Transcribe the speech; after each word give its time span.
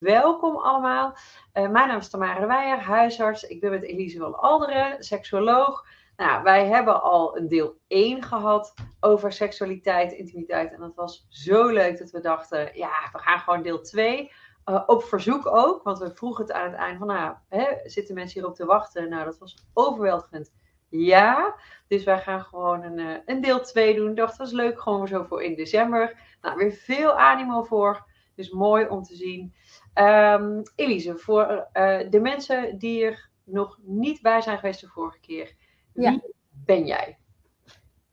welkom 0.00 0.56
allemaal. 0.56 1.16
Uh, 1.54 1.68
mijn 1.68 1.88
naam 1.88 1.98
is 1.98 2.10
Tamara 2.10 2.46
Weijer, 2.46 2.78
huisarts. 2.78 3.42
Ik 3.42 3.60
ben 3.60 3.70
met 3.70 3.82
Elise 3.82 4.18
van 4.18 4.38
Alderen, 4.38 5.04
seksuoloog. 5.04 5.86
Nou, 6.16 6.42
wij 6.42 6.66
hebben 6.66 7.02
al 7.02 7.36
een 7.36 7.48
deel 7.48 7.76
1 7.86 8.22
gehad 8.22 8.74
over 9.00 9.32
seksualiteit, 9.32 10.12
intimiteit. 10.12 10.72
En 10.72 10.80
dat 10.80 10.94
was 10.94 11.26
zo 11.28 11.68
leuk 11.68 11.98
dat 11.98 12.10
we 12.10 12.20
dachten, 12.20 12.70
ja, 12.74 13.08
we 13.12 13.18
gaan 13.18 13.38
gewoon 13.38 13.62
deel 13.62 13.80
2. 13.80 14.32
Uh, 14.64 14.82
op 14.86 15.02
verzoek 15.02 15.46
ook, 15.46 15.82
want 15.82 15.98
we 15.98 16.14
vroegen 16.14 16.44
het 16.44 16.52
aan 16.52 16.70
het 16.70 16.78
eind 16.78 16.98
van, 16.98 17.06
nou, 17.06 17.34
hè, 17.48 17.66
zitten 17.84 18.14
mensen 18.14 18.40
hierop 18.40 18.56
te 18.56 18.66
wachten? 18.66 19.08
Nou, 19.08 19.24
dat 19.24 19.38
was 19.38 19.66
overweldigend. 19.72 20.52
Ja, 20.88 21.54
dus 21.88 22.04
wij 22.04 22.20
gaan 22.20 22.40
gewoon 22.40 22.82
een, 22.82 22.98
uh, 22.98 23.16
een 23.24 23.40
deel 23.40 23.60
2 23.60 23.94
doen. 23.94 24.10
Ik 24.10 24.16
dacht, 24.16 24.36
was 24.36 24.52
leuk, 24.52 24.80
gewoon 24.80 25.08
zo 25.08 25.24
voor 25.24 25.42
in 25.42 25.54
december. 25.54 26.18
Nou, 26.40 26.56
weer 26.56 26.72
veel 26.72 27.18
animo 27.18 27.62
voor. 27.62 28.08
Dus 28.34 28.50
mooi 28.50 28.86
om 28.86 29.02
te 29.02 29.14
zien. 29.14 29.54
Um, 30.00 30.62
Elise, 30.74 31.16
voor 31.16 31.68
uh, 31.72 31.98
de 32.10 32.20
mensen 32.20 32.78
die 32.78 33.04
er 33.04 33.30
nog 33.44 33.78
niet 33.82 34.22
bij 34.22 34.40
zijn 34.40 34.58
geweest 34.58 34.80
de 34.80 34.86
vorige 34.86 35.20
keer. 35.20 35.54
Wie 35.92 36.10
ja. 36.10 36.20
ben 36.50 36.86
jij? 36.86 37.18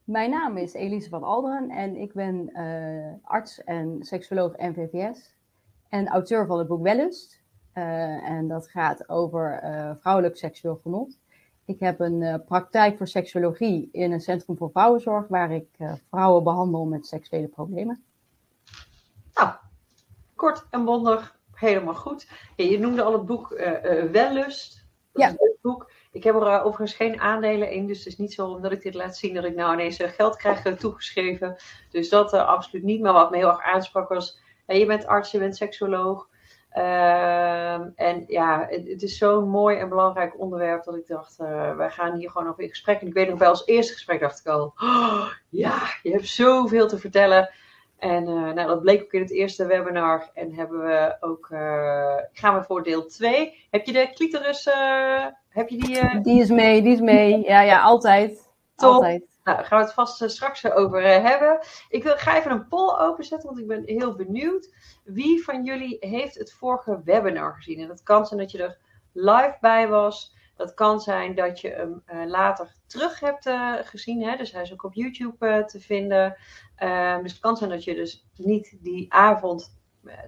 Mijn 0.04 0.30
naam 0.30 0.58
is 0.58 0.74
Elise 0.74 1.10
van 1.10 1.24
Alderen 1.24 1.70
en 1.70 1.96
ik 1.96 2.14
ben 2.14 2.50
uh, 2.54 3.14
arts 3.24 3.64
en 3.64 3.98
seksuoloog 4.00 4.58
NVVS. 4.58 5.36
En 5.90 6.08
auteur 6.08 6.46
van 6.46 6.58
het 6.58 6.68
boek 6.68 6.82
Wellust. 6.82 7.42
Uh, 7.74 8.30
en 8.30 8.48
dat 8.48 8.70
gaat 8.70 9.10
over 9.10 9.60
vrouwelijk 10.00 10.38
seksueel 10.38 10.80
genot. 10.84 11.20
Ik 11.66 11.80
heb 11.80 12.00
een 12.00 12.44
praktijk 12.46 12.98
voor 12.98 13.08
seksuologie 13.08 13.90
in 13.92 14.12
een 14.12 14.22
centrum 14.22 14.58
voor 14.58 14.72
vrouwenzorg, 14.72 15.28
waar 15.28 15.52
ik 15.52 15.78
vrouwen 16.10 16.44
behandel 16.44 16.86
met 16.86 17.06
seksuele 17.06 17.48
problemen. 17.48 18.04
Nou, 19.34 19.54
kort 20.36 20.66
en 20.70 20.86
bondig, 20.86 21.37
helemaal 21.60 21.96
goed. 21.96 22.28
Ja, 22.56 22.66
je 22.66 22.80
noemde 22.80 23.02
al 23.02 23.14
het 23.14 23.26
boek 23.26 23.52
uh, 23.52 23.68
uh, 23.68 24.12
Wellust. 24.12 24.86
Dat 25.12 25.22
ja. 25.22 25.28
is 25.28 25.36
een 25.40 25.58
boek. 25.62 25.92
Ik 26.12 26.24
heb 26.24 26.36
er 26.36 26.42
uh, 26.42 26.66
overigens 26.66 26.94
geen 26.94 27.20
aandelen 27.20 27.72
in, 27.72 27.88
dus 27.88 27.98
het 27.98 28.08
is 28.08 28.18
niet 28.18 28.34
zo 28.34 28.48
omdat 28.48 28.72
ik 28.72 28.82
dit 28.82 28.94
laat 28.94 29.18
zien 29.18 29.34
dat 29.34 29.44
ik 29.44 29.56
nou 29.56 29.74
ineens 29.74 29.98
geld 30.02 30.36
krijg 30.36 30.78
toegeschreven. 30.78 31.56
Dus 31.90 32.10
dat 32.10 32.34
absoluut 32.34 32.84
niet. 32.84 33.02
Maar 33.02 33.14
wat 33.14 33.32
me 33.32 33.38
heel 33.38 33.48
erg 33.48 33.62
aansprak 33.62 34.10
was, 34.10 34.40
je 34.66 34.86
bent 34.86 35.06
arts, 35.06 35.32
je 35.32 35.40
bent 35.40 35.56
seksuoloog. 35.56 36.30
Ehm, 36.70 37.90
en 37.96 38.24
ja, 38.28 38.66
het, 38.70 38.88
het 38.88 39.02
is 39.02 39.18
zo'n 39.18 39.50
mooi 39.50 39.78
en 39.78 39.90
belangrijk 39.90 40.40
onderwerp 40.40 40.84
dat 40.84 40.96
ik 40.96 41.08
dacht, 41.08 41.36
wij 41.78 41.90
gaan 41.90 42.16
hier 42.16 42.30
gewoon 42.30 42.50
over 42.50 42.64
in 42.64 42.70
gesprek. 42.70 43.02
En 43.02 43.08
ik 43.08 43.14
weet 43.14 43.30
nog 43.30 43.38
bij 43.38 43.50
ons 43.50 43.66
eerste 43.66 43.94
gesprek 43.94 44.20
dacht 44.20 44.40
ik 44.40 44.48
al, 44.48 44.74
oh, 44.78 45.28
ja, 45.50 45.82
je 46.04 46.12
hebt 46.12 46.28
zoveel 46.28 46.88
te 46.88 46.98
vertellen. 46.98 47.50
En 47.98 48.24
uh, 48.24 48.52
nou, 48.54 48.68
dat 48.68 48.82
bleek 48.82 49.04
ook 49.04 49.12
in 49.12 49.22
het 49.22 49.32
eerste 49.32 49.66
webinar. 49.66 50.30
En 50.34 50.54
hebben 50.54 50.80
we 50.80 51.18
ook, 51.20 51.50
uh, 51.52 52.16
gaan 52.32 52.56
we 52.56 52.64
voor 52.64 52.84
deel 52.84 53.06
2. 53.06 53.68
Heb 53.70 53.86
je 53.86 53.94
de 53.94 54.12
clitoris, 54.14 54.68
uh, 54.68 55.26
heb 55.50 55.70
je 55.70 55.78
die? 55.78 56.22
Die 56.22 56.42
is 56.42 56.50
mee, 56.50 56.82
die 56.82 56.94
is 56.94 57.00
mee. 57.00 57.44
Ja, 57.44 57.62
ja, 57.62 57.82
altijd. 57.82 58.50
Top. 58.76 58.94
Altijd. 58.94 59.26
Nou, 59.44 59.58
daar 59.58 59.68
gaan 59.68 59.80
we 59.80 59.86
het 59.86 59.94
vast 59.94 60.30
straks 60.32 60.72
over 60.72 61.04
hebben. 61.04 61.60
Ik 61.90 62.04
wil, 62.04 62.18
ga 62.18 62.38
even 62.38 62.52
een 62.52 62.68
poll 62.68 63.00
openzetten, 63.00 63.48
want 63.48 63.60
ik 63.60 63.68
ben 63.68 63.84
heel 63.86 64.16
benieuwd. 64.16 64.74
Wie 65.04 65.44
van 65.44 65.64
jullie 65.64 65.98
heeft 66.00 66.36
het 66.36 66.54
vorige 66.54 67.02
webinar 67.04 67.56
gezien? 67.56 67.80
En 67.80 67.88
dat 67.88 68.04
kan 68.04 68.26
zijn 68.26 68.40
dat 68.40 68.52
je 68.52 68.64
er 68.64 68.78
live 69.14 69.58
bij 69.62 69.88
was. 69.88 70.36
Dat 70.58 70.74
kan 70.74 71.00
zijn 71.00 71.36
dat 71.36 71.62
je 71.62 71.70
hem 71.70 72.04
uh, 72.14 72.26
later 72.26 72.76
terug 72.88 73.20
hebt 73.20 73.46
uh, 73.46 73.74
gezien. 73.82 74.24
Hè? 74.24 74.36
Dus 74.36 74.52
hij 74.52 74.62
is 74.62 74.74
ook 74.74 74.84
op 74.84 74.94
YouTube 74.94 75.48
uh, 75.48 75.64
te 75.64 75.80
vinden. 75.80 76.38
Ehm, 76.76 77.22
dus 77.22 77.32
het 77.32 77.42
kan 77.42 77.58
zijn 77.58 77.70
dat 77.70 77.84
je 77.84 77.96
dus 77.96 78.26
niet 78.36 78.78
die 78.82 79.14
avond, 79.14 79.80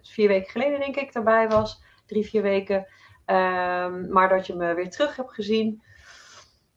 vier 0.01 0.27
weken 0.27 0.51
geleden 0.51 0.79
denk 0.79 0.95
ik, 0.95 1.13
erbij 1.13 1.47
was. 1.47 1.81
Drie, 2.05 2.25
vier 2.25 2.41
weken. 2.41 2.77
Um, 3.25 4.11
maar 4.11 4.29
dat 4.29 4.47
je 4.47 4.55
me 4.55 4.73
weer 4.73 4.89
terug 4.89 5.15
hebt 5.15 5.33
gezien. 5.33 5.81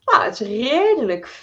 Nou, 0.05 0.25
het 0.25 0.41
is 0.41 0.49
redelijk 0.49 1.29
50-50 1.29 1.39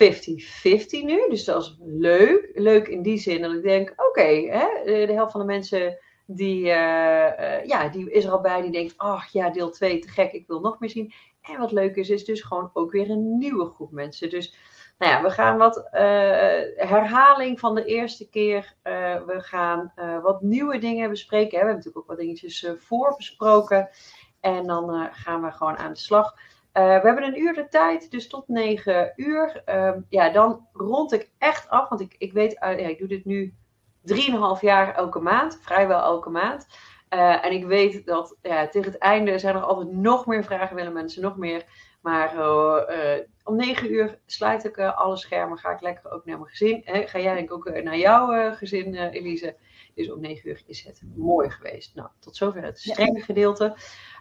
nu. 0.90 1.30
Dus 1.30 1.44
dat 1.44 1.62
is 1.62 1.78
leuk. 1.80 2.52
Leuk 2.54 2.88
in 2.88 3.02
die 3.02 3.18
zin 3.18 3.42
dat 3.42 3.54
ik 3.54 3.64
denk, 3.64 3.90
oké, 3.90 4.08
okay, 4.10 5.06
de 5.06 5.14
helft 5.14 5.32
van 5.32 5.42
de 5.42 5.48
mensen 5.48 5.98
die, 6.26 6.66
ja, 7.66 7.90
die 7.92 8.12
is 8.12 8.26
er 8.26 8.32
al 8.32 8.42
bij. 8.42 8.62
Die 8.62 8.72
denkt, 8.72 8.94
ach 8.98 9.32
ja, 9.32 9.50
deel 9.50 9.70
2, 9.70 10.00
te 10.00 10.08
gek, 10.08 10.32
ik 10.32 10.48
wil 10.48 10.60
nog 10.60 10.80
meer 10.80 10.90
zien. 10.90 11.14
En 11.54 11.60
wat 11.60 11.72
leuk 11.72 11.96
is, 11.96 12.10
is 12.10 12.26
dus 12.26 12.42
gewoon 12.42 12.70
ook 12.74 12.92
weer 12.92 13.10
een 13.10 13.38
nieuwe 13.38 13.66
groep 13.66 13.92
mensen. 13.92 14.30
Dus 14.30 14.56
nou 14.98 15.12
ja, 15.12 15.22
we 15.22 15.30
gaan 15.30 15.58
wat 15.58 15.78
uh, 15.78 15.92
herhaling 16.76 17.60
van 17.60 17.76
de 17.76 17.86
eerste 17.86 18.30
keer. 18.30 18.76
Uh, 18.84 19.26
we 19.26 19.42
gaan 19.42 19.92
uh, 19.96 20.22
wat 20.22 20.42
nieuwe 20.42 20.78
dingen 20.78 21.10
bespreken. 21.10 21.50
We 21.50 21.58
hebben 21.58 21.76
natuurlijk 21.76 21.98
ook 21.98 22.08
wat 22.08 22.18
dingetjes 22.18 22.68
voorbesproken. 22.78 23.90
En 24.40 24.64
dan 24.64 25.10
gaan 25.12 25.42
we 25.42 25.52
gewoon 25.52 25.78
aan 25.78 25.94
de 25.94 26.00
slag. 26.00 26.36
we 26.72 26.80
hebben 26.80 27.24
een 27.24 27.40
uur 27.40 27.54
de 27.54 27.68
tijd, 27.68 28.12
dus 28.12 28.28
tot 28.28 28.48
9 28.48 29.14
uur. 29.16 29.62
Ehm, 29.66 30.00
ja, 30.10 30.30
dan 30.30 30.68
rond 30.74 31.12
ik 31.12 31.30
echt 31.38 31.70
af, 31.70 31.90
want 31.90 32.02
ik, 32.02 32.16
ik 32.18 32.34
weet, 32.34 32.52
ja, 32.60 32.68
ik 32.68 33.00
doe 33.00 33.08
dit 33.08 33.26
nu 33.26 33.54
3,5 34.02 34.16
jaar 34.62 34.96
elke 34.96 35.20
maand, 35.20 35.60
vrijwel 35.62 36.02
elke 36.02 36.30
maand. 36.30 36.68
Uh, 37.14 37.46
en 37.46 37.52
ik 37.52 37.66
weet 37.66 38.06
dat 38.06 38.38
ja, 38.42 38.68
tegen 38.68 38.92
het 38.92 39.02
einde 39.02 39.40
zijn 39.40 39.56
er 39.56 39.62
altijd 39.62 39.92
nog 39.92 40.26
meer 40.26 40.44
vragen, 40.44 40.76
willen 40.76 40.94
mensen 40.94 41.22
nog 41.22 41.38
meer. 41.38 41.64
Maar 42.02 42.36
uh, 42.36 42.82
uh, 42.90 43.26
om 43.44 43.56
negen 43.56 43.92
uur 43.94 44.20
sluit 44.26 44.66
ik 44.66 44.80
alle 44.80 45.18
schermen, 45.18 45.58
ga 45.58 45.72
ik 45.72 45.82
lekker 45.82 46.12
ook 46.12 46.26
naar 46.26 46.38
mijn 46.38 46.50
gezin. 46.50 46.82
Hè? 46.86 47.08
Ga 47.08 47.20
jij 47.20 47.34
denk 47.34 47.52
ik 47.52 47.54
ook 47.54 47.82
naar 47.84 47.98
jouw 47.98 48.54
gezin, 48.56 48.96
Elise. 48.96 49.56
Dus 49.96 50.12
om 50.12 50.20
negen 50.20 50.50
uur 50.50 50.62
is 50.66 50.84
het 50.84 51.02
mooi 51.16 51.50
geweest. 51.50 51.96
Nou, 51.96 52.10
tot 52.20 52.36
zover 52.36 52.64
het 52.64 52.80
strenge 52.80 53.22
gedeelte. 53.22 53.76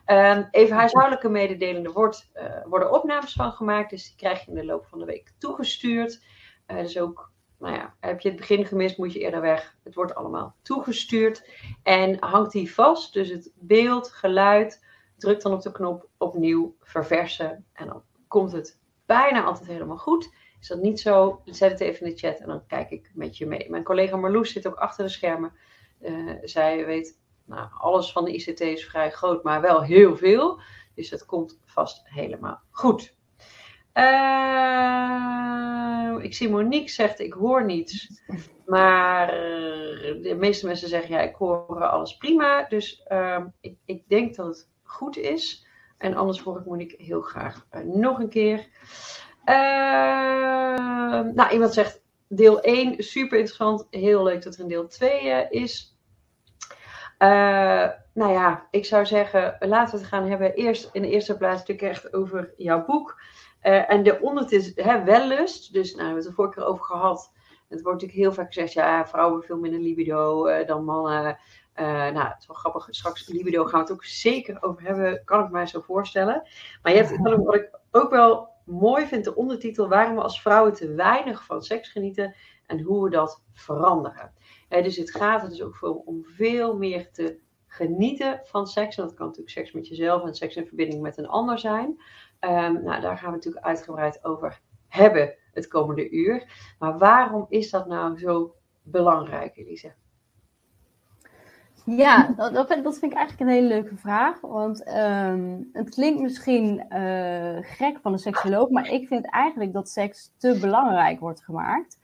Ehm, 0.05 0.44
even 0.50 0.76
huishoudelijke 0.76 1.28
mededelingen. 1.28 1.84
Er 1.84 1.93
wordt, 1.93 2.31
worden 2.65 2.93
opnames 2.93 3.32
van 3.32 3.53
gemaakt, 3.53 3.91
dus 3.91 4.06
die 4.06 4.16
krijg 4.16 4.44
je 4.44 4.50
in 4.50 4.56
de 4.56 4.65
loop 4.65 4.87
van 4.87 4.99
de 4.99 5.05
week 5.05 5.32
toegestuurd. 5.38 6.25
dus 6.66 6.99
ook 6.99 7.32
nou 7.59 7.75
ja, 7.75 7.95
heb 8.01 8.21
je 8.21 8.29
het 8.29 8.39
begin 8.39 8.67
gemist, 8.67 8.99
moet 8.99 9.13
je 9.13 9.19
eerder 9.19 9.41
weg. 9.41 9.77
Het 9.85 9.95
wordt 9.95 10.15
allemaal 10.15 10.55
toegestuurd 10.63 11.49
en 11.83 12.17
hangt 12.25 12.53
die 12.53 12.75
vast. 12.75 13.13
Dus 13.13 13.29
het 13.29 13.53
beeld, 13.55 14.11
geluid, 14.11 14.85
druk 15.17 15.43
dan 15.43 15.53
op 15.53 15.63
de 15.63 15.73
knop 15.73 16.09
opnieuw 16.17 16.77
verversen 16.81 17.65
en 17.73 17.87
dan 17.87 18.03
komt 18.29 18.53
het 18.53 18.81
bijna 19.07 19.45
altijd 19.45 19.69
helemaal 19.69 19.97
goed. 19.97 20.31
Is 20.61 20.69
dat 20.69 20.83
niet 20.83 21.01
zo? 21.01 21.43
Zet 21.45 21.71
het 21.71 21.81
even 21.81 22.07
in 22.07 22.13
de 22.13 22.19
chat 22.19 22.39
en 22.39 22.47
dan 22.47 22.67
kijk 22.67 22.91
ik 22.91 23.11
met 23.15 23.37
je 23.37 23.47
mee. 23.47 23.71
Mijn 23.71 23.85
collega 23.85 24.17
Marloes 24.17 24.53
zit 24.53 24.67
ook 24.67 24.75
achter 24.75 25.05
de 25.05 25.11
schermen. 25.11 25.53
Uh, 26.01 26.33
zij 26.43 26.87
weet, 26.87 27.19
nou, 27.45 27.69
alles 27.79 28.13
van 28.13 28.25
de 28.25 28.33
ICT 28.33 28.61
is 28.61 28.87
vrij 28.87 29.11
groot, 29.11 29.43
maar 29.43 29.61
wel 29.61 29.83
heel 29.83 30.17
veel. 30.17 30.61
Dus 30.95 31.11
het 31.11 31.25
komt 31.25 31.61
vast 31.65 32.01
helemaal 32.05 32.61
goed. 32.71 33.17
Uh, 33.99 35.09
ik 36.25 36.35
zie 36.35 36.51
Monique 36.51 36.91
zegt, 36.91 37.21
ik 37.21 37.33
hoor 37.33 37.65
niets. 37.65 38.23
Maar 38.67 39.27
de 40.23 40.37
meeste 40.39 40.67
mensen 40.67 40.89
zeggen, 40.89 41.15
ja, 41.15 41.21
ik 41.21 41.35
hoor 41.35 41.87
alles 41.87 42.17
prima. 42.17 42.67
Dus 42.69 43.05
uh, 43.09 43.45
ik, 43.61 43.77
ik, 43.85 44.09
denk 44.09 44.35
dat 44.35 44.47
het 44.47 44.69
goed 44.83 45.17
is. 45.17 45.67
En 45.99 46.15
anders 46.15 46.41
hoor 46.41 46.59
ik 46.59 46.67
Monique 46.67 47.03
heel 47.03 47.21
graag 47.21 47.67
uh, 47.73 47.81
nog 47.83 48.19
een 48.19 48.29
keer. 48.29 48.67
Ehm, 49.45 51.35
nou, 51.35 51.53
iemand 51.53 51.73
zegt, 51.73 52.03
deel 52.29 52.61
1, 52.61 53.03
super 53.03 53.39
interessant. 53.39 53.87
Heel 53.91 54.23
leuk 54.23 54.43
dat 54.43 54.55
er 54.55 54.61
een 54.61 54.69
deel 54.69 54.87
2 54.87 55.11
eh, 55.11 55.61
is. 55.63 55.97
Nou 58.15 58.33
ja, 58.33 58.67
ik 58.71 58.85
zou 58.85 59.07
zeggen, 59.07 59.57
laten 59.61 59.95
we 59.95 60.01
het 60.01 60.09
gaan 60.09 60.29
hebben. 60.29 60.55
Eerst 60.55 60.89
in 60.93 61.03
de 61.03 61.11
eerste 61.11 61.37
plaats 61.37 61.59
natuurlijk 61.59 61.89
echt 61.89 62.13
over 62.13 62.55
jouw 62.57 62.85
boek. 62.85 63.21
Uh, 63.63 63.91
en 63.91 64.03
de 64.03 64.21
ondertitel 64.21 64.69
is 64.69 64.85
hè, 64.85 65.05
wellust. 65.05 65.73
Dus 65.73 65.95
nou, 65.95 65.97
we 65.97 66.05
hebben 66.05 66.23
het 66.23 66.27
er 66.27 66.35
vorige 66.35 66.55
keer 66.55 66.65
over 66.65 66.85
gehad. 66.85 67.33
Het 67.69 67.83
wordt 67.83 68.01
natuurlijk 68.01 68.19
heel 68.19 68.33
vaak 68.33 68.53
gezegd, 68.53 68.73
ja, 68.73 69.07
vrouwen 69.07 69.39
hebben 69.39 69.57
veel 69.57 69.71
minder 69.71 69.81
libido 69.81 70.49
uh, 70.49 70.67
dan 70.67 70.85
mannen. 70.85 71.39
Uh, 71.81 71.87
nou, 71.87 72.29
het 72.29 72.37
is 72.39 72.47
wel 72.47 72.57
grappig. 72.57 72.87
Straks 72.91 73.29
libido 73.29 73.65
gaan 73.65 73.81
we 73.81 73.87
het 73.87 73.93
ook 73.93 74.05
zeker 74.05 74.63
over 74.63 74.83
hebben, 74.83 75.23
kan 75.25 75.44
ik 75.44 75.50
mij 75.50 75.67
zo 75.67 75.81
voorstellen. 75.81 76.43
Maar 76.82 76.93
je 76.93 76.99
hebt, 76.99 77.19
wat 77.44 77.55
ik 77.55 77.79
ook 77.91 78.11
wel 78.11 78.49
mooi 78.65 79.06
vind, 79.06 79.25
de 79.25 79.35
ondertitel, 79.35 79.88
waarom 79.88 80.15
we 80.15 80.23
als 80.23 80.41
vrouwen 80.41 80.73
te 80.73 80.94
weinig 80.94 81.44
van 81.44 81.62
seks 81.62 81.88
genieten 81.88 82.35
en 82.67 82.81
hoe 82.81 83.05
we 83.05 83.11
dat 83.11 83.43
veranderen. 83.53 84.32
dus 84.69 84.97
het 84.97 85.11
gaat 85.11 85.43
er 85.43 85.49
dus 85.49 85.62
ook 85.62 85.77
veel 85.77 86.03
om 86.05 86.25
veel 86.25 86.77
meer 86.77 87.11
te 87.11 87.38
genieten 87.67 88.41
van 88.44 88.67
seks. 88.67 88.97
En 88.97 89.05
dat 89.05 89.15
kan 89.15 89.27
natuurlijk 89.27 89.55
seks 89.55 89.73
met 89.73 89.88
jezelf 89.88 90.25
en 90.25 90.35
seks 90.35 90.56
in 90.56 90.67
verbinding 90.67 91.03
met 91.03 91.19
een 91.19 91.29
ander 91.29 91.59
zijn. 91.59 92.00
Um, 92.40 92.82
nou, 92.82 93.00
daar 93.00 93.19
gaan 93.19 93.31
we 93.31 93.37
natuurlijk 93.37 93.64
uitgebreid 93.64 94.25
over 94.25 94.61
hebben 94.88 95.35
het 95.52 95.69
komende 95.69 96.11
uur. 96.11 96.46
Maar 96.79 96.99
waarom 96.99 97.46
is 97.49 97.70
dat 97.70 97.87
nou 97.87 98.19
zo 98.19 98.55
belangrijk, 98.82 99.56
Elise? 99.56 99.93
Ja, 101.85 102.35
dat, 102.37 102.55
dat, 102.55 102.99
vind 102.99 103.12
ik 103.12 103.19
eigenlijk 103.19 103.40
een 103.40 103.56
hele 103.56 103.69
leuke 103.69 103.96
vraag. 103.96 104.40
Want 104.40 104.88
um, 104.88 105.69
het 105.73 105.90
klinkt 105.90 106.20
misschien 106.20 106.87
uh, 106.90 107.58
gek 107.61 107.99
van 108.02 108.12
een 108.12 108.19
seksoloog, 108.19 108.69
maar 108.69 108.88
ik 108.91 109.06
vind 109.06 109.31
eigenlijk 109.31 109.73
dat 109.73 109.88
seks 109.88 110.32
te 110.37 110.58
belangrijk 110.61 111.20
wordt 111.20 111.44
gemaakt. 111.44 111.99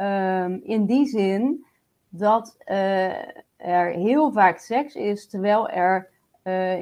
Um, 0.00 0.60
in 0.62 0.86
die 0.86 1.06
zin 1.06 1.66
dat 2.08 2.56
uh, 2.66 3.38
er 3.56 3.90
heel 3.90 4.32
vaak 4.32 4.58
seks 4.58 4.94
is, 4.94 5.28
terwijl 5.28 5.68
er 5.68 6.10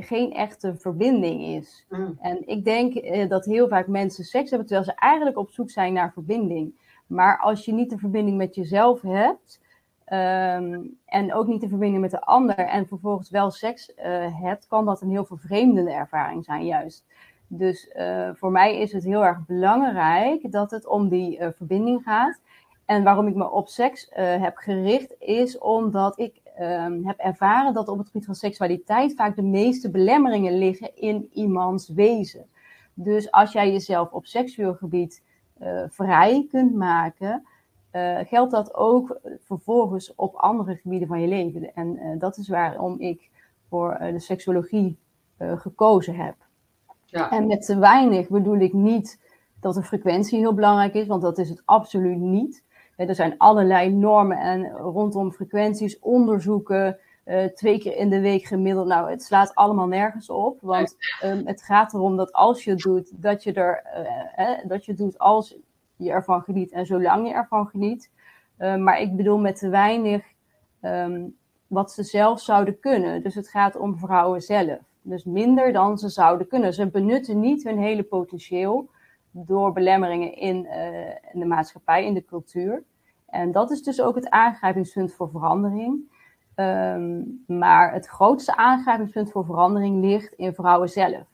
geen 0.00 0.32
echte 0.32 0.76
verbinding 0.76 1.42
is. 1.42 1.86
Mm. 1.88 2.18
En 2.20 2.48
ik 2.48 2.64
denk 2.64 2.94
dat 3.28 3.44
heel 3.44 3.68
vaak 3.68 3.86
mensen 3.86 4.24
seks 4.24 4.50
hebben 4.50 4.68
terwijl 4.68 4.88
ze 4.88 4.94
eigenlijk 5.00 5.38
op 5.38 5.50
zoek 5.50 5.70
zijn 5.70 5.92
naar 5.92 6.12
verbinding. 6.12 6.74
Maar 7.06 7.38
als 7.38 7.64
je 7.64 7.72
niet 7.72 7.90
de 7.90 7.98
verbinding 7.98 8.36
met 8.36 8.54
jezelf 8.54 9.02
hebt, 9.02 9.60
ehm, 10.04 10.80
en 11.06 11.34
ook 11.34 11.46
niet 11.46 11.60
de 11.60 11.68
verbinding 11.68 12.02
met 12.02 12.10
de 12.10 12.20
ander, 12.20 12.58
en 12.58 12.86
vervolgens 12.86 13.30
wel 13.30 13.50
seks 13.50 13.92
hebt, 14.40 14.66
kan 14.66 14.84
dat 14.84 15.00
een 15.00 15.10
heel 15.10 15.24
vervreemdende 15.24 15.92
ervaring 15.92 16.44
zijn, 16.44 16.64
juist. 16.64 17.04
Dus 17.46 17.90
voor 18.32 18.50
mij 18.50 18.78
is 18.78 18.92
het 18.92 19.04
heel 19.04 19.24
erg 19.24 19.46
belangrijk 19.46 20.52
dat 20.52 20.70
het 20.70 20.86
om 20.86 21.08
die 21.08 21.38
verbinding 21.56 22.02
gaat. 22.02 22.40
En 22.84 23.02
waarom 23.02 23.26
ik 23.26 23.34
me 23.34 23.50
op 23.50 23.68
seks 23.68 24.08
heb 24.14 24.56
gericht, 24.56 25.14
is 25.18 25.58
omdat 25.58 26.18
ik 26.18 26.40
Ehm, 26.56 27.04
heb 27.04 27.18
ervaren 27.18 27.74
dat 27.74 27.88
op 27.88 27.98
het 27.98 28.06
gebied 28.06 28.24
van 28.24 28.34
seksualiteit 28.34 29.14
vaak 29.14 29.36
de 29.36 29.42
meeste 29.42 29.90
belemmeringen 29.90 30.58
liggen 30.58 30.96
in 30.96 31.28
iemands 31.32 31.88
wezen. 31.88 32.46
Dus 32.94 33.30
als 33.30 33.52
jij 33.52 33.72
jezelf 33.72 34.12
op 34.12 34.26
seksueel 34.26 34.74
gebied 34.74 35.22
uh, 35.62 35.82
vrij 35.88 36.46
kunt 36.50 36.74
maken, 36.74 37.46
uh, 37.92 38.18
geldt 38.18 38.50
dat 38.50 38.74
ook 38.74 39.20
vervolgens 39.40 40.14
op 40.14 40.34
andere 40.34 40.74
gebieden 40.74 41.08
van 41.08 41.20
je 41.20 41.28
leven. 41.28 41.74
En 41.74 41.96
uh, 41.96 42.18
dat 42.18 42.36
is 42.36 42.48
waarom 42.48 43.00
ik 43.00 43.30
voor 43.68 43.98
de 44.00 44.20
seksuologie 44.20 44.98
gekozen 45.38 46.16
heb. 46.16 46.34
Ja. 47.04 47.30
En 47.30 47.46
met 47.46 47.66
te 47.66 47.78
weinig 47.78 48.28
bedoel 48.28 48.58
ik 48.58 48.72
niet 48.72 49.20
dat 49.60 49.74
de 49.74 49.82
frequentie 49.82 50.38
heel 50.38 50.54
belangrijk 50.54 50.94
is, 50.94 51.06
want 51.06 51.22
dat 51.22 51.38
is 51.38 51.48
het 51.48 51.62
absoluut 51.64 52.18
niet. 52.18 52.64
Er 52.96 53.14
zijn 53.14 53.34
allerlei 53.38 53.92
normen 53.92 54.38
en 54.38 54.70
rondom 54.70 55.32
frequenties, 55.32 55.98
onderzoeken, 55.98 56.98
uh, 57.26 57.44
twee 57.44 57.78
keer 57.78 57.96
in 57.96 58.10
de 58.10 58.20
week 58.20 58.44
gemiddeld. 58.44 58.86
Nou, 58.86 59.10
het 59.10 59.22
slaat 59.22 59.54
allemaal 59.54 59.86
nergens 59.86 60.30
op. 60.30 60.58
Want 60.60 60.96
um, 61.24 61.46
het 61.46 61.62
gaat 61.62 61.94
erom 61.94 62.16
dat 62.16 62.32
als 62.32 62.64
je 62.64 62.70
het 62.70 62.80
doet, 62.80 63.22
dat 63.22 63.42
je, 63.42 63.52
er, 63.52 63.84
uh, 64.36 64.50
eh, 64.50 64.68
dat 64.68 64.84
je 64.84 64.90
het 64.90 65.00
doet 65.00 65.18
als 65.18 65.56
je 65.96 66.10
ervan 66.10 66.42
geniet 66.42 66.72
en 66.72 66.86
zolang 66.86 67.28
je 67.28 67.34
ervan 67.34 67.66
geniet. 67.66 68.10
Uh, 68.58 68.76
maar 68.76 69.00
ik 69.00 69.16
bedoel 69.16 69.38
met 69.38 69.58
te 69.58 69.68
weinig 69.68 70.24
um, 70.82 71.36
wat 71.66 71.92
ze 71.92 72.02
zelf 72.02 72.40
zouden 72.40 72.80
kunnen. 72.80 73.22
Dus 73.22 73.34
het 73.34 73.48
gaat 73.48 73.76
om 73.76 73.98
vrouwen 73.98 74.40
zelf. 74.40 74.78
Dus 75.02 75.24
minder 75.24 75.72
dan 75.72 75.98
ze 75.98 76.08
zouden 76.08 76.48
kunnen. 76.48 76.74
Ze 76.74 76.90
benutten 76.90 77.40
niet 77.40 77.64
hun 77.64 77.78
hele 77.78 78.02
potentieel 78.02 78.90
door 79.44 79.72
belemmeringen 79.72 80.34
in, 80.34 80.64
uh, 80.64 81.08
in, 81.08 81.40
de 81.40 81.46
maatschappij, 81.46 82.04
in 82.04 82.14
de 82.14 82.24
cultuur. 82.24 82.84
En 83.26 83.52
dat 83.52 83.70
is 83.70 83.82
dus 83.82 84.00
ook 84.00 84.14
het 84.14 84.30
aangrijpingspunt 84.30 85.12
voor 85.12 85.30
verandering. 85.30 86.14
Um, 86.54 87.44
maar 87.46 87.92
het 87.92 88.06
grootste 88.06 88.56
aangrijpingspunt 88.56 89.30
voor 89.30 89.44
verandering 89.44 90.04
ligt 90.04 90.32
in 90.32 90.54
vrouwen 90.54 90.88
zelf. 90.88 91.24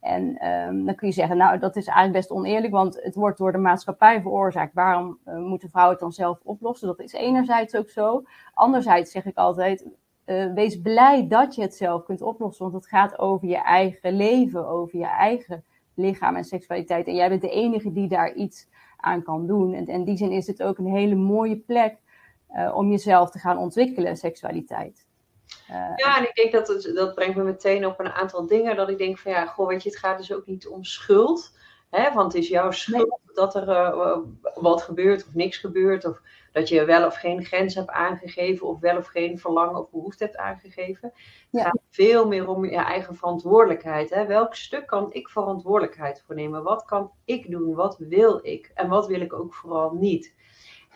En 0.00 0.48
um, 0.48 0.84
dan 0.84 0.94
kun 0.94 1.08
je 1.08 1.14
zeggen, 1.14 1.36
nou, 1.36 1.58
dat 1.58 1.76
is 1.76 1.86
eigenlijk 1.86 2.16
best 2.16 2.30
oneerlijk, 2.30 2.72
want 2.72 3.02
het 3.02 3.14
wordt 3.14 3.38
door 3.38 3.52
de 3.52 3.58
maatschappij 3.58 4.22
veroorzaakt. 4.22 4.74
Waarom 4.74 5.18
uh, 5.26 5.36
moeten 5.36 5.70
vrouwen 5.70 5.94
het 5.94 6.02
dan 6.02 6.12
zelf 6.12 6.40
oplossen? 6.42 6.86
Dat 6.86 7.00
is 7.00 7.12
enerzijds 7.12 7.76
ook 7.76 7.88
zo. 7.88 8.22
Anderzijds 8.54 9.10
zeg 9.10 9.24
ik 9.24 9.36
altijd, 9.36 9.86
uh, 10.26 10.52
wees 10.52 10.80
blij 10.80 11.28
dat 11.28 11.54
je 11.54 11.62
het 11.62 11.74
zelf 11.74 12.04
kunt 12.04 12.22
oplossen, 12.22 12.64
want 12.64 12.76
het 12.76 12.88
gaat 12.88 13.18
over 13.18 13.48
je 13.48 13.62
eigen 13.62 14.12
leven, 14.12 14.68
over 14.68 14.98
je 14.98 15.06
eigen 15.06 15.64
lichaam 15.94 16.36
en 16.36 16.44
seksualiteit. 16.44 17.06
En 17.06 17.14
jij 17.14 17.28
bent 17.28 17.42
de 17.42 17.50
enige 17.50 17.92
die 17.92 18.08
daar 18.08 18.34
iets 18.34 18.68
aan 18.96 19.22
kan 19.22 19.46
doen. 19.46 19.74
En 19.74 19.86
in 19.86 20.04
die 20.04 20.16
zin 20.16 20.30
is 20.30 20.46
het 20.46 20.62
ook 20.62 20.78
een 20.78 20.94
hele 20.94 21.14
mooie 21.14 21.56
plek 21.56 21.96
uh, 22.50 22.76
om 22.76 22.90
jezelf 22.90 23.30
te 23.30 23.38
gaan 23.38 23.58
ontwikkelen, 23.58 24.16
seksualiteit. 24.16 25.06
Uh, 25.70 25.92
ja, 25.96 26.18
en 26.18 26.22
ik 26.22 26.34
denk 26.34 26.52
dat 26.52 26.90
dat 26.94 27.14
brengt 27.14 27.36
me 27.36 27.42
meteen 27.42 27.86
op 27.86 28.00
een 28.00 28.12
aantal 28.12 28.46
dingen. 28.46 28.76
Dat 28.76 28.88
ik 28.88 28.98
denk 28.98 29.18
van 29.18 29.32
ja, 29.32 29.46
goh, 29.46 29.68
weet 29.68 29.82
je, 29.82 29.88
het 29.88 29.98
gaat 29.98 30.18
dus 30.18 30.32
ook 30.32 30.46
niet 30.46 30.66
om 30.66 30.84
schuld. 30.84 31.52
Hè? 31.94 32.12
Want 32.12 32.32
het 32.32 32.42
is 32.42 32.48
jouw 32.48 32.70
schuld 32.70 33.20
dat 33.34 33.54
er 33.54 33.68
uh, 33.68 34.18
wat 34.54 34.82
gebeurt 34.82 35.26
of 35.26 35.34
niks 35.34 35.56
gebeurt. 35.56 36.04
Of 36.04 36.20
dat 36.52 36.68
je 36.68 36.84
wel 36.84 37.06
of 37.06 37.14
geen 37.14 37.44
grens 37.44 37.74
hebt 37.74 37.90
aangegeven. 37.90 38.66
Of 38.66 38.80
wel 38.80 38.96
of 38.96 39.06
geen 39.06 39.38
verlangen 39.38 39.80
of 39.80 39.90
behoefte 39.90 40.24
hebt 40.24 40.36
aangegeven. 40.36 41.12
Het 41.12 41.14
ja. 41.50 41.62
gaat 41.62 41.80
veel 41.90 42.28
meer 42.28 42.48
om 42.48 42.64
je 42.64 42.76
eigen 42.76 43.16
verantwoordelijkheid. 43.16 44.10
Hè? 44.10 44.26
Welk 44.26 44.54
stuk 44.54 44.86
kan 44.86 45.12
ik 45.12 45.28
verantwoordelijkheid 45.28 46.22
voor 46.26 46.34
nemen? 46.34 46.62
Wat 46.62 46.84
kan 46.84 47.10
ik 47.24 47.50
doen? 47.50 47.74
Wat 47.74 47.96
wil 47.98 48.40
ik? 48.42 48.70
En 48.74 48.88
wat 48.88 49.06
wil 49.06 49.20
ik 49.20 49.32
ook 49.32 49.54
vooral 49.54 49.92
niet? 49.92 50.34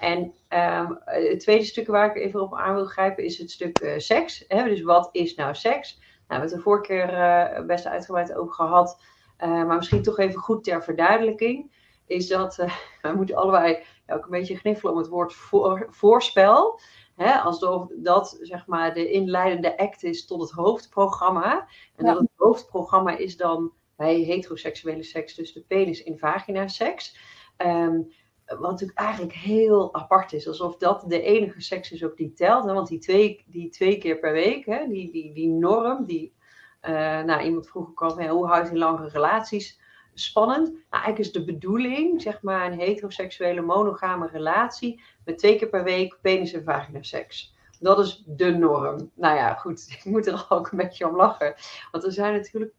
En 0.00 0.34
um, 0.48 0.98
het 1.04 1.40
tweede 1.40 1.64
stuk 1.64 1.86
waar 1.86 2.16
ik 2.16 2.22
even 2.22 2.40
op 2.40 2.54
aan 2.54 2.74
wil 2.74 2.84
grijpen 2.84 3.24
is 3.24 3.38
het 3.38 3.50
stuk 3.50 3.80
uh, 3.80 3.92
seks. 3.96 4.44
Hè? 4.48 4.64
Dus 4.64 4.82
wat 4.82 5.08
is 5.12 5.34
nou 5.34 5.54
seks? 5.54 5.96
Nou, 5.96 6.04
we 6.26 6.34
hebben 6.34 6.48
het 6.48 6.56
de 6.56 6.62
vorige 6.62 6.86
keer 6.86 7.12
uh, 7.12 7.66
best 7.66 7.86
uitgebreid 7.86 8.34
over 8.34 8.54
gehad. 8.54 9.00
Uh, 9.44 9.48
maar 9.48 9.76
misschien 9.76 10.02
toch 10.02 10.18
even 10.18 10.40
goed 10.40 10.64
ter 10.64 10.82
verduidelijking. 10.82 11.72
Is 12.06 12.28
dat 12.28 12.58
uh, 12.58 12.72
we 13.02 13.12
moeten 13.16 13.36
allebei 13.36 13.78
ook 14.06 14.24
een 14.24 14.30
beetje 14.30 14.56
gniffelen 14.56 14.92
om 14.92 14.98
het 14.98 15.08
woord 15.08 15.34
voor, 15.34 15.86
voorspel. 15.90 16.80
Hè, 17.16 17.38
alsof 17.38 17.86
dat 17.96 18.38
zeg 18.40 18.66
maar 18.66 18.94
de 18.94 19.10
inleidende 19.10 19.78
act 19.78 20.04
is 20.04 20.26
tot 20.26 20.40
het 20.40 20.50
hoofdprogramma. 20.50 21.68
En 21.96 22.06
ja. 22.06 22.12
dat 22.12 22.18
het 22.18 22.30
hoofdprogramma 22.36 23.16
is 23.16 23.36
dan 23.36 23.72
bij 23.96 24.20
heteroseksuele 24.20 25.02
seks, 25.02 25.34
dus 25.34 25.52
de 25.52 25.60
penis 25.60 26.02
in 26.02 26.18
vagina 26.18 26.68
seks. 26.68 27.16
Um, 27.56 28.12
wat 28.56 28.70
natuurlijk 28.70 28.98
eigenlijk 28.98 29.32
heel 29.32 29.94
apart 29.94 30.32
is. 30.32 30.48
Alsof 30.48 30.76
dat 30.76 31.04
de 31.06 31.22
enige 31.22 31.60
seks 31.60 31.92
is 31.92 32.04
ook 32.04 32.16
die 32.16 32.32
telt. 32.32 32.64
Hè? 32.64 32.72
Want 32.72 32.88
die 32.88 32.98
twee, 32.98 33.44
die 33.46 33.70
twee 33.70 33.98
keer 33.98 34.18
per 34.18 34.32
week, 34.32 34.66
hè? 34.66 34.86
Die, 34.88 35.12
die, 35.12 35.32
die 35.32 35.48
norm, 35.48 36.04
die 36.04 36.32
nou, 36.80 37.42
iemand 37.42 37.68
vroeg 37.68 37.88
ook 37.88 38.02
al, 38.02 38.20
ja, 38.20 38.28
hoe 38.28 38.46
houdt 38.46 38.68
je 38.68 38.78
lange 38.78 39.08
relaties 39.08 39.80
spannend? 40.14 40.66
Nou, 40.68 40.78
eigenlijk 40.90 41.18
is 41.18 41.32
de 41.32 41.44
bedoeling, 41.44 42.22
zeg 42.22 42.42
maar, 42.42 42.72
een 42.72 42.78
heteroseksuele 42.78 43.60
monogame 43.60 44.28
relatie 44.32 45.02
met 45.24 45.38
twee 45.38 45.56
keer 45.56 45.68
per 45.68 45.84
week 45.84 46.18
penis 46.20 46.52
en 46.52 47.04
seks. 47.04 47.56
Dat 47.80 47.98
is 47.98 48.22
de 48.26 48.50
norm. 48.50 49.10
Nou 49.14 49.36
ja, 49.36 49.54
goed, 49.54 49.86
ik 49.98 50.04
moet 50.04 50.26
er 50.26 50.46
ook 50.48 50.70
een 50.70 50.78
beetje 50.78 51.08
om 51.08 51.16
lachen. 51.16 51.54
Want 51.90 52.04
er 52.04 52.12
zijn 52.12 52.32
natuurlijk 52.32 52.72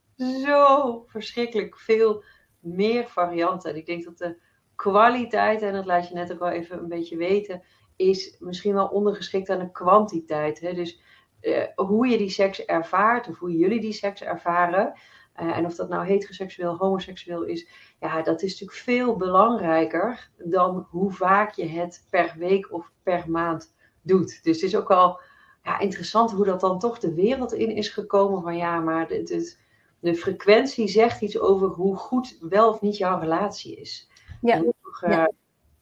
zo 0.46 1.04
verschrikkelijk 1.08 1.78
veel 1.78 2.24
meer 2.60 3.08
varianten. 3.08 3.70
En 3.70 3.76
ik 3.76 3.86
denk 3.86 4.04
dat 4.04 4.18
de 4.18 4.38
kwaliteit, 4.76 5.62
en 5.62 5.74
dat 5.74 5.86
laat 5.86 6.08
je 6.08 6.14
net 6.14 6.32
ook 6.32 6.40
wel 6.40 6.50
even 6.50 6.78
een 6.78 6.88
beetje 6.88 7.18
weten, 7.18 7.64
is 7.96 8.36
misschien 8.40 8.74
wel 8.74 8.88
ondergeschikt 8.88 9.50
aan 9.50 9.60
de 9.60 9.72
kwantiteit. 9.72 10.60
Hè? 10.60 10.74
Dus 10.74 11.02
uh, 11.42 11.64
hoe 11.76 12.08
je 12.08 12.18
die 12.18 12.30
seks 12.30 12.66
ervaart, 12.66 13.28
of 13.28 13.40
hoe 13.40 13.58
jullie 13.58 13.82
die 13.82 13.94
seks 13.94 14.22
ervaren, 14.22 14.94
uh, 15.42 15.58
en 15.58 15.66
of 15.66 15.76
dat 15.76 15.90
nou 15.90 16.06
heteroseksueel, 16.06 16.76
homoseksueel 16.76 17.44
is, 17.44 17.68
ja, 18.00 18.22
dat 18.22 18.42
is 18.42 18.52
natuurlijk 18.52 18.80
veel 18.80 19.16
belangrijker 19.16 20.30
dan 20.38 20.88
hoe 20.90 21.12
vaak 21.12 21.52
je 21.52 21.66
het 21.66 22.08
per 22.10 22.36
week 22.38 22.74
of 22.74 22.92
per 23.04 23.30
maand 23.30 23.76
doet. 24.02 24.44
Dus 24.44 24.62
het 24.62 24.72
is 24.72 24.76
ook 24.76 24.88
wel 24.88 25.20
ja, 25.64 25.80
interessant 25.80 26.32
hoe 26.32 26.46
dat 26.46 26.60
dan 26.60 26.80
toch 26.80 27.00
de 27.00 27.14
wereld 27.14 27.54
in 27.54 27.70
is 27.70 27.90
gekomen 27.90 28.42
van 28.42 28.58
ja, 28.58 28.80
maar 28.80 29.10
het, 29.10 29.58
de 30.00 30.16
frequentie 30.16 30.88
zegt 30.88 31.22
iets 31.22 31.40
over 31.40 31.68
hoe 31.68 31.96
goed 31.96 32.38
wel 32.40 32.70
of 32.70 32.82
niet 32.82 32.98
jouw 32.98 33.20
relatie 33.20 33.76
is. 33.76 34.10
Ja. 34.42 34.56
Dat 34.56 34.66
is 34.66 34.72
toch, 34.82 35.04
uh, 35.04 35.10
ja. 35.10 35.32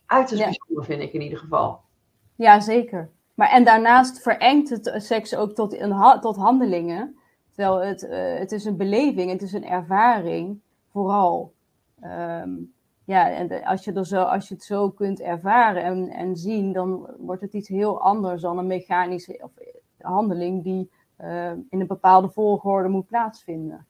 uiterst 0.05 0.41
ja. 0.41 0.45
bijzonder, 0.45 0.85
vind 0.85 1.01
ik 1.01 1.13
in 1.13 1.21
ieder 1.21 1.39
geval. 1.39 1.81
Ja, 2.35 2.59
zeker. 2.59 3.09
Maar 3.37 3.49
en 3.49 3.63
daarnaast 3.63 4.21
verengt 4.21 4.69
het 4.69 4.93
seks 4.97 5.35
ook 5.35 5.53
tot, 5.53 5.79
een, 5.79 6.19
tot 6.21 6.35
handelingen. 6.35 7.17
Terwijl 7.51 7.87
het, 7.87 8.03
uh, 8.03 8.39
het 8.39 8.51
is 8.51 8.65
een 8.65 8.77
beleving, 8.77 9.31
het 9.31 9.41
is 9.41 9.53
een 9.53 9.65
ervaring, 9.65 10.59
vooral. 10.91 11.53
Um, 12.03 12.73
ja, 13.03 13.31
en 13.31 13.63
als 13.63 13.83
je, 13.83 13.93
er 13.93 14.05
zo, 14.05 14.21
als 14.21 14.47
je 14.47 14.53
het 14.53 14.63
zo 14.63 14.89
kunt 14.89 15.19
ervaren 15.19 15.83
en, 15.83 16.09
en 16.09 16.35
zien, 16.35 16.73
dan 16.73 17.09
wordt 17.17 17.41
het 17.41 17.53
iets 17.53 17.67
heel 17.67 18.01
anders 18.01 18.41
dan 18.41 18.57
een 18.57 18.67
mechanische 18.67 19.39
of, 19.43 19.51
handeling 20.01 20.63
die 20.63 20.89
in 21.69 21.79
een 21.79 21.87
bepaalde 21.87 22.29
volgorde 22.29 22.89
moet 22.89 23.07
plaatsvinden. 23.07 23.85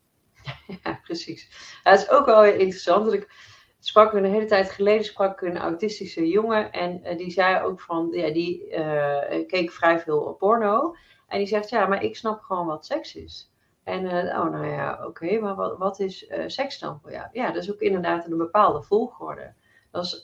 Ja, 0.83 0.99
precies. 1.03 1.49
Het 1.83 1.99
is 1.99 2.09
ook 2.09 2.25
wel 2.25 2.45
interessant 2.45 3.05
dat 3.05 3.13
ik 3.13 3.55
sprak 3.87 4.13
een 4.13 4.25
hele 4.25 4.45
tijd 4.45 4.71
geleden 4.71 5.05
sprak 5.05 5.41
een 5.41 5.57
autistische 5.57 6.27
jongen 6.27 6.71
en 6.71 7.01
uh, 7.03 7.17
die 7.17 7.31
zei 7.31 7.63
ook 7.63 7.81
van, 7.81 8.07
ja, 8.11 8.31
die 8.31 8.69
uh, 8.69 9.47
keek 9.47 9.71
vrij 9.71 9.99
veel 9.99 10.19
op 10.19 10.37
porno. 10.37 10.95
En 11.27 11.37
die 11.37 11.47
zegt, 11.47 11.69
ja, 11.69 11.85
maar 11.85 12.03
ik 12.03 12.15
snap 12.15 12.41
gewoon 12.41 12.65
wat 12.65 12.85
seks 12.85 13.15
is. 13.15 13.51
En, 13.83 14.03
uh, 14.03 14.39
oh, 14.39 14.51
nou 14.51 14.67
ja, 14.67 15.05
oké, 15.05 15.39
maar 15.39 15.55
wat, 15.55 15.77
wat 15.77 15.99
is 15.99 16.31
seks 16.47 16.79
dan 16.79 16.99
voor 17.01 17.11
jou? 17.11 17.27
Ja, 17.31 17.51
dat 17.51 17.63
is 17.63 17.71
ook 17.71 17.79
inderdaad 17.79 18.25
een 18.25 18.37
bepaalde 18.37 18.83
volgorde. 18.83 19.53
Dat 19.91 20.03
is 20.03 20.23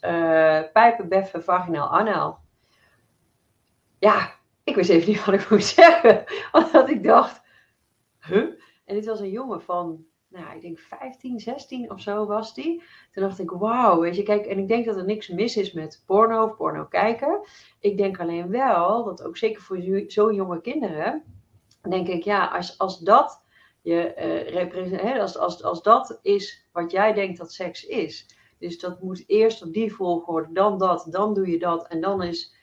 pijpen, 0.74 1.10
beffen, 1.10 1.44
vaginaal, 1.44 1.90
anaal. 1.90 2.44
Ja, 4.00 4.32
ik 4.64 4.76
wist 4.76 4.90
even 4.90 5.10
niet 5.10 5.26
wat 5.26 5.36
ik 5.36 5.50
moest 5.50 5.74
zeggen. 5.74 6.24
Want 6.72 6.90
ik 6.90 7.04
dacht, 7.04 7.42
huh? 8.20 8.48
En 8.86 8.96
dit 8.96 9.06
was 9.06 9.20
een 9.20 9.30
jongen 9.30 9.62
van 9.62 10.06
nou, 10.34 10.56
ik 10.56 10.62
denk 10.62 10.80
15, 10.80 11.40
16 11.40 11.92
of 11.92 12.02
zo 12.02 12.26
was 12.26 12.54
die. 12.54 12.84
Toen 13.12 13.24
dacht 13.24 13.40
ik, 13.40 13.50
wauw, 13.50 14.00
weet 14.00 14.16
je, 14.16 14.24
kijk, 14.24 14.46
en 14.46 14.58
ik 14.58 14.68
denk 14.68 14.86
dat 14.86 14.96
er 14.96 15.06
niks 15.06 15.28
mis 15.28 15.58
is 15.58 15.74
met 15.74 16.04
porno 16.06 16.44
of 16.44 16.56
porno 16.56 16.86
kijken. 16.86 17.40
Ik 17.80 17.98
denk 17.98 18.20
alleen 18.20 18.50
wel 18.50 19.04
dat 19.04 19.24
ook 19.24 19.38
zeker 19.38 19.62
voor 19.62 20.04
zo'n 20.08 20.34
jonge 20.34 20.62
kinderen, 20.62 21.24
denk 21.90 22.08
ik, 22.08 22.24
ja, 22.24 22.46
als, 22.46 22.78
als 22.78 23.00
dat 23.00 23.42
je 23.82 24.56
uh, 25.06 25.22
als, 25.22 25.38
als, 25.38 25.64
als 25.64 25.82
dat 25.82 26.20
is 26.22 26.68
wat 26.72 26.92
jij 26.92 27.14
denkt 27.14 27.38
dat 27.38 27.54
seks 27.54 27.86
is. 27.86 28.26
Dus 28.60 28.80
dat 28.80 29.02
moet 29.02 29.24
eerst 29.28 29.64
op 29.64 29.74
die 29.74 29.94
volgorde, 29.94 30.54
dan 30.54 30.78
dat, 30.78 31.08
dan 31.10 31.34
doe 31.34 31.50
je 31.50 31.60
dat. 31.60 31.88
En 31.88 32.02
dan 32.02 32.24
is 32.24 32.56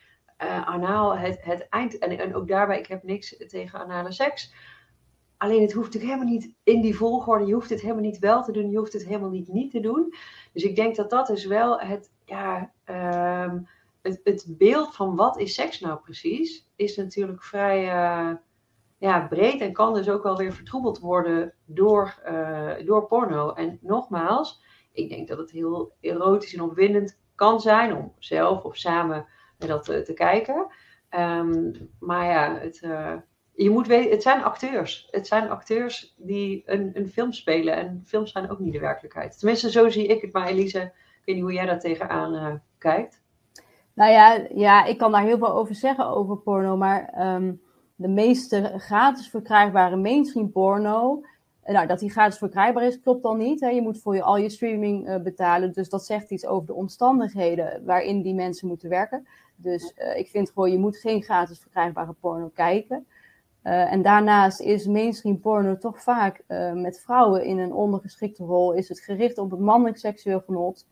uh, 0.42 0.66
anaal 0.68 1.16
het, 1.16 1.38
het 1.40 1.68
eind. 1.68 1.98
En, 1.98 2.18
en 2.18 2.34
ook 2.34 2.48
daarbij, 2.48 2.78
ik 2.78 2.86
heb 2.86 3.02
niks 3.02 3.36
tegen 3.48 3.78
anale 3.78 4.12
seks. 4.12 4.52
Alleen 5.40 5.62
het 5.62 5.72
hoeft 5.72 5.86
natuurlijk 5.86 6.12
helemaal 6.12 6.34
niet 6.34 6.54
in 6.62 6.80
die 6.80 6.96
volgorde. 6.96 7.46
Je 7.46 7.54
hoeft 7.54 7.70
het 7.70 7.80
helemaal 7.80 8.02
niet 8.02 8.18
wel 8.18 8.42
te 8.42 8.52
doen. 8.52 8.70
Je 8.70 8.78
hoeft 8.78 8.92
het 8.92 9.06
helemaal 9.06 9.30
niet 9.30 9.48
niet 9.48 9.70
te 9.70 9.80
doen. 9.80 10.14
Dus 10.52 10.62
ik 10.62 10.76
denk 10.76 10.96
dat 10.96 11.10
dat 11.10 11.30
is 11.30 11.44
wel 11.44 11.80
het, 11.80 12.10
ja, 12.24 12.72
um, 13.44 13.68
het, 14.02 14.20
het 14.24 14.44
beeld 14.48 14.94
van 14.94 15.16
wat 15.16 15.38
is 15.38 15.54
seks 15.54 15.80
nou 15.80 16.00
precies, 16.00 16.68
is 16.76 16.96
natuurlijk 16.96 17.42
vrij 17.42 17.84
uh, 17.84 18.36
ja, 18.98 19.26
breed 19.26 19.60
en 19.60 19.72
kan 19.72 19.94
dus 19.94 20.08
ook 20.08 20.22
wel 20.22 20.36
weer 20.36 20.52
vertroebeld 20.52 20.98
worden 20.98 21.54
door, 21.64 22.20
uh, 22.26 22.72
door 22.84 23.06
porno. 23.06 23.52
En 23.52 23.78
nogmaals, 23.82 24.62
ik 24.92 25.08
denk 25.08 25.28
dat 25.28 25.38
het 25.38 25.50
heel 25.50 25.92
erotisch 26.00 26.54
en 26.54 26.62
opwindend 26.62 27.20
kan 27.34 27.60
zijn 27.60 27.96
om 27.96 28.12
zelf 28.18 28.64
of 28.64 28.76
samen 28.76 29.26
dat 29.58 29.84
te, 29.84 30.12
kijken. 30.14 30.66
Um, 31.10 31.90
maar 31.98 32.24
ja, 32.24 32.58
het, 32.58 32.82
uh, 32.82 33.16
je 33.62 33.70
moet 33.70 33.86
weten, 33.86 34.10
het 34.10 34.22
zijn 34.22 34.42
acteurs. 34.42 35.08
Het 35.10 35.26
zijn 35.26 35.50
acteurs 35.50 36.14
die 36.16 36.62
een, 36.66 36.90
een 36.94 37.08
film 37.08 37.32
spelen. 37.32 37.76
En 37.76 38.02
films 38.06 38.32
zijn 38.32 38.50
ook 38.50 38.58
niet 38.58 38.72
de 38.72 38.78
werkelijkheid. 38.78 39.38
Tenminste, 39.38 39.70
zo 39.70 39.88
zie 39.88 40.06
ik 40.06 40.20
het. 40.20 40.32
Maar 40.32 40.46
Elise, 40.46 40.80
ik 40.80 41.22
weet 41.24 41.34
niet 41.34 41.44
hoe 41.44 41.52
jij 41.52 41.66
daar 41.66 41.80
tegenaan 41.80 42.34
uh, 42.34 42.54
kijkt. 42.78 43.22
Nou 43.94 44.12
ja, 44.12 44.46
ja, 44.54 44.84
ik 44.84 44.98
kan 44.98 45.12
daar 45.12 45.22
heel 45.22 45.38
veel 45.38 45.52
over 45.52 45.74
zeggen 45.74 46.06
over 46.06 46.36
porno. 46.36 46.76
Maar 46.76 47.34
um, 47.34 47.60
de 47.94 48.08
meeste 48.08 48.72
gratis 48.76 49.28
verkrijgbare 49.28 49.96
mainstream 49.96 50.52
porno. 50.52 51.24
Nou, 51.64 51.86
dat 51.86 51.98
die 51.98 52.10
gratis 52.10 52.38
verkrijgbaar 52.38 52.84
is, 52.84 53.00
klopt 53.00 53.22
dan 53.22 53.38
niet. 53.38 53.60
Hè? 53.60 53.68
Je 53.68 53.82
moet 53.82 54.00
voor 54.00 54.14
je, 54.14 54.22
al 54.22 54.36
je 54.36 54.50
streaming 54.50 55.08
uh, 55.08 55.16
betalen. 55.22 55.72
Dus 55.72 55.88
dat 55.88 56.04
zegt 56.04 56.30
iets 56.30 56.46
over 56.46 56.66
de 56.66 56.74
omstandigheden 56.74 57.84
waarin 57.84 58.22
die 58.22 58.34
mensen 58.34 58.68
moeten 58.68 58.88
werken. 58.88 59.26
Dus 59.56 59.94
ik 60.16 60.28
vind 60.28 60.50
gewoon, 60.50 60.70
je 60.70 60.78
moet 60.78 60.96
geen 60.96 61.22
gratis 61.22 61.58
verkrijgbare 61.60 62.14
porno 62.20 62.50
kijken. 62.54 63.06
Uh, 63.64 63.92
en 63.92 64.02
daarnaast 64.02 64.60
is 64.60 64.86
mainstream 64.86 65.40
porno 65.40 65.76
toch 65.76 66.02
vaak 66.02 66.42
uh, 66.48 66.72
met 66.72 67.00
vrouwen 67.00 67.44
in 67.44 67.58
een 67.58 67.72
ondergeschikte 67.72 68.44
rol. 68.44 68.72
Is 68.72 68.88
het 68.88 69.00
gericht 69.00 69.38
op 69.38 69.50
het 69.50 69.60
mannelijk 69.60 69.98
seksueel 69.98 70.40
genot. 70.40 70.86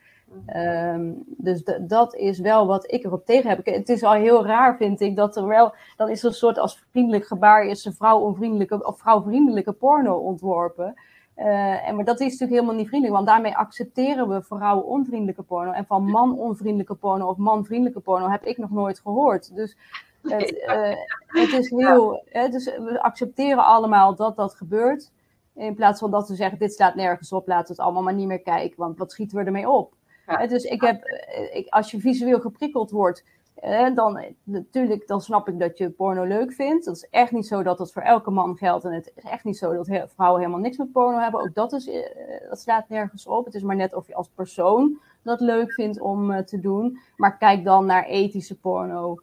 Um, 0.57 1.25
dus 1.27 1.65
dat 1.81 2.15
is 2.15 2.39
wel 2.39 2.67
wat 2.67 2.93
ik 2.93 3.05
erop 3.05 3.27
tegen 3.27 3.51
heb. 3.51 3.67
Het 3.67 3.89
is 3.89 4.03
al 4.03 4.13
heel 4.13 4.47
raar, 4.47 4.77
vind 4.77 5.01
ik, 5.01 5.17
dat 5.17 5.37
er 5.37 5.47
wel. 5.47 5.75
Dan 5.97 6.09
is 6.09 6.23
er 6.23 6.29
een 6.29 6.35
soort 6.35 6.59
als 6.59 6.85
vriendelijk 6.91 7.27
gebaar. 7.27 7.65
is 7.65 7.85
een 7.85 7.93
vrouw 7.93 8.19
onvriendelijke 8.19 8.87
of 8.87 8.99
vrouwvriendelijke 8.99 9.73
porno 9.73 10.17
ontworpen. 10.17 10.95
Uh, 11.37 11.89
en, 11.89 11.97
maar 11.97 12.05
dat 12.05 12.21
is 12.21 12.31
natuurlijk 12.31 12.53
helemaal 12.53 12.75
niet 12.75 12.89
vriendelijk, 12.89 13.17
want 13.17 13.29
daarmee 13.29 13.57
accepteren 13.57 14.29
we 14.29 14.43
vrouwen 14.43 14.87
onvriendelijke 14.87 15.43
porno. 15.43 15.71
En 15.71 15.87
van 15.87 16.05
man 16.05 16.39
onvriendelijke 16.39 16.95
porno 16.95 17.29
of 17.29 17.37
man 17.37 17.65
vriendelijke 17.65 18.01
porno 18.01 18.29
heb 18.29 18.45
ik 18.45 18.59
nog 18.59 18.71
nooit 18.71 19.01
gehoord. 19.01 19.55
Dus 19.55 19.77
het, 20.31 20.53
uh, 20.53 20.97
het 21.27 21.53
is 21.53 21.71
heel. 21.71 22.23
Hè, 22.29 22.49
dus 22.49 22.65
we 22.65 23.03
accepteren 23.03 23.65
allemaal 23.65 24.15
dat 24.15 24.37
dat 24.37 24.55
gebeurt. 24.55 25.13
In 25.55 25.75
plaats 25.75 26.01
van 26.01 26.11
dat 26.11 26.29
we 26.29 26.35
zeggen: 26.35 26.59
dit 26.59 26.75
slaat 26.75 26.95
nergens 26.95 27.33
op, 27.33 27.47
laten 27.47 27.67
we 27.67 27.73
het 27.73 27.81
allemaal 27.81 28.03
maar 28.03 28.15
niet 28.15 28.27
meer 28.27 28.43
kijken. 28.43 28.79
Want 28.79 28.99
wat 28.99 29.13
schieten 29.13 29.39
we 29.39 29.45
ermee 29.45 29.69
op? 29.71 29.95
Ja. 30.27 30.47
Dus 30.47 30.65
ik 30.65 30.81
heb, 30.81 31.05
ik, 31.53 31.67
als 31.69 31.91
je 31.91 32.01
visueel 32.01 32.41
geprikkeld 32.41 32.91
wordt, 32.91 33.25
dan 33.95 34.25
natuurlijk, 34.45 35.07
dan 35.07 35.21
snap 35.21 35.49
ik 35.49 35.59
dat 35.59 35.79
je 35.79 35.91
porno 35.91 36.25
leuk 36.25 36.53
vindt. 36.53 36.85
Dat 36.85 36.97
is 36.97 37.09
echt 37.11 37.33
niet 37.33 37.47
zo 37.47 37.63
dat 37.63 37.79
dat 37.79 37.93
voor 37.93 38.03
elke 38.03 38.31
man 38.31 38.57
geldt. 38.57 38.85
En 38.85 38.93
het 38.93 39.13
is 39.15 39.23
echt 39.23 39.45
niet 39.45 39.59
zo 39.59 39.73
dat 39.73 40.11
vrouwen 40.15 40.41
helemaal 40.41 40.61
niks 40.61 40.77
met 40.77 40.93
porno 40.93 41.19
hebben. 41.19 41.41
Ook 41.41 41.55
dat, 41.55 41.73
is, 41.73 41.91
dat 42.49 42.61
slaat 42.61 42.89
nergens 42.89 43.27
op. 43.27 43.45
Het 43.45 43.55
is 43.55 43.63
maar 43.63 43.77
net 43.77 43.95
of 43.95 44.07
je 44.07 44.15
als 44.15 44.31
persoon 44.35 44.99
dat 45.23 45.41
leuk 45.41 45.73
vindt 45.73 46.01
om 46.01 46.45
te 46.45 46.61
doen. 46.61 46.99
Maar 47.17 47.39
kijk 47.39 47.65
dan 47.65 47.87
naar 47.87 48.05
ethische 48.05 48.59
porno, 48.59 49.19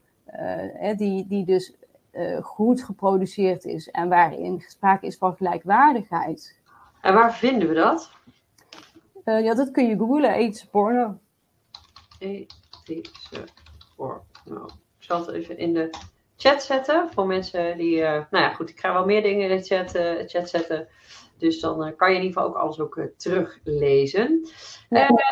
die, 0.97 1.27
die 1.27 1.45
dus 1.45 1.73
uh, 2.15 2.43
goed 2.43 2.83
geproduceerd 2.83 3.65
is 3.65 3.89
en 3.89 4.09
waarin 4.09 4.63
sprake 4.67 5.05
is 5.05 5.17
van 5.17 5.35
gelijkwaardigheid. 5.35 6.59
En 7.01 7.13
waar 7.13 7.33
vinden 7.33 7.67
we 7.67 7.73
dat? 7.73 8.11
Uh, 9.25 9.43
ja, 9.43 9.53
dat 9.53 9.71
kun 9.71 9.87
je 9.87 9.97
googlen, 9.97 10.33
ethische 10.33 10.69
porno. 10.69 11.19
Ethische 12.19 13.43
porno. 13.95 14.65
Ik 14.97 15.03
zal 15.11 15.25
het 15.25 15.35
even 15.35 15.57
in 15.57 15.73
de 15.73 15.89
chat 16.37 16.63
zetten 16.63 17.09
voor 17.13 17.25
mensen 17.27 17.77
die. 17.77 18.01
Nou 18.01 18.25
ja, 18.29 18.53
goed, 18.53 18.69
ik 18.69 18.79
ga 18.79 18.93
wel 18.93 19.05
meer 19.05 19.21
dingen 19.21 19.49
in 19.49 19.57
de 19.57 19.63
chat, 19.63 19.91
chat 20.29 20.49
zetten. 20.49 20.87
Dus 21.45 21.59
dan 21.59 21.87
uh, 21.87 21.95
kan 21.95 22.11
je 22.11 22.17
in 22.17 22.23
ieder 22.23 22.37
geval 22.37 22.55
ook 22.55 22.61
alles 22.61 22.79
ook 22.79 23.01
teruglezen. 23.17 24.47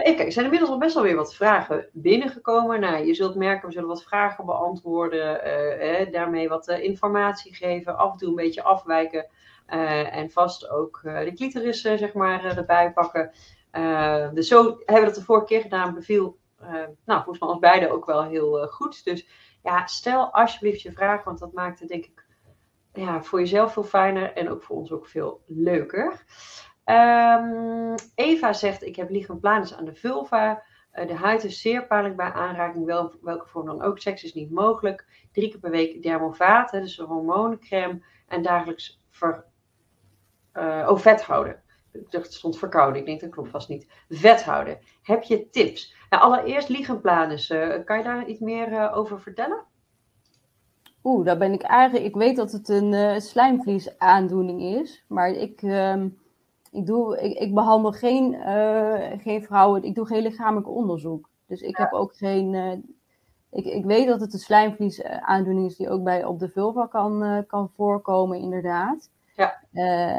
ik, 0.03 0.19
er 0.19 0.31
zijn 0.31 0.45
inmiddels 0.45 0.71
al 0.71 0.77
best 0.77 0.93
wel 0.93 1.03
weer 1.03 1.15
wat 1.15 1.35
vragen 1.35 1.89
binnengekomen. 1.91 2.79
Nou, 2.79 3.05
je 3.05 3.13
zult 3.13 3.35
merken, 3.35 3.67
we 3.67 3.73
zullen 3.73 3.87
wat 3.87 4.03
vragen 4.03 4.45
beantwoorden. 4.45 5.43
Eh, 5.79 6.11
daarmee 6.11 6.49
wat 6.49 6.67
informatie 6.67 7.55
geven. 7.55 7.97
Af 7.97 8.11
en 8.11 8.17
toe 8.17 8.29
een 8.29 8.35
beetje 8.35 8.63
afwijken. 8.63 9.27
en 10.11 10.31
vast 10.31 10.69
ook 10.69 10.99
de 11.03 11.33
clitoris 11.35 11.81
zeg 11.81 12.13
maar 12.13 12.57
erbij 12.57 12.93
pakken. 12.93 13.31
dus 14.33 14.47
zo 14.47 14.63
hebben 14.63 14.95
we 14.95 15.05
dat 15.05 15.15
de 15.15 15.23
vorige 15.23 15.45
keer 15.45 15.61
gedaan. 15.61 15.93
Beviel, 15.93 16.37
nou, 17.05 17.23
volgens 17.23 17.39
mij 17.39 17.49
ons 17.49 17.59
beiden 17.59 17.91
ook 17.91 18.05
wel 18.05 18.23
heel 18.23 18.67
goed. 18.67 19.03
Dus 19.03 19.27
ja, 19.63 19.87
stel 19.87 20.33
alsjeblieft 20.33 20.81
je 20.81 20.91
vraag, 20.91 21.23
want 21.23 21.39
dat 21.39 21.53
maakt 21.53 21.79
het 21.79 21.89
denk 21.89 22.05
ik 22.05 22.22
ja, 22.93 23.23
voor 23.23 23.39
jezelf 23.39 23.73
veel 23.73 23.83
fijner 23.83 24.33
en 24.33 24.49
ook 24.49 24.63
voor 24.63 24.75
ons 24.75 24.91
ook 24.91 25.07
veel 25.07 25.41
leuker. 25.45 26.23
Um, 26.85 27.95
Eva 28.15 28.53
zegt: 28.53 28.83
Ik 28.83 28.95
heb 28.95 29.09
lichamplanus 29.09 29.75
aan 29.75 29.85
de 29.85 29.95
vulva. 29.95 30.63
Uh, 30.93 31.07
de 31.07 31.15
huid 31.15 31.43
is 31.43 31.61
zeer 31.61 31.87
pijnlijk 31.87 32.15
bij 32.15 32.31
aanraking, 32.31 32.85
wel, 32.85 33.13
welke 33.21 33.47
vorm 33.47 33.65
dan 33.65 33.81
ook. 33.81 33.99
Seks 33.99 34.23
is 34.23 34.33
niet 34.33 34.51
mogelijk. 34.51 35.27
Drie 35.31 35.49
keer 35.49 35.59
per 35.59 35.71
week 35.71 36.03
dermovaat, 36.03 36.71
dus 36.71 36.97
een 36.97 37.05
hormonencreme. 37.05 38.03
En 38.27 38.41
dagelijks 38.41 39.01
ver, 39.09 39.45
uh, 40.53 40.87
oh, 40.89 40.97
vet 40.97 41.23
houden. 41.23 41.61
Ik 41.91 42.11
dacht, 42.11 42.25
het 42.25 42.33
stond 42.33 42.57
verkouden. 42.57 42.99
Ik 42.99 43.05
denk 43.05 43.21
dat 43.21 43.29
klopt 43.29 43.49
vast 43.49 43.69
niet. 43.69 43.87
Vet 44.09 44.43
houden. 44.43 44.79
Heb 45.01 45.23
je 45.23 45.49
tips? 45.49 45.95
Nou, 46.09 46.23
allereerst 46.23 46.69
lichamplanus. 46.69 47.49
Uh, 47.49 47.83
kan 47.85 47.97
je 47.97 48.03
daar 48.03 48.25
iets 48.25 48.39
meer 48.39 48.91
over 48.91 49.21
vertellen? 49.21 49.65
Oeh, 51.03 51.25
daar 51.25 51.37
ben 51.37 51.53
ik 51.53 51.61
eigenlijk. 51.61 52.05
Ik 52.05 52.15
weet 52.15 52.35
dat 52.35 52.51
het 52.51 52.69
een 52.69 52.91
uh, 52.91 53.19
slijmvliesaandoening 53.19 54.61
is, 54.61 55.03
maar 55.07 55.29
ik, 55.29 55.61
uh, 55.61 56.03
ik, 56.71 56.85
doe, 56.85 57.21
ik, 57.21 57.37
ik 57.37 57.53
behandel 57.53 57.91
geen, 57.91 58.33
uh, 58.33 59.11
geen 59.17 59.43
vrouwen. 59.43 59.83
Ik 59.83 59.95
doe 59.95 60.05
geen 60.05 60.21
lichamelijk 60.21 60.69
onderzoek. 60.69 61.29
Dus 61.47 61.61
ik 61.61 61.77
heb 61.77 61.91
ook 61.91 62.15
geen. 62.15 62.53
Uh, 62.53 62.71
ik, 63.51 63.65
ik 63.65 63.85
weet 63.85 64.07
dat 64.07 64.19
het 64.19 64.33
een 64.33 64.39
slijmvliesaandoening 64.39 65.65
is 65.65 65.75
die 65.75 65.89
ook 65.89 66.03
bij 66.03 66.25
op 66.25 66.39
de 66.39 66.49
vulva 66.49 66.85
kan, 66.85 67.43
kan 67.47 67.69
voorkomen, 67.75 68.39
inderdaad. 68.39 69.09
Ja. 69.35 69.61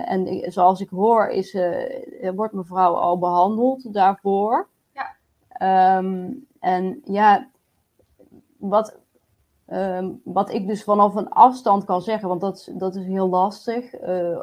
en 0.04 0.52
zoals 0.52 0.80
ik 0.80 0.88
hoor, 0.88 1.26
is, 1.26 1.56
wordt 2.34 2.52
mevrouw 2.52 2.94
al 2.94 3.18
behandeld 3.18 3.92
daarvoor. 3.92 4.68
Ja. 4.92 5.96
Um, 5.98 6.46
en 6.60 7.00
ja, 7.04 7.48
wat, 8.56 8.98
Um, 9.72 10.20
wat 10.24 10.52
ik 10.52 10.66
dus 10.66 10.84
vanaf 10.84 11.14
een 11.14 11.28
afstand 11.28 11.84
kan 11.84 12.02
zeggen, 12.02 12.28
want 12.28 12.40
dat, 12.40 12.70
dat 12.72 12.94
is 12.96 13.06
heel 13.06 13.28
lastig 13.28 14.00
uh, 14.02 14.38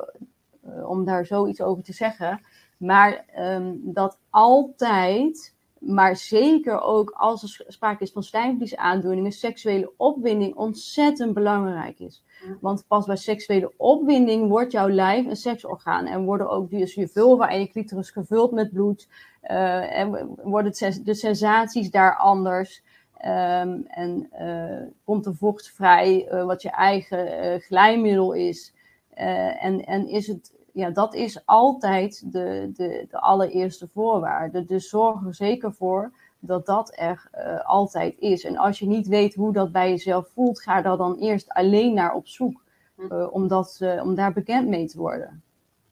om 0.85 1.05
daar 1.05 1.25
zoiets 1.25 1.61
over 1.61 1.83
te 1.83 1.93
zeggen. 1.93 2.41
Maar 2.77 3.25
um, 3.39 3.79
dat 3.83 4.17
altijd, 4.29 5.55
maar 5.79 6.15
zeker 6.15 6.81
ook 6.81 7.09
als 7.09 7.43
er 7.43 7.65
sprake 7.67 8.03
is 8.03 8.11
van 8.11 8.23
stijnvliesaandoeningen, 8.23 9.31
seksuele 9.31 9.91
opwinding 9.97 10.55
ontzettend 10.55 11.33
belangrijk 11.33 11.99
is. 11.99 12.23
Want 12.59 12.83
pas 12.87 13.05
bij 13.05 13.15
seksuele 13.15 13.73
opwinding 13.77 14.49
wordt 14.49 14.71
jouw 14.71 14.89
lijf 14.89 15.25
een 15.25 15.35
seksorgaan. 15.35 16.05
En 16.05 16.23
worden 16.23 16.49
ook 16.49 16.69
dus 16.69 16.93
je 16.93 17.07
vulva 17.07 17.49
en 17.49 17.59
je 17.59 17.69
clitoris 17.69 18.11
gevuld 18.11 18.51
met 18.51 18.71
bloed. 18.71 19.07
Uh, 19.43 19.99
en 19.99 20.35
worden 20.43 21.03
de 21.03 21.13
sensaties 21.13 21.91
daar 21.91 22.17
anders. 22.17 22.83
Um, 23.25 23.85
en 23.87 24.29
uh, 24.39 24.87
komt 25.03 25.25
er 25.25 25.35
vocht 25.35 25.69
vrij, 25.69 26.31
uh, 26.33 26.45
wat 26.45 26.61
je 26.61 26.69
eigen 26.69 27.45
uh, 27.45 27.59
glijmiddel 27.59 28.33
is. 28.33 28.73
en, 29.13 29.85
en 29.85 30.07
is 30.07 30.27
het, 30.27 30.53
ja, 30.73 30.89
dat 30.89 31.13
is 31.13 31.45
altijd 31.45 32.31
de, 32.31 32.71
de, 32.73 33.05
de 33.09 33.19
allereerste 33.19 33.87
voorwaarde. 33.87 34.65
Dus 34.65 34.89
zorg 34.89 35.25
er 35.25 35.35
zeker 35.35 35.73
voor 35.73 36.13
dat 36.39 36.65
dat 36.65 36.91
er 36.95 37.29
altijd 37.63 38.19
is. 38.19 38.43
En 38.43 38.57
als 38.57 38.79
je 38.79 38.87
niet 38.87 39.07
weet 39.07 39.35
hoe 39.35 39.53
dat 39.53 39.71
bij 39.71 39.89
jezelf 39.89 40.29
voelt, 40.33 40.61
ga 40.61 40.81
daar 40.81 40.97
dan 40.97 41.17
eerst 41.17 41.49
alleen 41.49 41.93
naar 41.93 42.13
op 42.13 42.27
zoek. 42.27 42.63
Hm. 42.95 43.13
om, 43.13 43.47
dat, 43.47 43.79
om 44.03 44.15
daar 44.15 44.33
bekend 44.33 44.67
mee 44.67 44.87
te 44.87 44.97
worden. 44.97 45.43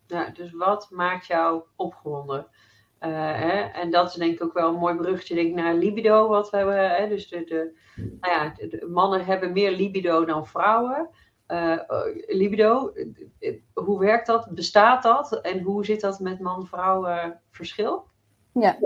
Ja, 0.07 0.29
dus 0.29 0.51
wat 0.51 0.87
maakt 0.91 1.25
jou 1.25 1.61
opgewonden? 1.75 2.45
Hè? 2.99 3.59
En 3.59 3.91
dat 3.91 4.09
is 4.09 4.13
denk 4.13 4.33
ik 4.33 4.43
ook 4.43 4.53
wel 4.53 4.69
een 4.69 4.79
mooi 4.79 4.95
bruggetje 4.95 5.35
denk 5.35 5.47
ik, 5.47 5.55
naar 5.55 5.73
libido 5.73 6.27
wat 6.27 6.49
we 6.49 6.57
hebben. 6.57 6.95
Hè? 6.95 7.07
Dus 7.07 7.29
de, 7.29 7.77
nou 7.95 8.33
ja, 8.33 8.53
mannen 8.87 9.25
hebben 9.25 9.51
meer 9.51 9.71
libido 9.71 10.25
dan 10.25 10.47
vrouwen. 10.47 11.09
libido, 12.27 12.93
hoe 13.73 13.99
werkt 13.99 14.27
dat? 14.27 14.47
Bestaat 14.49 15.03
dat? 15.03 15.41
En 15.41 15.61
hoe 15.61 15.85
zit 15.85 16.01
dat 16.01 16.19
met 16.19 16.39
man-vrouw 16.39 17.07
verschil? 17.51 18.07
Ja, 18.53 18.77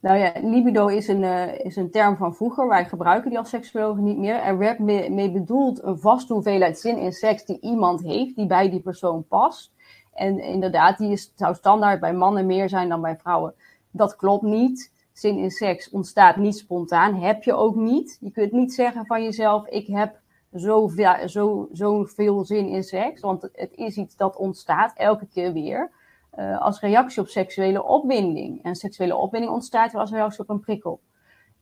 nou 0.00 0.18
ja, 0.18 0.32
libido 0.42 0.86
is 0.86 1.08
een, 1.08 1.24
is 1.58 1.76
een 1.76 1.90
term 1.90 2.16
van 2.16 2.34
vroeger. 2.34 2.68
Wij 2.68 2.84
gebruiken 2.84 3.30
die 3.30 3.38
als 3.38 3.48
seksuologen 3.48 4.04
niet 4.04 4.18
meer. 4.18 4.34
Er 4.34 4.58
werd 4.58 4.78
mee, 4.78 5.10
mee, 5.10 5.30
bedoeld 5.30 5.82
een 5.82 5.98
vaste 5.98 6.32
hoeveelheid 6.32 6.78
zin 6.78 6.98
in 6.98 7.12
seks 7.12 7.44
die 7.44 7.60
iemand 7.60 8.02
heeft, 8.02 8.36
die 8.36 8.46
bij 8.46 8.70
die 8.70 8.80
persoon 8.80 9.26
past. 9.28 9.72
En 10.20 10.40
inderdaad, 10.40 10.98
die 10.98 11.12
is, 11.12 11.32
zou 11.34 11.54
standaard 11.54 12.00
bij 12.00 12.12
mannen 12.12 12.46
meer 12.46 12.68
zijn 12.68 12.88
dan 12.88 13.00
bij 13.00 13.16
vrouwen. 13.16 13.54
Dat 13.90 14.16
klopt 14.16 14.42
niet. 14.42 14.92
Zin 15.12 15.38
in 15.38 15.50
seks 15.50 15.90
ontstaat 15.90 16.36
niet 16.36 16.56
spontaan. 16.56 17.14
Heb 17.14 17.42
je 17.42 17.54
ook 17.54 17.74
niet. 17.74 18.18
Je 18.20 18.30
kunt 18.30 18.52
niet 18.52 18.74
zeggen 18.74 19.06
van 19.06 19.22
jezelf: 19.22 19.66
ik 19.66 19.86
heb 19.86 20.20
zoveel 20.50 21.28
zo, 21.28 21.68
zo 21.72 22.04
veel 22.04 22.44
zin 22.44 22.68
in 22.68 22.82
seks. 22.82 23.20
Want 23.20 23.42
het 23.52 23.72
is 23.74 23.96
iets 23.96 24.16
dat 24.16 24.36
ontstaat 24.36 24.92
elke 24.96 25.26
keer 25.26 25.52
weer. 25.52 25.90
Uh, 26.38 26.60
als 26.60 26.80
reactie 26.80 27.22
op 27.22 27.28
seksuele 27.28 27.84
opwinding. 27.84 28.64
En 28.64 28.74
seksuele 28.74 29.16
opwinding 29.16 29.52
ontstaat 29.52 29.94
als 29.94 30.10
reactie 30.10 30.40
op 30.40 30.48
een 30.48 30.60
prikkel. 30.60 31.00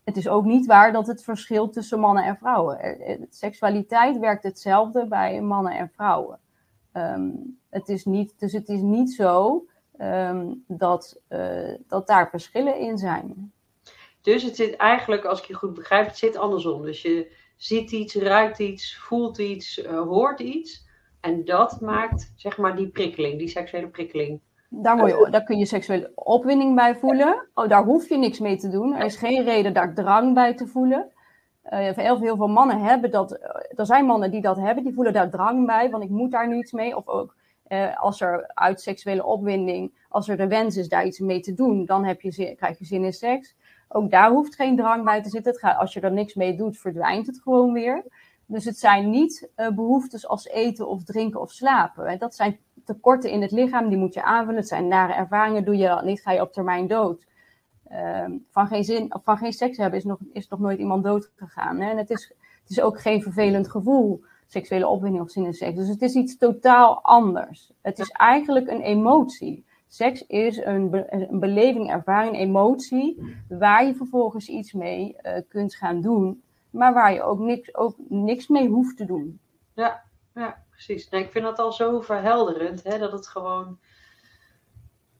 Het 0.05 0.17
is 0.17 0.29
ook 0.29 0.45
niet 0.45 0.67
waar 0.67 0.93
dat 0.93 1.07
het 1.07 1.23
verschilt 1.23 1.73
tussen 1.73 2.01
mannen 2.01 2.25
en 2.25 2.37
vrouwen. 2.37 2.79
Seksualiteit 3.31 4.19
werkt 4.19 4.43
hetzelfde 4.43 5.07
bij 5.07 5.41
mannen 5.41 5.73
en 5.73 5.91
vrouwen. 5.95 6.39
Um, 6.99 7.59
het 7.71 7.89
is 7.89 8.05
niet, 8.05 8.35
dus 8.39 8.53
het 8.53 8.69
is 8.69 8.81
niet 8.81 9.13
zo 9.13 9.65
um, 10.01 10.65
dat, 10.67 11.21
uh, 11.29 11.75
dat 11.87 12.07
daar 12.07 12.31
verschillen 12.31 12.79
in 12.79 12.99
zijn. 12.99 13.53
Dus 14.21 14.43
het 14.43 14.57
zit 14.57 14.77
eigenlijk, 14.77 15.25
als 15.25 15.41
ik 15.41 15.47
je 15.47 15.55
goed 15.55 15.75
begrijp, 15.75 16.07
het 16.07 16.17
zit 16.17 16.37
andersom. 16.37 16.83
Dus 16.83 17.03
je 17.03 17.33
ziet 17.57 17.91
iets, 17.91 18.15
ruikt 18.15 18.59
iets, 18.59 18.97
voelt 18.97 19.39
iets, 19.39 19.79
uh, 19.79 20.01
hoort 20.01 20.41
iets. 20.41 20.87
En 21.21 21.45
dat 21.45 21.81
maakt, 21.81 22.33
zeg 22.37 22.59
maar, 22.59 22.77
die 22.77 22.89
prikkeling, 22.89 23.39
die 23.39 23.49
seksuele 23.49 23.89
prikkeling. 23.89 24.41
Daar, 24.69 24.97
word 24.97 25.11
je, 25.11 25.31
daar 25.31 25.45
kun 25.45 25.59
je 25.59 25.67
seksuele 25.67 26.13
opwinding 26.15 26.75
bij 26.75 26.97
voelen. 26.97 27.49
Oh, 27.55 27.69
daar 27.69 27.85
hoef 27.85 28.09
je 28.09 28.19
niks 28.19 28.39
mee 28.39 28.57
te 28.57 28.69
doen. 28.69 28.95
Er 28.95 29.05
is 29.05 29.17
geen 29.17 29.45
reden 29.45 29.73
daar 29.73 29.95
drang 29.95 30.35
bij 30.35 30.55
te 30.55 30.67
voelen. 30.67 31.13
Uh, 31.73 31.79
heel, 31.79 32.19
heel 32.21 32.37
veel 32.37 32.49
mannen 32.49 32.81
hebben 32.81 33.11
dat. 33.11 33.33
er 33.77 33.87
zijn 33.87 34.05
mannen 34.05 34.31
die 34.31 34.41
dat 34.41 34.57
hebben, 34.57 34.85
die 34.85 34.95
voelen 34.95 35.13
daar 35.13 35.31
drang 35.31 35.67
bij, 35.67 35.91
want 35.91 36.03
ik 36.03 36.11
moet 36.11 36.31
daar 36.31 36.49
nu 36.49 36.57
iets 36.59 36.73
mee. 36.73 36.97
Of 36.97 37.09
ook 37.09 37.35
uh, 37.69 38.01
als 38.01 38.21
er 38.21 38.51
uit 38.55 38.81
seksuele 38.81 39.25
opwinding, 39.25 39.93
als 40.09 40.29
er 40.29 40.37
de 40.37 40.47
wens 40.47 40.77
is 40.77 40.89
daar 40.89 41.07
iets 41.07 41.19
mee 41.19 41.41
te 41.41 41.55
doen, 41.55 41.85
dan 41.85 42.05
heb 42.05 42.21
je, 42.21 42.55
krijg 42.55 42.79
je 42.79 42.85
zin 42.85 43.05
in 43.05 43.13
seks. 43.13 43.55
Ook 43.89 44.11
daar 44.11 44.31
hoeft 44.31 44.55
geen 44.55 44.77
drang 44.77 45.05
bij 45.05 45.23
te 45.23 45.29
zitten. 45.29 45.55
Gaat, 45.55 45.79
als 45.79 45.93
je 45.93 46.01
er 46.01 46.13
niks 46.13 46.35
mee 46.35 46.57
doet, 46.57 46.79
verdwijnt 46.79 47.27
het 47.27 47.41
gewoon 47.41 47.73
weer. 47.73 48.05
Dus 48.47 48.65
het 48.65 48.79
zijn 48.79 49.11
niet 49.11 49.49
behoeftes 49.75 50.29
als 50.29 50.47
eten 50.47 50.89
of 50.89 51.05
drinken 51.05 51.41
of 51.41 51.51
slapen. 51.51 52.19
Dat 52.19 52.35
zijn 52.35 52.59
tekorten 52.85 53.31
in 53.31 53.43
het 53.43 53.51
lichaam, 53.51 53.89
die 53.89 53.99
moet 53.99 54.15
je 54.15 54.23
aanvullen. 54.23 54.61
Het 54.61 54.69
zijn 54.69 54.89
nare 54.89 55.13
ervaringen, 55.13 55.65
doe 55.65 55.77
je 55.77 55.87
dat 55.87 56.05
niet, 56.05 56.21
ga 56.21 56.33
je 56.33 56.41
op 56.41 56.53
termijn 56.53 56.87
dood. 56.87 57.27
Uh, 57.93 58.25
van, 58.51 58.67
geen 58.67 58.85
zin, 58.85 59.13
van 59.25 59.37
geen 59.37 59.53
seks 59.53 59.77
hebben 59.77 59.99
is 59.99 60.05
nog, 60.05 60.19
is 60.33 60.49
nog 60.49 60.61
nooit 60.61 60.79
iemand 60.79 61.05
dood 61.05 61.31
gegaan. 61.37 61.81
Hè? 61.81 61.91
En 61.91 61.97
het 61.97 62.11
is, 62.11 62.33
het 62.63 62.71
is 62.71 62.81
ook 62.81 63.01
geen 63.01 63.23
vervelend 63.23 63.71
gevoel, 63.71 64.25
seksuele 64.47 64.89
opwinding 64.89 65.25
of 65.25 65.31
zin 65.31 65.45
in 65.45 65.55
seks. 65.55 65.77
Dus 65.77 65.89
het 65.89 66.03
is 66.03 66.15
iets 66.15 66.39
totaal 66.39 67.03
anders. 67.03 67.73
Het 67.81 67.99
is 67.99 68.09
eigenlijk 68.09 68.69
een 68.69 68.81
emotie. 68.81 69.65
Seks 69.87 70.27
is 70.27 70.57
een, 70.57 71.07
een 71.09 71.41
beleving, 71.41 71.91
ervaring, 71.91 72.37
emotie, 72.37 73.37
waar 73.49 73.87
je 73.87 73.95
vervolgens 73.95 74.49
iets 74.49 74.73
mee 74.73 75.17
uh, 75.23 75.33
kunt 75.49 75.75
gaan 75.75 76.01
doen, 76.01 76.43
maar 76.71 76.95
waar 76.95 77.13
je 77.13 77.23
ook 77.23 77.39
niks, 77.39 77.75
ook 77.75 77.95
niks 78.09 78.49
mee 78.49 78.69
hoeft 78.69 78.97
te 78.97 79.05
doen. 79.05 79.41
Ja, 79.75 80.03
ja 80.35 80.65
precies. 80.71 81.09
Nee, 81.09 81.23
ik 81.23 81.31
vind 81.31 81.45
dat 81.45 81.59
al 81.59 81.73
zo 81.73 82.01
verhelderend, 82.01 82.83
hè, 82.85 82.99
dat 82.99 83.13
het 83.13 83.29
gewoon. 83.29 83.79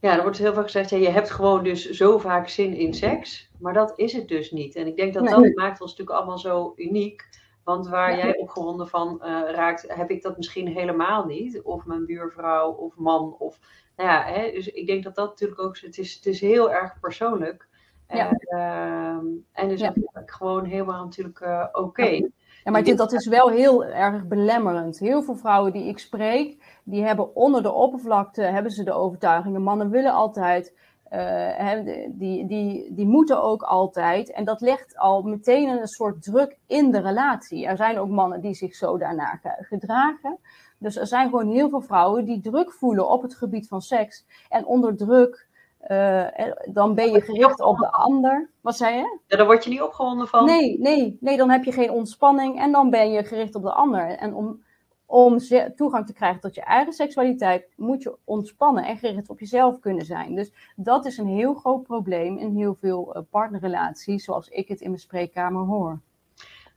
Ja, 0.01 0.17
er 0.17 0.23
wordt 0.23 0.39
heel 0.39 0.55
vaak 0.55 0.65
gezegd, 0.65 0.91
ja, 0.91 0.97
je 0.97 1.09
hebt 1.09 1.31
gewoon 1.31 1.65
dus 1.65 1.91
zo 1.91 2.19
vaak 2.19 2.49
zin 2.49 2.75
in 2.75 2.95
seks, 2.95 3.51
maar 3.59 3.73
dat 3.73 3.93
is 3.97 4.13
het 4.13 4.29
dus 4.29 4.51
niet. 4.51 4.75
En 4.75 4.87
ik 4.87 4.97
denk 4.97 5.15
dat 5.15 5.29
dat 5.29 5.55
maakt 5.55 5.81
ons 5.81 5.91
natuurlijk 5.91 6.19
allemaal 6.19 6.39
zo 6.39 6.73
uniek. 6.77 7.29
Want 7.65 7.89
waar 7.89 8.17
jij 8.17 8.37
opgewonden 8.37 8.89
van 8.89 9.21
uh, 9.23 9.27
raakt, 9.51 9.85
heb 9.89 10.11
ik 10.11 10.23
dat 10.23 10.37
misschien 10.37 10.69
helemaal 10.69 11.25
niet. 11.25 11.63
Of 11.63 11.85
mijn 11.85 12.07
buurvrouw 12.07 12.73
of 12.73 12.97
man. 12.97 13.37
Of, 13.39 13.59
nou 13.97 14.09
ja, 14.09 14.23
hè, 14.25 14.51
dus 14.51 14.69
ik 14.69 14.87
denk 14.87 15.05
dat 15.05 15.15
dat 15.15 15.29
natuurlijk 15.29 15.61
ook, 15.61 15.79
het 15.79 15.99
is, 15.99 16.15
het 16.15 16.27
is 16.27 16.41
heel 16.41 16.73
erg 16.73 17.01
persoonlijk. 17.01 17.69
Ja. 18.09 18.31
Uh, 18.49 19.31
en 19.53 19.69
dus 19.69 19.81
ja. 19.81 19.95
gewoon 20.15 20.65
helemaal 20.65 21.05
natuurlijk 21.05 21.41
uh, 21.41 21.65
oké. 21.73 21.81
Okay. 21.81 22.31
Ja, 22.65 22.71
maar 22.71 22.83
dit, 22.83 22.99
dat 22.99 23.13
is 23.13 23.27
wel 23.27 23.49
heel 23.49 23.85
erg 23.85 24.27
belemmerend. 24.27 24.99
Heel 24.99 25.23
veel 25.23 25.37
vrouwen 25.37 25.73
die 25.73 25.89
ik 25.89 25.99
spreek, 25.99 26.68
die 26.91 27.05
hebben 27.05 27.37
onder 27.37 27.63
de 27.63 27.73
oppervlakte 27.73 28.43
hebben 28.43 28.73
ze 28.73 28.85
de 28.85 28.93
overtuigingen. 28.93 29.63
Mannen 29.63 29.91
willen 29.91 30.13
altijd, 30.13 30.75
uh, 31.13 31.81
die, 32.09 32.47
die, 32.47 32.95
die 32.95 33.07
moeten 33.07 33.43
ook 33.43 33.63
altijd. 33.63 34.33
En 34.33 34.45
dat 34.45 34.61
legt 34.61 34.99
al 34.99 35.23
meteen 35.23 35.69
een 35.69 35.87
soort 35.87 36.23
druk 36.23 36.59
in 36.67 36.91
de 36.91 37.01
relatie. 37.01 37.67
Er 37.67 37.77
zijn 37.77 37.99
ook 37.99 38.09
mannen 38.09 38.41
die 38.41 38.55
zich 38.55 38.75
zo 38.75 38.99
daarna 38.99 39.41
gedragen. 39.61 40.39
Dus 40.79 40.97
er 40.97 41.07
zijn 41.07 41.29
gewoon 41.29 41.51
heel 41.51 41.69
veel 41.69 41.81
vrouwen 41.81 42.25
die 42.25 42.41
druk 42.41 42.73
voelen 42.73 43.09
op 43.09 43.23
het 43.23 43.35
gebied 43.35 43.69
van 43.69 43.81
seks. 43.81 44.25
En 44.49 44.67
onder 44.67 44.97
druk 44.97 45.49
uh, 45.89 46.27
dan 46.73 46.95
ben 46.95 47.11
je 47.11 47.21
gericht 47.21 47.61
op 47.61 47.79
de 47.79 47.91
ander. 47.91 48.51
Wat 48.61 48.77
zei 48.77 48.97
je? 48.97 49.19
Ja, 49.27 49.37
daar 49.37 49.47
word 49.47 49.65
je 49.65 49.71
niet 49.71 49.83
opgewonden 49.83 50.29
van. 50.29 50.45
Nee, 50.45 50.79
nee, 50.79 51.17
nee, 51.21 51.37
dan 51.37 51.51
heb 51.51 51.65
je 51.65 51.73
geen 51.73 51.91
ontspanning 51.91 52.61
en 52.61 52.73
dan 52.73 52.91
ben 52.91 53.11
je 53.11 53.25
gericht 53.25 53.55
op 53.55 53.63
de 53.63 53.73
ander. 53.73 54.09
En 54.09 54.35
om, 54.35 54.63
om 55.11 55.39
toegang 55.77 56.07
te 56.07 56.13
krijgen 56.13 56.41
tot 56.41 56.55
je 56.55 56.61
eigen 56.61 56.93
seksualiteit, 56.93 57.73
moet 57.77 58.03
je 58.03 58.17
ontspannen 58.25 58.85
en 58.85 58.99
gericht 58.99 59.31
op 59.31 59.41
jezelf 59.41 59.81
kunnen 59.81 60.05
zijn. 60.05 60.35
Dus 60.35 60.53
dat 60.77 61.07
is 61.07 61.19
een 61.19 61.27
heel 61.27 61.55
groot 61.55 61.83
probleem 61.83 62.39
in 62.39 62.57
heel 62.57 62.77
veel 62.81 63.17
uh, 63.17 63.23
partnerrelaties, 63.31 64.25
zoals 64.25 64.49
ik 64.49 64.69
het 64.69 64.81
in 64.81 64.89
mijn 64.89 65.01
spreekkamer 65.01 65.63
hoor. 65.63 66.01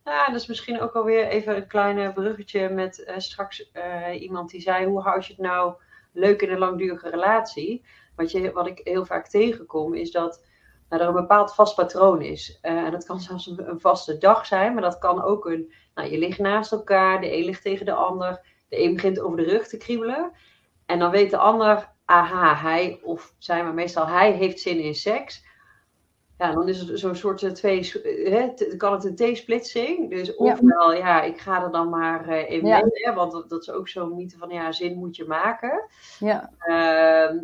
Ja, 0.04 0.26
dat 0.26 0.42
is 0.42 0.48
misschien 0.48 0.80
ook 0.80 0.94
alweer 0.94 1.28
even 1.28 1.56
een 1.56 1.68
klein 1.68 2.14
bruggetje 2.14 2.70
met 2.70 3.04
uh, 3.08 3.18
straks 3.18 3.72
iemand 4.20 4.50
die 4.50 4.62
zei: 4.62 4.86
hoe 4.86 5.02
houd 5.02 5.26
je 5.26 5.34
het 5.34 5.42
nou 5.42 5.74
leuk 6.12 6.42
in 6.42 6.52
een 6.52 6.58
langdurige 6.58 7.10
relatie? 7.10 7.86
Wat, 8.16 8.32
je, 8.32 8.52
wat 8.52 8.68
ik 8.68 8.82
heel 8.84 9.06
vaak 9.06 9.28
tegenkom 9.28 9.94
is 9.94 10.12
dat 10.12 10.44
nou, 10.90 11.02
er 11.02 11.08
een 11.08 11.14
bepaald 11.14 11.54
vast 11.54 11.76
patroon 11.76 12.22
is. 12.22 12.58
En 12.62 12.92
dat 12.92 13.06
kan 13.06 13.20
zelfs 13.20 13.48
een, 13.48 13.80
vaste 13.80 14.18
dag 14.18 14.46
zijn, 14.46 14.74
maar 14.74 14.84
dat 14.84 14.98
kan 14.98 15.24
ook 15.24 15.46
een. 15.46 15.74
Nou, 15.94 16.12
je 16.12 16.18
ligt 16.18 16.40
naast 16.40 16.72
elkaar, 16.72 17.22
de 17.22 17.38
een 17.38 17.46
ligt 17.46 17.62
tegen 17.62 17.86
de 17.86 17.94
ander, 17.94 18.42
de 18.70 18.84
een 18.84 18.94
begint 18.94 19.20
over 19.20 19.38
de 19.38 19.44
rug 19.44 19.68
te 19.68 19.78
kriebelen. 19.78 20.32
En 20.86 21.00
dan 21.00 21.12
weet 21.12 21.30
de 21.30 21.38
ander, 21.38 21.90
aha, 22.06 22.56
hij 22.56 23.00
of 23.04 23.36
zij, 23.38 23.64
maar 23.64 23.74
meestal 23.74 24.08
hij 24.08 24.32
heeft 24.32 24.60
zin 24.60 24.80
in 24.80 24.96
seks. 24.96 25.50
Ja, 26.42 26.52
dan 26.52 26.68
is 26.68 26.80
het 26.80 27.00
zo'n 27.00 27.16
soort 27.16 27.44
eh, 27.44 27.52
twee, 27.52 28.02
eh, 28.04 28.32
hè, 28.32 28.76
kan 28.78 28.94
het 28.94 29.06
een 29.06 29.34
T-splitsing. 29.34 30.10
Dus 30.10 30.36
ofwel, 30.36 30.94
ja. 30.94 30.98
ja, 30.98 31.22
ik 31.22 31.40
ga 31.40 31.64
er 31.64 31.72
dan 31.72 31.90
maar 31.90 32.30
uh, 32.30 32.52
in 32.52 32.66
ja. 32.66 32.78
mee, 32.78 33.06
hè, 33.06 33.14
want 33.14 33.32
dat, 33.32 33.50
dat, 33.50 33.62
is 33.62 33.72
ook 33.72 33.88
zo'n 33.88 34.16
mythe 34.16 34.38
van, 34.38 34.50
ja, 34.50 34.72
zin 34.72 34.98
moet 34.98 35.16
je 35.16 35.26
maken. 35.26 35.88
Ja. 36.20 36.52
Uh, 36.68 37.42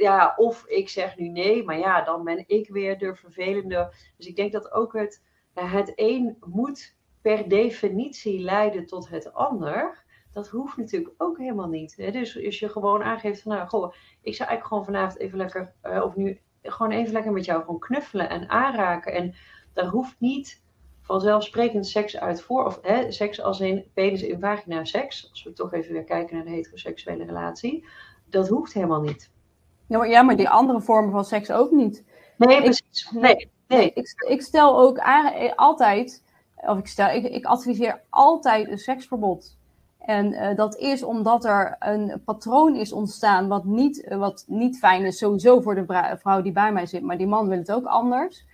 ja, 0.00 0.32
of 0.36 0.64
ik 0.66 0.88
zeg 0.88 1.16
nu 1.16 1.28
nee, 1.28 1.64
maar 1.64 1.78
ja, 1.78 2.02
dan 2.02 2.24
ben 2.24 2.44
ik 2.46 2.68
weer 2.68 2.98
de 2.98 3.14
vervelende. 3.14 3.92
Dus 4.16 4.26
ik 4.26 4.36
denk 4.36 4.52
dat 4.52 4.72
ook 4.72 4.92
het, 4.92 5.22
het 5.54 5.92
een 5.94 6.36
moet 6.40 6.96
per 7.22 7.48
definitie 7.48 8.40
leiden 8.40 8.86
tot 8.86 9.08
het 9.08 9.34
ander. 9.34 10.04
Dat 10.32 10.48
hoeft 10.48 10.76
natuurlijk 10.76 11.14
ook 11.16 11.38
helemaal 11.38 11.68
niet. 11.68 11.96
Hè? 11.96 12.10
Dus 12.10 12.44
als 12.44 12.58
je 12.58 12.68
gewoon 12.68 13.02
aangeeft 13.02 13.42
van, 13.42 13.52
nou, 13.52 13.68
goh, 13.68 13.92
ik 14.20 14.34
zou 14.34 14.48
eigenlijk 14.48 14.66
gewoon 14.66 14.84
vanavond 14.84 15.18
even 15.18 15.38
lekker, 15.38 15.72
uh, 15.84 16.02
of 16.04 16.16
nu 16.16 16.40
gewoon 16.62 16.92
even 16.92 17.12
lekker 17.12 17.32
met 17.32 17.44
jou 17.44 17.60
gewoon 17.60 17.78
knuffelen 17.78 18.28
en 18.28 18.48
aanraken. 18.48 19.12
En 19.12 19.34
daar 19.72 19.86
hoeft 19.86 20.16
niet 20.18 20.62
vanzelfsprekend 21.02 21.86
seks 21.86 22.16
uit 22.16 22.42
voor. 22.42 22.64
Of 22.64 22.78
hè, 22.82 23.12
seks 23.12 23.40
als 23.40 23.60
in 23.60 23.84
penis 23.94 24.22
in 24.22 24.40
vagina 24.40 24.84
seks. 24.84 25.28
Als 25.30 25.42
we 25.42 25.52
toch 25.52 25.72
even 25.72 25.92
weer 25.92 26.04
kijken 26.04 26.36
naar 26.36 26.44
de 26.44 26.50
heteroseksuele 26.50 27.24
relatie. 27.24 27.84
Dat 28.30 28.48
hoeft 28.48 28.72
helemaal 28.72 29.00
niet. 29.00 29.30
Ja, 29.86 29.98
maar, 29.98 30.08
ja, 30.08 30.22
maar 30.22 30.36
die 30.36 30.48
andere 30.48 30.80
vormen 30.80 31.10
van 31.10 31.24
seks 31.24 31.50
ook 31.50 31.70
niet. 31.70 32.04
Nee, 32.36 32.62
precies. 32.62 33.10
Nee, 33.10 33.50
nee. 33.68 33.92
Ik, 33.94 34.24
ik 34.28 34.42
stel 34.42 34.78
ook 34.78 34.98
altijd, 35.56 36.24
of 36.62 36.78
ik, 36.78 36.86
stel, 36.86 37.10
ik, 37.10 37.44
adviseer 37.44 38.00
altijd 38.08 38.68
een 38.68 38.78
seksverbod. 38.78 39.56
En 39.98 40.32
uh, 40.32 40.56
dat 40.56 40.76
is 40.76 41.02
omdat 41.02 41.44
er 41.44 41.76
een 41.78 42.22
patroon 42.24 42.76
is 42.76 42.92
ontstaan 42.92 43.48
wat 43.48 43.64
niet, 43.64 44.06
uh, 44.08 44.18
wat 44.18 44.44
niet 44.46 44.78
fijn 44.78 45.04
is, 45.04 45.18
sowieso 45.18 45.60
voor 45.60 45.74
de 45.74 46.16
vrouw 46.18 46.42
die 46.42 46.52
bij 46.52 46.72
mij 46.72 46.86
zit, 46.86 47.02
maar 47.02 47.18
die 47.18 47.26
man 47.26 47.48
wil 47.48 47.58
het 47.58 47.72
ook 47.72 47.86
anders. 47.86 48.46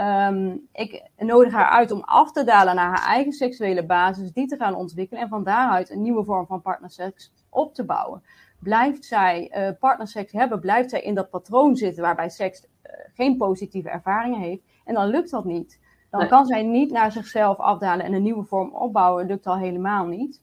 Um, 0.00 0.68
ik 0.72 1.02
nodig 1.16 1.52
haar 1.52 1.68
uit 1.68 1.90
om 1.90 2.00
af 2.00 2.32
te 2.32 2.44
dalen 2.44 2.74
naar 2.74 2.88
haar 2.88 3.06
eigen 3.06 3.32
seksuele 3.32 3.86
basis, 3.86 4.32
die 4.32 4.46
te 4.46 4.56
gaan 4.56 4.74
ontwikkelen 4.74 5.22
en 5.22 5.28
van 5.28 5.44
daaruit 5.44 5.90
een 5.90 6.02
nieuwe 6.02 6.24
vorm 6.24 6.46
van 6.46 6.62
partnerseks 6.62 7.32
op 7.50 7.74
te 7.74 7.84
bouwen. 7.84 8.22
Blijft 8.60 9.04
zij 9.04 9.52
uh, 9.56 9.68
partnerseks 9.80 10.32
hebben, 10.32 10.60
blijft 10.60 10.90
zij 10.90 11.00
in 11.00 11.14
dat 11.14 11.30
patroon 11.30 11.76
zitten 11.76 12.02
waarbij 12.02 12.28
seks 12.28 12.66
geen 13.14 13.36
positieve 13.36 13.88
ervaringen 13.88 14.40
heeft, 14.40 14.62
en 14.84 14.94
dan 14.94 15.06
lukt 15.06 15.30
dat 15.30 15.44
niet 15.44 15.78
Dan 16.18 16.28
kan 16.28 16.46
zij 16.46 16.62
niet 16.62 16.90
naar 16.90 17.12
zichzelf 17.12 17.58
afdalen 17.58 18.04
en 18.04 18.12
een 18.12 18.22
nieuwe 18.22 18.44
vorm 18.44 18.74
opbouwen. 18.74 19.22
Dat 19.22 19.30
lukt 19.30 19.46
al 19.46 19.58
helemaal 19.58 20.06
niet. 20.06 20.40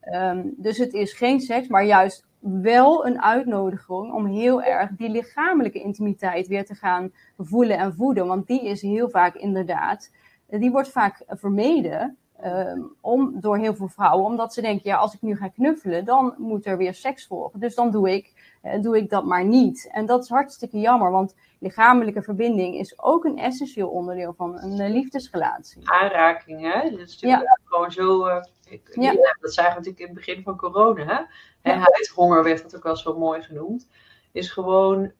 Ehm, 0.00 0.42
dus 0.56 0.78
het 0.78 0.92
is 0.92 1.12
geen 1.12 1.40
seks, 1.40 1.68
maar 1.68 1.84
juist 1.84 2.26
wel 2.38 3.06
een 3.06 3.22
uitnodiging 3.22 4.12
om 4.12 4.26
heel 4.26 4.62
erg 4.62 4.90
die 4.90 5.08
lichamelijke 5.08 5.80
intimiteit 5.80 6.46
weer 6.46 6.64
te 6.64 6.74
gaan 6.74 7.12
voelen 7.38 7.78
en 7.78 7.94
voeden. 7.94 8.26
Want 8.26 8.46
die 8.46 8.64
is 8.64 8.82
heel 8.82 9.08
vaak 9.08 9.34
inderdaad, 9.34 10.10
die 10.46 10.70
wordt 10.70 10.88
vaak 10.88 11.22
vermeden. 11.26 12.16
Ehm, 12.40 12.80
om, 13.00 13.40
door 13.40 13.58
heel 13.58 13.74
veel 13.74 13.88
vrouwen, 13.88 14.26
omdat 14.26 14.54
ze 14.54 14.60
denken, 14.60 14.90
ja, 14.90 14.96
als 14.96 15.14
ik 15.14 15.22
nu 15.22 15.36
ga 15.36 15.48
knuffelen, 15.48 16.04
dan 16.04 16.34
moet 16.38 16.66
er 16.66 16.76
weer 16.76 16.94
seks 16.94 17.26
volgen. 17.26 17.60
Dus 17.60 17.74
dan 17.74 17.90
doe 17.90 18.14
ik, 18.14 18.32
doe 18.80 18.96
ik 18.96 19.10
dat 19.10 19.24
maar 19.24 19.44
niet. 19.44 19.88
En 19.92 20.06
dat 20.06 20.22
is 20.22 20.28
hartstikke 20.28 20.78
jammer, 20.78 21.10
want 21.10 21.34
lichamelijke 21.58 22.22
verbinding 22.22 22.74
is 22.74 22.98
ook 22.98 23.24
een 23.24 23.38
essentieel 23.38 23.88
onderdeel 23.88 24.34
van 24.36 24.58
een 24.58 24.80
uh, 24.80 24.88
liefdesrelatie. 24.88 25.90
Aanraking, 25.90 26.60
hè? 26.60 26.90
Dat 26.90 26.98
is 27.00 27.20
natuurlijk 27.20 27.58
gewoon 27.64 27.92
zo. 27.92 28.26
Uh, 28.26 28.42
ik, 28.68 28.88
ja. 29.00 29.12
dat 29.40 29.54
zagen 29.54 29.70
we 29.70 29.76
natuurlijk 29.76 29.98
in 29.98 30.06
het 30.06 30.14
begin 30.14 30.42
van 30.42 30.56
corona. 30.56 31.28
Hè? 31.62 31.70
Ja. 31.72 31.78
Huidhonger 31.78 32.44
werd 32.44 32.62
dat 32.62 32.76
ook 32.76 32.82
wel 32.82 32.96
zo 32.96 33.18
mooi 33.18 33.42
genoemd. 33.42 33.88
Is 34.32 34.50
gewoon 34.50 35.02
uh, 35.02 35.10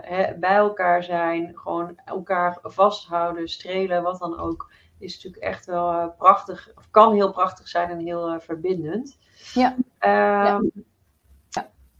hè, 0.00 0.34
bij 0.34 0.56
elkaar 0.56 1.02
zijn, 1.02 1.50
gewoon 1.54 1.98
elkaar 2.04 2.58
vasthouden, 2.62 3.48
strelen, 3.48 4.02
wat 4.02 4.18
dan 4.18 4.38
ook. 4.38 4.72
Is 4.98 5.14
natuurlijk 5.14 5.42
echt 5.42 5.66
wel 5.66 6.14
prachtig, 6.18 6.70
of 6.74 6.90
kan 6.90 7.14
heel 7.14 7.32
prachtig 7.32 7.68
zijn 7.68 7.90
en 7.90 7.98
heel 7.98 8.40
verbindend. 8.40 9.18
Ja. 9.54 9.74
ja. 10.00 10.60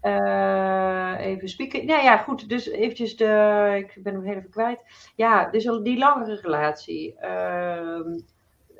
Uh, 0.04 1.14
even 1.18 1.48
spieken. 1.48 1.86
Nou 1.86 2.02
ja, 2.02 2.16
goed. 2.16 2.48
Dus 2.48 2.68
eventjes 2.68 3.16
de. 3.16 3.72
Ik 3.76 4.02
ben 4.02 4.14
hem 4.14 4.22
heel 4.22 4.36
even 4.36 4.50
kwijt. 4.50 4.82
Ja, 5.16 5.50
dus 5.50 5.64
die 5.82 5.98
langere 5.98 6.34
relatie. 6.34 7.14
Uh, 7.14 8.00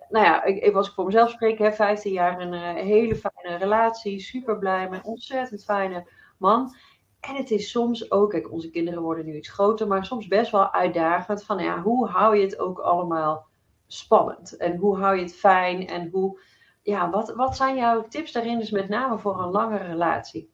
nou 0.09 0.25
ja, 0.27 0.45
ik, 0.45 0.63
even 0.63 0.77
als 0.77 0.89
ik 0.89 0.95
voor 0.95 1.05
mezelf 1.05 1.31
spreek, 1.31 1.59
hè, 1.59 1.73
15 1.73 2.13
jaar 2.13 2.41
een 2.41 2.53
uh, 2.53 2.73
hele 2.75 3.17
fijne 3.17 3.57
relatie. 3.57 4.21
Super 4.21 4.59
blij 4.59 4.89
met 4.89 4.99
een 4.99 5.11
ontzettend 5.11 5.65
fijne 5.65 6.09
man. 6.39 6.75
En 7.21 7.35
het 7.35 7.51
is 7.51 7.71
soms 7.71 8.11
ook, 8.11 8.31
kijk, 8.31 8.53
onze 8.53 8.71
kinderen 8.71 9.03
worden 9.03 9.25
nu 9.25 9.37
iets 9.37 9.49
groter, 9.49 9.87
maar 9.87 10.05
soms 10.05 10.27
best 10.27 10.51
wel 10.51 10.73
uitdagend. 10.73 11.45
Van 11.45 11.59
ja, 11.59 11.83
hoe 11.83 12.09
hou 12.09 12.37
je 12.37 12.45
het 12.45 12.59
ook 12.59 12.79
allemaal 12.79 13.47
spannend? 13.87 14.57
En 14.57 14.77
hoe 14.77 14.99
hou 14.99 15.17
je 15.17 15.23
het 15.23 15.37
fijn? 15.37 15.87
En 15.87 16.09
hoe, 16.13 16.41
ja, 16.83 17.11
wat, 17.11 17.35
wat 17.35 17.57
zijn 17.57 17.77
jouw 17.77 18.03
tips 18.09 18.33
daarin, 18.33 18.59
dus 18.59 18.71
met 18.71 18.89
name 18.89 19.19
voor 19.19 19.43
een 19.43 19.51
langere 19.51 19.85
relatie? 19.85 20.53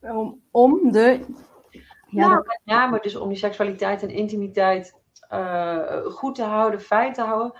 Om, 0.00 0.42
om 0.50 0.92
de. 0.92 1.24
Ja, 2.10 2.28
nou, 2.28 2.44
met 2.46 2.60
name 2.64 2.98
dus 3.00 3.16
om 3.16 3.28
die 3.28 3.38
seksualiteit 3.38 4.02
en 4.02 4.10
intimiteit 4.10 5.00
uh, 5.32 6.06
goed 6.06 6.34
te 6.34 6.42
houden, 6.42 6.80
fijn 6.80 7.12
te 7.12 7.22
houden. 7.22 7.52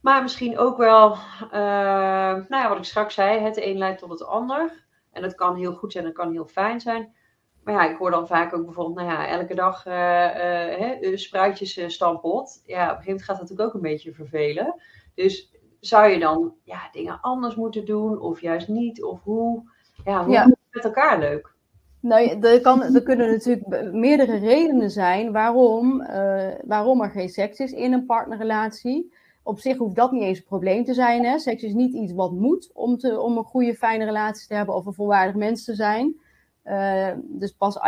Maar 0.00 0.22
misschien 0.22 0.58
ook 0.58 0.76
wel, 0.76 1.12
uh, 1.12 1.18
nou 1.52 2.46
ja, 2.48 2.68
wat 2.68 2.78
ik 2.78 2.84
straks 2.84 3.14
zei, 3.14 3.40
het 3.40 3.56
een 3.62 3.78
leidt 3.78 3.98
tot 3.98 4.10
het 4.10 4.26
ander. 4.26 4.84
En 5.12 5.22
dat 5.22 5.34
kan 5.34 5.56
heel 5.56 5.72
goed 5.72 5.92
zijn, 5.92 6.04
dat 6.04 6.12
kan 6.12 6.32
heel 6.32 6.46
fijn 6.46 6.80
zijn. 6.80 7.14
Maar 7.62 7.74
ja, 7.74 7.90
ik 7.90 7.96
hoor 7.96 8.10
dan 8.10 8.26
vaak 8.26 8.54
ook 8.54 8.64
bijvoorbeeld, 8.64 8.96
nou 8.96 9.10
ja, 9.10 9.26
elke 9.26 9.54
dag 9.54 9.86
uh, 9.86 11.16
spruitjes 11.16 11.94
stampot. 11.94 12.62
Ja, 12.66 12.82
op 12.82 12.88
een 12.88 12.88
gegeven 12.88 13.04
moment 13.04 13.22
gaat 13.24 13.38
dat 13.38 13.48
natuurlijk 13.48 13.68
ook 13.68 13.74
een 13.74 13.90
beetje 13.90 14.12
vervelen. 14.12 14.80
Dus 15.14 15.52
zou 15.80 16.08
je 16.08 16.18
dan 16.18 16.54
ja, 16.64 16.88
dingen 16.92 17.18
anders 17.20 17.54
moeten 17.54 17.84
doen, 17.84 18.20
of 18.20 18.40
juist 18.40 18.68
niet, 18.68 19.04
of 19.04 19.22
hoe? 19.22 19.70
Ja, 20.04 20.24
hoe 20.24 20.32
ja. 20.32 20.54
Met 20.74 20.84
elkaar 20.84 21.18
leuk? 21.18 21.52
Nou, 22.00 22.40
er, 22.40 22.60
kan, 22.60 22.82
er 22.82 23.02
kunnen 23.02 23.30
natuurlijk 23.30 23.92
meerdere 23.92 24.36
redenen 24.36 24.90
zijn 24.90 25.32
waarom, 25.32 26.00
uh, 26.00 26.48
waarom 26.64 27.00
er 27.02 27.10
geen 27.10 27.28
seks 27.28 27.58
is 27.58 27.72
in 27.72 27.92
een 27.92 28.06
partnerrelatie. 28.06 29.12
Op 29.42 29.58
zich 29.58 29.76
hoeft 29.76 29.96
dat 29.96 30.12
niet 30.12 30.22
eens 30.22 30.38
een 30.38 30.44
probleem 30.44 30.84
te 30.84 30.94
zijn. 30.94 31.24
Hè? 31.24 31.38
Seks 31.38 31.62
is 31.62 31.72
niet 31.72 31.94
iets 31.94 32.12
wat 32.12 32.32
moet 32.32 32.70
om, 32.74 32.98
te, 32.98 33.20
om 33.20 33.36
een 33.36 33.44
goede, 33.44 33.74
fijne 33.74 34.04
relatie 34.04 34.48
te 34.48 34.54
hebben 34.54 34.74
of 34.74 34.86
een 34.86 34.94
volwaardig 34.94 35.34
mens 35.34 35.64
te 35.64 35.74
zijn. 35.74 36.16
Uh, 36.64 37.10
dus 37.22 37.52
pas 37.52 37.78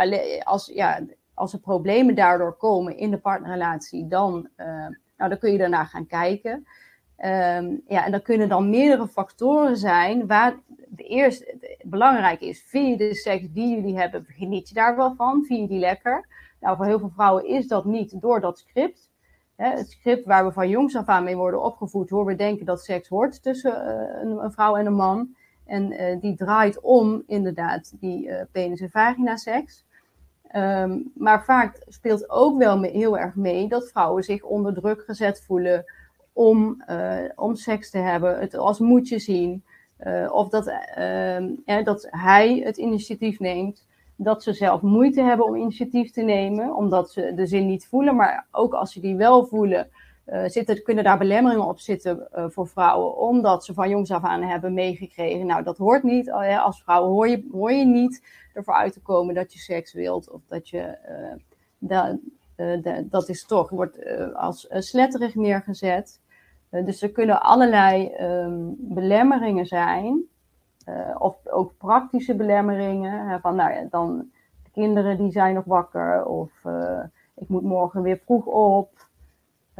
als, 0.43 0.71
ja, 0.73 0.99
als 1.33 1.53
er 1.53 1.59
problemen 1.59 2.15
daardoor 2.15 2.57
komen 2.57 2.97
in 2.97 3.11
de 3.11 3.17
partnerrelatie, 3.17 4.07
dan, 4.07 4.49
uh, 4.57 4.65
nou, 5.17 5.29
dan 5.29 5.37
kun 5.37 5.51
je 5.51 5.57
daarna 5.57 5.83
gaan 5.83 6.07
kijken. 6.07 6.67
Um, 7.25 7.81
ja, 7.87 8.05
en 8.05 8.11
dan 8.11 8.21
kunnen 8.21 8.49
dan 8.49 8.69
meerdere 8.69 9.07
factoren 9.07 9.77
zijn 9.77 10.27
waar 10.27 10.55
de 10.87 11.03
eerste 11.03 11.75
belangrijk 11.81 12.41
is. 12.41 12.63
Vind 12.67 12.87
je 12.87 13.07
de 13.07 13.15
seks 13.15 13.47
die 13.49 13.75
jullie 13.75 13.97
hebben, 13.97 14.25
geniet 14.27 14.67
je 14.69 14.73
daar 14.73 14.95
wel 14.95 15.15
van? 15.15 15.43
Vind 15.45 15.59
je 15.59 15.67
die 15.67 15.79
lekker? 15.79 16.27
Nou, 16.59 16.77
voor 16.77 16.85
heel 16.85 16.99
veel 16.99 17.11
vrouwen 17.13 17.45
is 17.45 17.67
dat 17.67 17.85
niet 17.85 18.21
door 18.21 18.41
dat 18.41 18.59
script. 18.59 19.09
Hè, 19.55 19.69
het 19.69 19.89
script 19.89 20.25
waar 20.25 20.45
we 20.45 20.51
van 20.51 20.69
jongs 20.69 20.95
af 20.95 21.07
aan 21.07 21.23
mee 21.23 21.35
worden 21.35 21.63
opgevoed, 21.63 22.09
hoor 22.09 22.25
we 22.25 22.35
denken 22.35 22.65
dat 22.65 22.83
seks 22.83 23.07
hoort 23.07 23.43
tussen 23.43 23.71
uh, 23.71 24.43
een, 24.43 24.51
vrouw 24.51 24.75
en 24.75 24.85
een 24.85 24.93
man. 24.93 25.35
En 25.65 25.91
uh, 25.91 26.21
die 26.21 26.35
draait 26.35 26.79
om 26.81 27.23
inderdaad 27.27 27.93
die 27.99 28.27
uh, 28.27 28.41
penis- 28.51 28.81
en 28.81 28.89
vagina-seks. 28.89 29.85
Um, 30.55 31.11
maar 31.15 31.43
vaak 31.43 31.83
speelt 31.87 32.29
ook 32.29 32.57
wel 32.57 32.81
heel 32.81 33.17
erg 33.17 33.35
mee 33.35 33.67
dat 33.67 33.89
vrouwen 33.89 34.23
zich 34.23 34.43
onder 34.43 34.73
druk 34.73 35.03
gezet 35.03 35.43
voelen 35.45 35.85
om, 36.37 36.83
uh, 36.89 37.19
om 37.35 37.55
seks 37.55 37.89
te 37.89 37.97
hebben, 37.97 38.39
het 38.39 38.55
als 38.55 38.79
moedje 38.79 39.19
zien. 39.19 39.63
Uh, 40.05 40.33
of 40.33 40.49
dat, 40.49 40.67
uh, 40.97 41.83
dat 41.83 42.07
hij 42.09 42.61
het 42.63 42.77
initiatief 42.77 43.39
neemt. 43.39 43.85
Dat 44.15 44.43
ze 44.43 44.53
zelf 44.53 44.81
moeite 44.81 45.21
hebben 45.21 45.45
om 45.45 45.55
initiatief 45.55 46.11
te 46.11 46.21
nemen, 46.21 46.75
omdat 46.75 47.11
ze 47.11 47.33
de 47.35 47.45
zin 47.45 47.67
niet 47.67 47.87
voelen. 47.87 48.15
Maar 48.15 48.47
ook 48.51 48.73
als 48.73 48.91
ze 48.93 48.99
die 48.99 49.15
wel 49.15 49.45
voelen, 49.45 49.89
uh, 50.27 50.45
zitten, 50.45 50.83
kunnen 50.83 51.03
daar 51.03 51.17
belemmeringen 51.17 51.67
op 51.67 51.79
zitten 51.79 52.27
voor 52.31 52.67
vrouwen. 52.67 53.17
Omdat 53.17 53.65
ze 53.65 53.73
van 53.73 53.89
jongs 53.89 54.11
af 54.11 54.23
aan 54.23 54.41
hebben 54.41 54.73
meegekregen. 54.73 55.45
Nou, 55.45 55.63
dat 55.63 55.77
hoort 55.77 56.03
niet. 56.03 56.31
Als 56.31 56.83
vrouw 56.83 57.05
hoor 57.05 57.27
je, 57.27 57.47
hoor 57.51 57.71
je 57.71 57.85
niet 57.85 58.23
ervoor 58.53 58.73
uit 58.73 58.93
te 58.93 59.01
komen 59.01 59.35
dat 59.35 59.53
je 59.53 59.59
seks 59.59 59.93
wilt. 59.93 60.31
Of 60.31 60.41
dat 60.47 60.69
je. 60.69 60.97
De, 61.77 62.19
dat 63.09 63.29
is 63.29 63.45
toch, 63.45 63.69
wordt 63.69 63.97
als 64.33 64.67
sletterig 64.69 65.35
neergezet. 65.35 66.19
Uh, 66.77 66.85
dus 66.85 67.01
er 67.01 67.11
kunnen 67.11 67.41
allerlei 67.41 68.15
um, 68.21 68.75
belemmeringen 68.77 69.65
zijn, 69.65 70.23
uh, 70.89 71.15
of 71.17 71.47
ook 71.47 71.77
praktische 71.77 72.35
belemmeringen. 72.35 73.27
Hè, 73.27 73.39
van 73.39 73.55
nou 73.55 73.71
ja, 73.71 73.87
dan 73.89 74.29
de 74.63 74.69
kinderen 74.71 75.17
die 75.17 75.31
zijn 75.31 75.53
nog 75.53 75.65
wakker, 75.65 76.25
of 76.25 76.51
uh, 76.65 77.03
ik 77.35 77.49
moet 77.49 77.63
morgen 77.63 78.01
weer 78.01 78.21
vroeg 78.25 78.45
op. 78.45 79.05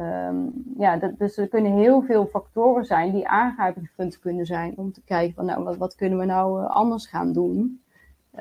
Um, 0.00 0.52
ja, 0.78 0.96
dus 0.96 1.36
er 1.36 1.48
kunnen 1.48 1.72
heel 1.72 2.02
veel 2.02 2.26
factoren 2.26 2.84
zijn 2.84 3.12
die 3.12 3.28
aangrijpingspunten 3.28 4.20
kunnen 4.20 4.46
zijn 4.46 4.72
om 4.76 4.92
te 4.92 5.02
kijken 5.04 5.34
van 5.34 5.44
nou, 5.44 5.64
wat, 5.64 5.76
wat 5.76 5.94
kunnen 5.94 6.18
we 6.18 6.24
nou 6.24 6.66
anders 6.66 7.06
gaan 7.06 7.32
doen. 7.32 7.82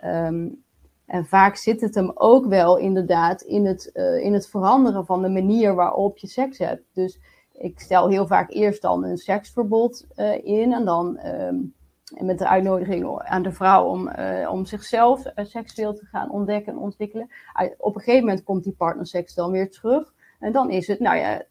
Um, 0.03 0.63
en 1.05 1.25
vaak 1.25 1.55
zit 1.55 1.81
het 1.81 1.95
hem 1.95 2.11
ook 2.13 2.45
wel 2.45 2.77
inderdaad 2.77 3.41
in 3.41 3.65
het, 3.65 3.85
in 4.21 4.33
het 4.33 4.49
veranderen 4.49 5.05
van 5.05 5.21
de 5.21 5.29
manier 5.29 5.75
waarop 5.75 6.17
je 6.17 6.27
seks 6.27 6.57
hebt. 6.57 6.83
Dus 6.93 7.19
ik 7.57 7.79
stel 7.79 8.09
heel 8.09 8.27
vaak 8.27 8.51
eerst 8.51 8.81
dan 8.81 9.03
een 9.03 9.17
seksverbod 9.17 10.05
uh, 10.15 10.45
in 10.45 10.73
en 10.73 10.85
dan 10.85 11.19
um, 11.25 11.73
met 12.19 12.37
de 12.37 12.47
uitnodiging 12.47 13.19
aan 13.19 13.43
de 13.43 13.51
vrouw 13.51 13.85
om, 13.85 14.09
uh, 14.19 14.51
om 14.51 14.65
zichzelf 14.65 15.25
uh, 15.25 15.45
seksueel 15.45 15.93
te 15.93 16.05
gaan 16.05 16.31
ontdekken 16.31 16.73
en 16.73 16.79
ontwikkelen. 16.79 17.29
op 17.77 17.95
een 17.95 18.01
gegeven 18.01 18.25
moment 18.25 18.43
komt 18.43 18.63
die 18.63 18.75
partnerseks 18.77 19.33
dan 19.33 19.51
weer 19.51 19.69
terug. 19.69 20.13
En 20.39 20.51
dan 20.51 20.69
is 20.69 20.87
het, 20.87 20.99
nou 20.99 21.17
ja, 21.17 21.43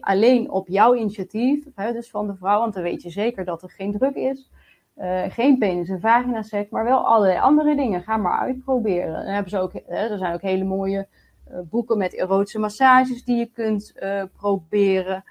alleen 0.00 0.50
op 0.50 0.68
jouw 0.68 0.94
initiatief, 0.94 1.64
hè, 1.74 1.92
dus 1.92 2.10
van 2.10 2.26
de 2.26 2.36
vrouw, 2.36 2.58
want 2.58 2.74
dan 2.74 2.82
weet 2.82 3.02
je 3.02 3.10
zeker 3.10 3.44
dat 3.44 3.62
er 3.62 3.70
geen 3.70 3.92
druk 3.92 4.14
is. 4.14 4.50
geen 5.28 5.58
penis- 5.58 5.88
en 5.88 6.00
vagina-seks, 6.00 6.70
maar 6.70 6.84
wel 6.84 7.06
allerlei 7.06 7.38
andere 7.38 7.76
dingen. 7.76 8.02
Ga 8.02 8.16
maar 8.16 8.38
uitproberen. 8.38 9.12
Dan 9.12 9.32
hebben 9.32 9.50
ze 9.50 9.58
ook, 9.58 9.72
er 9.86 10.18
zijn 10.18 10.34
ook 10.34 10.42
hele 10.42 10.64
mooie 10.64 11.08
boeken 11.70 11.98
met 11.98 12.14
erotische 12.14 12.58
massages 12.58 13.24
die 13.24 13.36
je 13.36 13.46
kunt 13.46 13.92
uh, 13.96 14.22
proberen. 14.36 15.24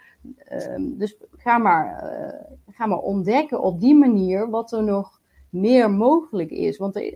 Um, 0.51 0.97
dus 0.97 1.17
ga 1.31 1.57
maar, 1.57 2.03
uh, 2.03 2.73
ga 2.75 2.85
maar 2.85 2.99
ontdekken 2.99 3.61
op 3.61 3.79
die 3.79 3.95
manier 3.95 4.49
wat 4.49 4.71
er 4.71 4.83
nog 4.83 5.21
meer 5.49 5.91
mogelijk 5.91 6.49
is. 6.49 6.77
Want 6.77 7.15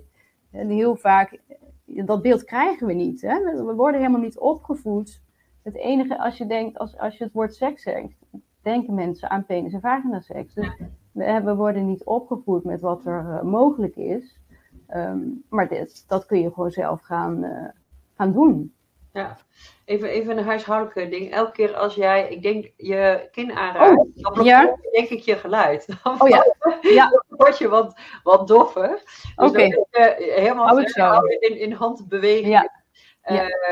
heel 0.52 0.96
vaak, 0.96 1.40
dat 1.86 2.22
beeld 2.22 2.44
krijgen 2.44 2.88
we 2.88 2.94
niet. 2.94 3.22
Hè? 3.22 3.40
We 3.66 3.74
worden 3.76 4.00
helemaal 4.00 4.22
niet 4.22 4.40
opgevoed. 4.40 5.22
Het 5.62 5.76
enige, 5.76 6.20
als 6.20 6.38
je 6.38 6.46
denkt, 6.46 6.78
als, 6.78 6.98
als 6.98 7.18
je 7.18 7.24
het 7.24 7.34
woord 7.34 7.56
seks 7.56 7.82
zegt, 7.82 8.16
denken 8.62 8.94
mensen 8.94 9.30
aan 9.30 9.46
penis- 9.46 9.74
en 9.74 9.82
vagina 9.82 10.20
seks. 10.20 10.54
Dus 10.54 10.78
we, 11.12 11.56
worden 11.56 11.86
niet 11.86 12.04
opgevoed 12.04 12.64
met 12.64 12.82
wat 12.82 13.06
er 13.06 13.46
mogelijk 13.46 13.96
is. 13.96 14.40
Um, 14.96 15.44
maar 15.50 15.68
dit, 15.68 16.06
dat 16.08 16.26
kun 16.26 16.40
je 16.40 16.54
gewoon 16.54 16.72
zelf 16.72 17.02
gaan, 17.02 17.46
gaan 18.16 18.34
doen. 18.34 18.74
Ja, 19.14 19.38
even, 19.86 20.10
even 20.10 20.38
een 20.38 20.44
huishoudelijke 20.44 21.10
ding. 21.10 21.32
Elke 21.32 21.52
keer 21.52 21.76
als 21.76 21.96
jij, 21.96 22.30
ik 22.30 22.42
denk, 22.42 22.72
je 22.78 23.30
kin 23.32 23.52
aanraakt, 23.52 23.98
oh, 23.98 24.36
dan 24.36 24.46
ja? 24.46 24.78
denk 24.92 25.10
ik 25.10 25.20
je 25.20 25.36
geluid. 25.36 25.88
Dan 26.04 26.22
oh 26.22 26.30
ja. 26.30 26.46
ja. 26.82 27.24
word 27.28 27.58
je 27.58 27.68
wat, 27.68 28.00
wat 28.24 28.48
doffer. 28.48 28.90
Dus 28.90 29.50
Oké. 29.50 29.76
Okay. 29.76 30.16
helemaal 30.18 30.80
in, 30.80 31.58
in 31.58 31.72
handbeweging. 31.72 32.48
Ja. 32.48 32.70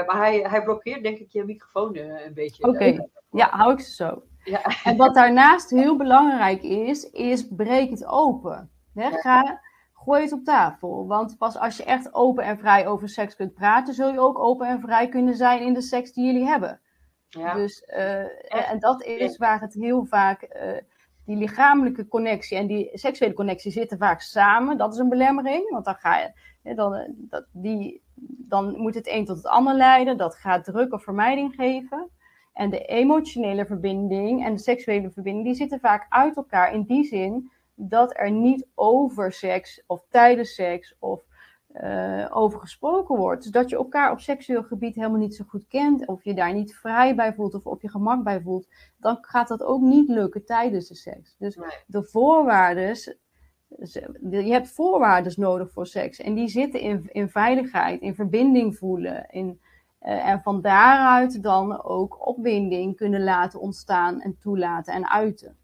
maar 0.06 0.17
hij, 0.17 0.39
hij 0.39 0.63
blokkeert 0.63 1.04
denk 1.04 1.17
ik 1.17 1.32
je 1.32 1.43
microfoon 1.43 1.97
een 1.97 2.34
beetje. 2.34 2.67
Oké, 2.67 3.08
ja, 3.32 3.49
hou 3.51 3.73
ik 3.73 3.80
ze 3.80 3.93
zo. 3.93 4.23
Ja. 4.43 4.62
En 4.84 4.97
wat 4.97 5.15
daarnaast 5.21 5.69
heel 5.69 5.97
belangrijk 5.97 6.63
is, 6.63 7.10
is 7.10 7.47
breek 7.49 7.89
het 7.89 8.06
open. 8.06 8.69
Hè? 8.93 9.12
Ga, 9.12 9.62
gooi 10.03 10.21
het 10.21 10.31
op 10.31 10.43
tafel. 10.43 11.07
Want 11.07 11.37
pas 11.37 11.57
als 11.57 11.77
je 11.77 11.83
echt 11.83 12.13
open 12.13 12.43
en 12.43 12.57
vrij 12.57 12.87
over 12.87 13.09
seks 13.09 13.35
kunt 13.35 13.53
praten, 13.53 13.93
zul 13.93 14.11
je 14.11 14.19
ook 14.19 14.39
open 14.39 14.67
en 14.67 14.81
vrij 14.81 15.09
kunnen 15.09 15.35
zijn 15.35 15.61
in 15.61 15.73
de 15.73 15.81
seks 15.81 16.13
die 16.13 16.25
jullie 16.25 16.45
hebben. 16.45 16.79
Ja. 17.29 17.53
Dus, 17.53 17.83
uh, 17.87 18.69
en 18.69 18.79
dat 18.79 19.03
is 19.03 19.37
waar 19.37 19.61
het 19.61 19.73
heel 19.73 20.05
vaak, 20.05 20.41
uh, 20.41 20.77
die 21.25 21.35
lichamelijke 21.37 22.07
connectie 22.07 22.57
en 22.57 22.67
die 22.67 22.89
seksuele 22.93 23.33
connectie 23.33 23.71
zitten 23.71 23.97
vaak 23.97 24.21
samen. 24.21 24.77
Dat 24.77 24.93
is 24.93 24.99
een 24.99 25.09
belemmering, 25.09 25.69
want 25.69 25.85
dan 25.85 25.95
ga 25.95 26.17
je, 26.17 26.31
dan, 26.75 27.05
dat, 27.17 27.45
die, 27.51 28.01
dan 28.47 28.77
moet 28.77 28.95
het 28.95 29.07
een 29.07 29.25
tot 29.25 29.37
het 29.37 29.47
ander 29.47 29.73
leiden. 29.73 30.17
Dat 30.17 30.35
gaat 30.35 30.63
druk 30.63 30.93
of 30.93 31.03
vermijding 31.03 31.55
geven. 31.55 32.09
En 32.53 32.69
de 32.69 32.85
emotionele 32.85 33.65
verbinding 33.65 34.45
en 34.45 34.53
de 34.53 34.59
seksuele 34.59 35.11
verbinding, 35.11 35.45
die 35.45 35.55
zitten 35.55 35.79
vaak 35.79 36.05
uit 36.09 36.35
elkaar 36.35 36.73
in 36.73 36.83
die 36.83 37.03
zin 37.03 37.51
dat 37.75 38.17
er 38.17 38.31
niet 38.31 38.67
over 38.75 39.31
seks 39.31 39.84
of 39.88 40.05
tijdens 40.10 40.53
seks 40.53 40.95
of 40.99 41.23
uh, 41.73 42.27
over 42.29 42.60
gesproken 42.60 43.17
wordt. 43.17 43.43
Dus 43.43 43.51
dat 43.51 43.69
je 43.69 43.75
elkaar 43.75 44.12
op 44.12 44.19
seksueel 44.19 44.63
gebied 44.63 44.95
helemaal 44.95 45.19
niet 45.19 45.36
zo 45.36 45.43
goed 45.47 45.67
kent, 45.67 46.07
of 46.07 46.23
je 46.23 46.34
daar 46.34 46.53
niet 46.53 46.75
vrij 46.75 47.15
bij 47.15 47.34
voelt 47.34 47.53
of 47.53 47.65
op 47.65 47.81
je 47.81 47.89
gemak 47.89 48.23
bij 48.23 48.41
voelt, 48.41 48.67
dan 48.97 49.17
gaat 49.21 49.47
dat 49.47 49.63
ook 49.63 49.81
niet 49.81 50.10
lukken 50.10 50.45
tijdens 50.45 50.88
de 50.88 50.95
seks. 50.95 51.36
Dus 51.38 51.57
de 51.86 52.03
voorwaarden, 52.03 52.95
je 54.29 54.51
hebt 54.51 54.71
voorwaarden 54.71 55.34
nodig 55.36 55.71
voor 55.71 55.88
seks 55.88 56.19
en 56.19 56.34
die 56.34 56.47
zitten 56.47 56.79
in, 56.79 57.10
in 57.12 57.29
veiligheid, 57.29 58.01
in 58.01 58.15
verbinding 58.15 58.77
voelen, 58.77 59.29
in 59.29 59.60
uh, 60.01 60.27
en 60.27 60.41
van 60.41 60.62
daaruit 60.62 61.43
dan 61.43 61.84
ook 61.84 62.27
opwinding 62.27 62.95
kunnen 62.95 63.23
laten 63.23 63.60
ontstaan 63.60 64.21
en 64.21 64.38
toelaten 64.39 64.93
en 64.93 65.10
uiten. 65.10 65.57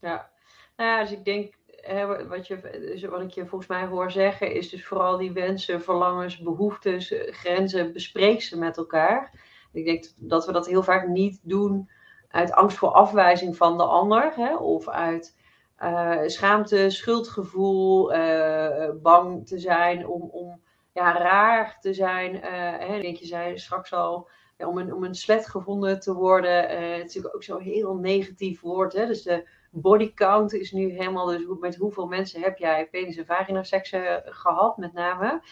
Ja, 0.00 0.30
nou 0.76 0.90
ja, 0.90 1.00
dus 1.00 1.12
ik 1.12 1.24
denk, 1.24 1.54
hè, 1.66 2.26
wat, 2.26 2.46
je, 2.46 2.60
dus 2.60 3.04
wat 3.04 3.20
ik 3.20 3.30
je 3.30 3.46
volgens 3.46 3.70
mij 3.70 3.86
hoor 3.86 4.10
zeggen, 4.10 4.52
is 4.52 4.68
dus 4.68 4.86
vooral 4.86 5.16
die 5.16 5.32
wensen, 5.32 5.82
verlangens, 5.82 6.38
behoeftes, 6.38 7.14
grenzen, 7.16 7.92
bespreek 7.92 8.42
ze 8.42 8.58
met 8.58 8.76
elkaar. 8.76 9.32
Ik 9.72 9.84
denk 9.84 10.04
dat 10.16 10.46
we 10.46 10.52
dat 10.52 10.66
heel 10.66 10.82
vaak 10.82 11.06
niet 11.06 11.40
doen 11.42 11.90
uit 12.28 12.52
angst 12.52 12.76
voor 12.76 12.90
afwijzing 12.90 13.56
van 13.56 13.76
de 13.76 13.84
ander, 13.84 14.34
hè, 14.34 14.56
of 14.56 14.88
uit 14.88 15.36
uh, 15.82 16.22
schaamte, 16.26 16.90
schuldgevoel, 16.90 18.14
uh, 18.14 18.90
bang 19.02 19.46
te 19.46 19.58
zijn 19.58 20.06
om, 20.06 20.22
om 20.22 20.60
ja, 20.92 21.18
raar 21.18 21.78
te 21.80 21.94
zijn. 21.94 22.34
Uh, 22.34 22.42
hè, 22.88 23.00
denk 23.00 23.16
je 23.16 23.26
zei 23.26 23.58
straks 23.58 23.92
al, 23.92 24.28
om, 24.58 24.78
een, 24.78 24.94
om 24.94 25.04
een 25.04 25.14
slet 25.14 25.48
gevonden 25.48 26.00
te 26.00 26.14
worden. 26.14 26.68
Het 26.68 26.80
is 26.80 27.02
natuurlijk 27.02 27.34
ook 27.34 27.42
zo'n 27.42 27.60
heel 27.60 27.94
negatief 27.94 28.60
woord. 28.60 28.92
Hè? 28.92 29.06
Dus 29.06 29.22
de 29.22 29.48
body 29.70 30.14
count 30.14 30.52
is 30.52 30.72
nu 30.72 30.90
helemaal, 30.90 31.26
dus 31.26 31.42
met 31.60 31.76
hoeveel 31.76 32.06
mensen 32.06 32.40
heb 32.40 32.58
jij 32.58 32.88
penis 32.90 33.16
en 33.16 33.26
vagina 33.26 33.62
seks 33.62 33.92
uh, 33.92 34.14
gehad, 34.24 34.76
met 34.76 34.92
name. 34.92 35.42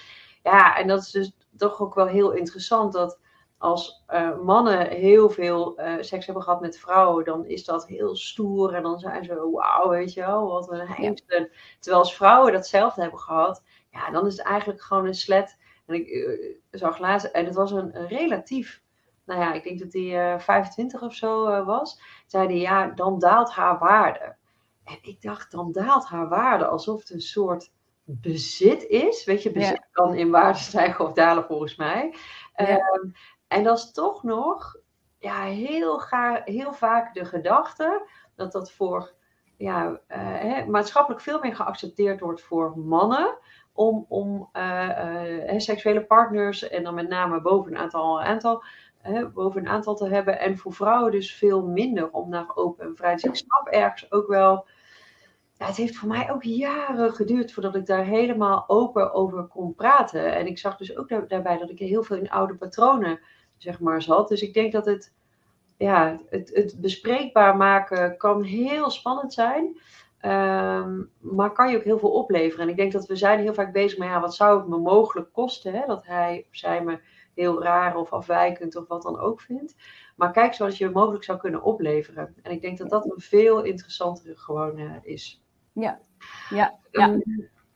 Ja, 0.42 0.76
en 0.76 0.86
dat 0.86 1.02
is 1.02 1.10
dus 1.10 1.32
toch 1.56 1.80
ook 1.80 1.94
wel 1.94 2.06
heel 2.06 2.32
interessant 2.32 2.92
dat 2.92 3.18
als 3.58 4.04
uh, 4.10 4.38
mannen 4.42 4.88
heel 4.88 5.30
veel 5.30 5.80
uh, 5.80 5.94
seks 6.00 6.26
hebben 6.26 6.42
gehad 6.42 6.60
met 6.60 6.78
vrouwen, 6.78 7.24
dan 7.24 7.46
is 7.46 7.64
dat 7.64 7.86
heel 7.86 8.16
stoer. 8.16 8.74
En 8.74 8.82
dan 8.82 8.98
zijn 8.98 9.24
ze, 9.24 9.50
wauw, 9.52 9.88
weet 9.88 10.12
je 10.12 10.20
wel, 10.20 10.48
wat 10.48 10.70
een 10.70 10.86
heimsten. 10.86 11.50
Terwijl 11.80 12.02
als 12.02 12.14
vrouwen 12.14 12.52
datzelfde 12.52 13.00
hebben 13.00 13.20
gehad, 13.20 13.62
ja, 13.90 14.10
dan 14.10 14.26
is 14.26 14.36
het 14.36 14.46
eigenlijk 14.46 14.82
gewoon 14.82 15.06
een 15.06 15.14
slet. 15.14 15.58
En 15.86 15.94
ik 15.94 16.08
uh, 16.08 16.56
zag 16.70 16.98
laatst, 16.98 17.26
en 17.26 17.44
het 17.44 17.54
was 17.54 17.70
een, 17.70 18.06
relatief, 18.06 18.82
nou 19.26 19.40
ja, 19.40 19.52
ik 19.52 19.62
denk 19.62 19.78
dat 19.78 19.92
hij 19.92 20.40
25 20.40 21.02
of 21.02 21.14
zo 21.14 21.64
was. 21.64 22.00
Zeiden 22.26 22.56
ja, 22.56 22.86
dan 22.86 23.18
daalt 23.18 23.50
haar 23.50 23.78
waarde. 23.78 24.36
En 24.84 24.98
ik 25.02 25.22
dacht, 25.22 25.50
dan 25.50 25.72
daalt 25.72 26.06
haar 26.06 26.28
waarde 26.28 26.66
alsof 26.66 27.00
het 27.00 27.10
een 27.10 27.20
soort 27.20 27.72
bezit 28.04 28.82
is. 28.82 29.24
Weet 29.24 29.42
je, 29.42 29.52
bezit 29.52 29.76
ja. 29.76 29.88
kan 29.90 30.14
in 30.14 30.30
waarde 30.30 30.58
stijgen 30.58 31.04
of 31.04 31.12
dalen 31.12 31.44
volgens 31.44 31.76
mij. 31.76 32.14
Ja. 32.56 32.78
Um, 32.94 33.12
en 33.48 33.62
dat 33.62 33.78
is 33.78 33.92
toch 33.92 34.22
nog 34.22 34.76
ja, 35.18 35.42
heel, 35.42 35.98
ga, 35.98 36.42
heel 36.44 36.72
vaak 36.72 37.14
de 37.14 37.24
gedachte 37.24 38.08
dat 38.34 38.52
dat 38.52 38.72
voor 38.72 39.14
ja, 39.56 39.90
uh, 39.90 39.98
hè, 40.08 40.66
maatschappelijk 40.66 41.22
veel 41.22 41.40
meer 41.40 41.56
geaccepteerd 41.56 42.20
wordt 42.20 42.42
voor 42.42 42.78
mannen. 42.78 43.38
Om, 43.72 44.06
om 44.08 44.48
uh, 44.52 45.48
uh, 45.52 45.58
seksuele 45.58 46.04
partners 46.04 46.68
en 46.68 46.82
dan 46.82 46.94
met 46.94 47.08
name 47.08 47.40
boven 47.40 47.72
een 47.72 47.78
aantal, 47.78 48.22
aantal, 48.22 48.64
boven 49.34 49.60
een 49.60 49.68
aantal 49.68 49.94
te 49.94 50.08
hebben. 50.08 50.40
En 50.40 50.58
voor 50.58 50.72
vrouwen 50.72 51.12
dus 51.12 51.34
veel 51.34 51.66
minder 51.66 52.10
om 52.10 52.28
naar 52.28 52.56
open 52.56 52.86
en 52.86 52.96
vrij 52.96 53.14
te 53.14 53.20
zijn. 53.20 53.32
Ik 53.32 53.38
snap 53.38 53.66
ergens 53.66 54.12
ook 54.12 54.26
wel 54.26 54.66
ja, 55.58 55.66
het 55.66 55.76
heeft 55.76 55.96
voor 55.96 56.08
mij 56.08 56.32
ook 56.32 56.42
jaren 56.42 57.12
geduurd 57.12 57.52
voordat 57.52 57.74
ik 57.74 57.86
daar 57.86 58.04
helemaal 58.04 58.64
open 58.66 59.12
over 59.12 59.42
kon 59.44 59.74
praten. 59.74 60.34
En 60.34 60.46
ik 60.46 60.58
zag 60.58 60.76
dus 60.76 60.96
ook 60.96 61.08
daar, 61.08 61.28
daarbij 61.28 61.58
dat 61.58 61.70
ik 61.70 61.78
heel 61.78 62.02
veel 62.02 62.16
in 62.16 62.30
oude 62.30 62.54
patronen 62.54 63.20
zeg 63.56 63.80
maar, 63.80 64.02
zat. 64.02 64.28
Dus 64.28 64.42
ik 64.42 64.54
denk 64.54 64.72
dat 64.72 64.86
het, 64.86 65.12
ja, 65.76 66.20
het, 66.28 66.50
het 66.54 66.80
bespreekbaar 66.80 67.56
maken 67.56 68.16
kan 68.16 68.42
heel 68.42 68.90
spannend 68.90 69.32
zijn. 69.32 69.80
Um, 70.20 71.10
maar 71.18 71.52
kan 71.52 71.70
je 71.70 71.76
ook 71.76 71.84
heel 71.84 71.98
veel 71.98 72.12
opleveren. 72.12 72.64
En 72.64 72.70
ik 72.70 72.76
denk 72.76 72.92
dat 72.92 73.06
we 73.06 73.16
zijn 73.16 73.40
heel 73.40 73.54
vaak 73.54 73.72
bezig 73.72 73.98
met 73.98 74.08
ja, 74.08 74.20
wat 74.20 74.34
zou 74.34 74.58
het 74.58 74.68
me 74.68 74.78
mogelijk 74.78 75.32
kosten. 75.32 75.72
Hè? 75.72 75.86
Dat 75.86 76.06
hij 76.06 76.46
of 76.48 76.56
zij 76.56 76.84
me 76.84 77.00
heel 77.36 77.62
raar 77.62 77.96
of 77.96 78.12
afwijkend 78.12 78.76
of 78.76 78.88
wat 78.88 79.02
dan 79.02 79.18
ook 79.18 79.40
vindt. 79.40 79.74
Maar 80.16 80.32
kijk 80.32 80.54
zoals 80.54 80.78
je 80.78 80.90
mogelijk 80.90 81.24
zou 81.24 81.38
kunnen 81.38 81.62
opleveren. 81.62 82.34
En 82.42 82.52
ik 82.52 82.60
denk 82.60 82.78
dat 82.78 82.90
dat 82.90 83.04
een 83.04 83.20
veel 83.20 83.62
interessantere 83.62 84.36
gewoon 84.36 84.78
uh, 84.78 84.92
is. 85.02 85.42
Ja, 85.72 86.00
ja, 86.50 86.78
ja. 86.90 87.08
Um, 87.08 87.22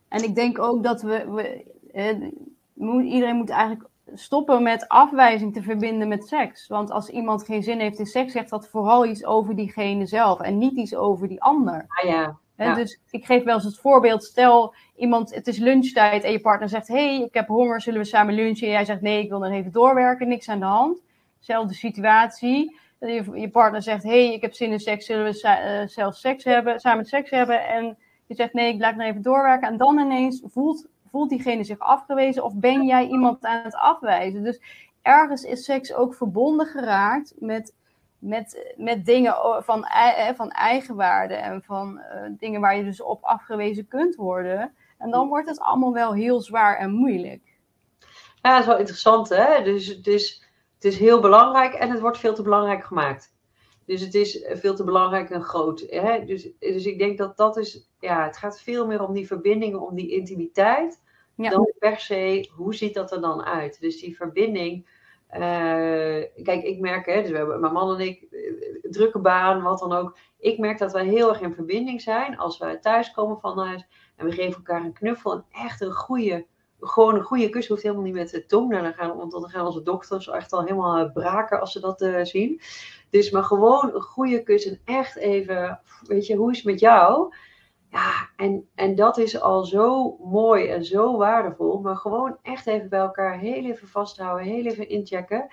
en 0.09 0.23
ik 0.23 0.35
denk 0.35 0.59
ook 0.59 0.83
dat 0.83 1.03
we, 1.03 1.31
we 1.31 1.64
eh, 1.92 3.12
iedereen 3.12 3.37
moet 3.37 3.51
eigenlijk 3.51 3.88
stoppen 4.14 4.62
met 4.62 4.88
afwijzing 4.88 5.55
te 5.55 5.62
verbinden 5.62 6.09
met 6.09 6.29
seks. 6.29 6.66
Want 6.66 6.90
als 6.90 7.09
iemand 7.09 7.44
geen 7.44 7.62
zin 7.62 7.79
heeft 7.79 7.99
in 7.99 8.07
seks, 8.07 8.33
zegt 8.33 8.51
dat 8.51 8.68
vooral 8.68 9.07
iets 9.07 9.25
over 9.25 9.57
diegene 9.57 10.07
zelf 10.07 10.40
en 10.40 10.59
niet 10.59 10.77
iets 10.77 10.94
over 10.94 11.29
die 11.29 11.42
ander. 11.42 11.85
Ah, 11.88 12.09
ja. 12.09 12.38
Ja. 12.64 12.75
Dus 12.75 13.01
ik 13.11 13.25
geef 13.25 13.42
wel 13.44 13.55
eens 13.55 13.64
het 13.64 13.79
voorbeeld: 13.79 14.25
stel 14.25 14.75
iemand, 14.96 15.35
het 15.35 15.46
is 15.46 15.59
lunchtijd 15.59 16.25
en 16.25 16.33
je 16.33 16.40
partner 16.40 16.68
zegt: 16.68 16.88
hey, 16.88 17.20
ik 17.20 17.35
heb 17.35 17.46
honger, 17.46 17.81
zullen 17.81 18.01
we 18.01 18.07
samen 18.07 18.35
lunchen? 18.35 18.66
En 18.66 18.73
jij 18.73 18.85
zegt: 18.85 19.01
nee, 19.01 19.23
ik 19.23 19.29
wil 19.29 19.38
nog 19.38 19.53
even 19.53 19.73
doorwerken, 19.73 20.29
niks 20.29 20.49
aan 20.49 20.59
de 20.59 20.64
hand. 20.64 21.03
Zelfde 21.38 21.75
situatie. 21.75 22.77
Je, 22.99 23.25
je 23.35 23.51
partner 23.51 23.83
zegt: 23.83 24.03
hey, 24.03 24.33
ik 24.33 24.42
heb 24.42 24.55
zin 24.55 24.73
in 24.73 24.81
seks, 24.81 25.07
zullen 25.07 25.25
we 25.25 25.42
uh, 25.44 25.88
zelf 25.88 26.16
seks 26.16 26.44
hebben, 26.44 26.81
samen 26.81 27.05
seks 27.05 27.31
hebben? 27.31 27.66
En 27.66 27.99
je 28.27 28.35
zegt: 28.35 28.53
nee, 28.53 28.73
ik 28.73 28.79
blijf 28.79 28.96
nog 28.96 29.07
even 29.07 29.23
doorwerken. 29.23 29.68
En 29.68 29.77
dan 29.77 29.99
ineens 29.99 30.42
voelt 30.44 30.88
voelt 31.11 31.29
diegene 31.29 31.64
zich 31.64 31.79
afgewezen 31.79 32.44
of 32.44 32.55
ben 32.55 32.87
jij 32.87 33.07
iemand 33.07 33.44
aan 33.44 33.64
het 33.64 33.75
afwijzen? 33.75 34.42
Dus 34.42 34.61
ergens 35.03 35.42
is 35.42 35.64
seks 35.64 35.94
ook 35.94 36.14
verbonden 36.14 36.66
geraakt 36.66 37.35
met, 37.38 37.75
met, 38.21 38.75
met 38.77 39.05
dingen 39.05 39.35
van, 39.63 39.87
van 40.37 40.51
eigenwaarde 40.51 41.35
en 41.35 41.63
van 41.63 41.99
uh, 41.99 42.23
dingen 42.39 42.61
waar 42.61 42.77
je 42.77 42.85
dus 42.85 43.03
op 43.03 43.25
afgewezen 43.25 43.89
kunt 43.89 44.15
worden. 44.15 44.75
En 44.99 45.11
dan 45.11 45.29
wordt 45.29 45.49
het 45.49 45.61
allemaal 45.61 45.93
wel 45.93 46.15
heel 46.15 46.41
zwaar 46.41 46.77
en 46.77 46.91
moeilijk. 46.91 47.43
Ja, 48.43 48.51
dat 48.51 48.61
is 48.61 48.67
wel 48.67 48.79
interessant, 48.79 49.29
hè? 49.29 49.63
Dus 49.63 49.87
het 49.87 50.07
is, 50.07 50.45
het 50.75 50.85
is 50.85 50.99
heel 50.99 51.21
belangrijk 51.21 51.75
en 51.75 51.91
het 51.91 52.01
wordt 52.01 52.19
veel 52.19 52.35
te 52.35 52.43
belangrijk 52.43 52.85
gemaakt. 52.85 53.35
Dus 53.87 54.01
het 54.01 54.15
is 54.15 54.45
veel 54.49 54.75
te 54.75 54.85
belangrijk 54.85 55.31
en 55.31 55.43
groot. 55.43 55.81
Hè? 55.89 56.25
Dus, 56.25 56.49
dus 56.59 56.87
ik 56.87 56.99
denk 56.99 57.19
dat 57.19 57.37
dat 57.37 57.57
is, 57.57 57.89
ja, 58.01 58.25
het 58.25 58.37
gaat 58.37 58.61
veel 58.61 58.87
meer 58.87 59.03
om 59.07 59.15
die 59.15 59.27
verbindingen, 59.27 59.81
om 59.81 59.95
die 59.95 60.11
intimiteit. 60.11 61.03
Ja. 61.35 61.51
Dan 61.51 61.73
per 61.79 62.01
se, 62.01 62.51
hoe 62.55 62.75
ziet 62.75 62.95
dat 62.95 63.13
er 63.13 63.21
dan 63.21 63.45
uit? 63.45 63.81
Dus 63.81 64.01
die 64.01 64.17
verbinding. 64.17 64.89
Uh, 65.35 66.45
kijk, 66.45 66.62
ik 66.62 66.81
merk, 66.81 67.07
hè, 67.07 67.21
dus 67.21 67.31
we 67.31 67.37
hebben, 67.37 67.61
mijn 67.61 67.73
man 67.73 67.95
en 67.95 68.07
ik, 68.07 68.27
uh, 68.31 68.90
drukke 68.90 69.19
baan, 69.19 69.62
wat 69.62 69.79
dan 69.79 69.93
ook. 69.93 70.19
Ik 70.38 70.59
merk 70.59 70.79
dat 70.79 70.93
wij 70.93 71.05
heel 71.05 71.29
erg 71.29 71.40
in 71.40 71.55
verbinding 71.55 72.01
zijn 72.01 72.38
als 72.38 72.59
we 72.59 72.79
thuis 72.81 73.11
komen 73.12 73.40
van 73.40 73.59
huis. 73.59 73.87
En 74.16 74.27
we 74.27 74.33
geven 74.33 74.55
elkaar 74.55 74.85
een 74.85 74.93
knuffel. 74.93 75.33
En 75.33 75.45
echt 75.51 75.81
een 75.81 75.93
goede, 75.93 76.47
gewoon 76.81 77.14
een 77.14 77.23
goede 77.23 77.49
kus. 77.49 77.69
Hoeft 77.69 77.83
helemaal 77.83 78.05
niet 78.05 78.14
met 78.14 78.31
de 78.31 78.47
tong. 78.47 78.71
Nou, 78.71 78.83
dan 78.83 78.93
gaan, 78.93 79.16
want 79.16 79.33
dan 79.33 79.49
gaan 79.49 79.66
onze 79.66 79.83
dokters 79.83 80.29
echt 80.29 80.53
al 80.53 80.62
helemaal 80.62 81.12
braken 81.12 81.61
als 81.61 81.73
ze 81.73 81.81
dat 81.81 82.29
zien. 82.29 82.61
Dus 83.11 83.31
maar 83.31 83.45
gewoon 83.45 83.95
een 83.95 84.03
goede 84.03 84.43
kus. 84.43 84.66
En 84.66 84.81
echt 84.85 85.16
even, 85.16 85.81
weet 86.07 86.27
je, 86.27 86.37
hoe 86.37 86.51
is 86.51 86.57
het 86.57 86.66
met 86.66 86.81
jou? 86.81 87.35
Ja, 87.90 88.29
en, 88.37 88.68
en 88.74 88.94
dat 88.94 89.18
is 89.18 89.40
al 89.40 89.64
zo 89.64 90.16
mooi 90.22 90.66
en 90.66 90.85
zo 90.85 91.16
waardevol. 91.16 91.81
Maar 91.81 91.96
gewoon 91.96 92.37
echt 92.42 92.66
even 92.66 92.88
bij 92.88 93.00
elkaar 93.00 93.38
heel 93.38 93.64
even 93.64 93.88
vasthouden, 93.88 94.46
heel 94.46 94.64
even 94.64 94.88
inchecken. 94.88 95.48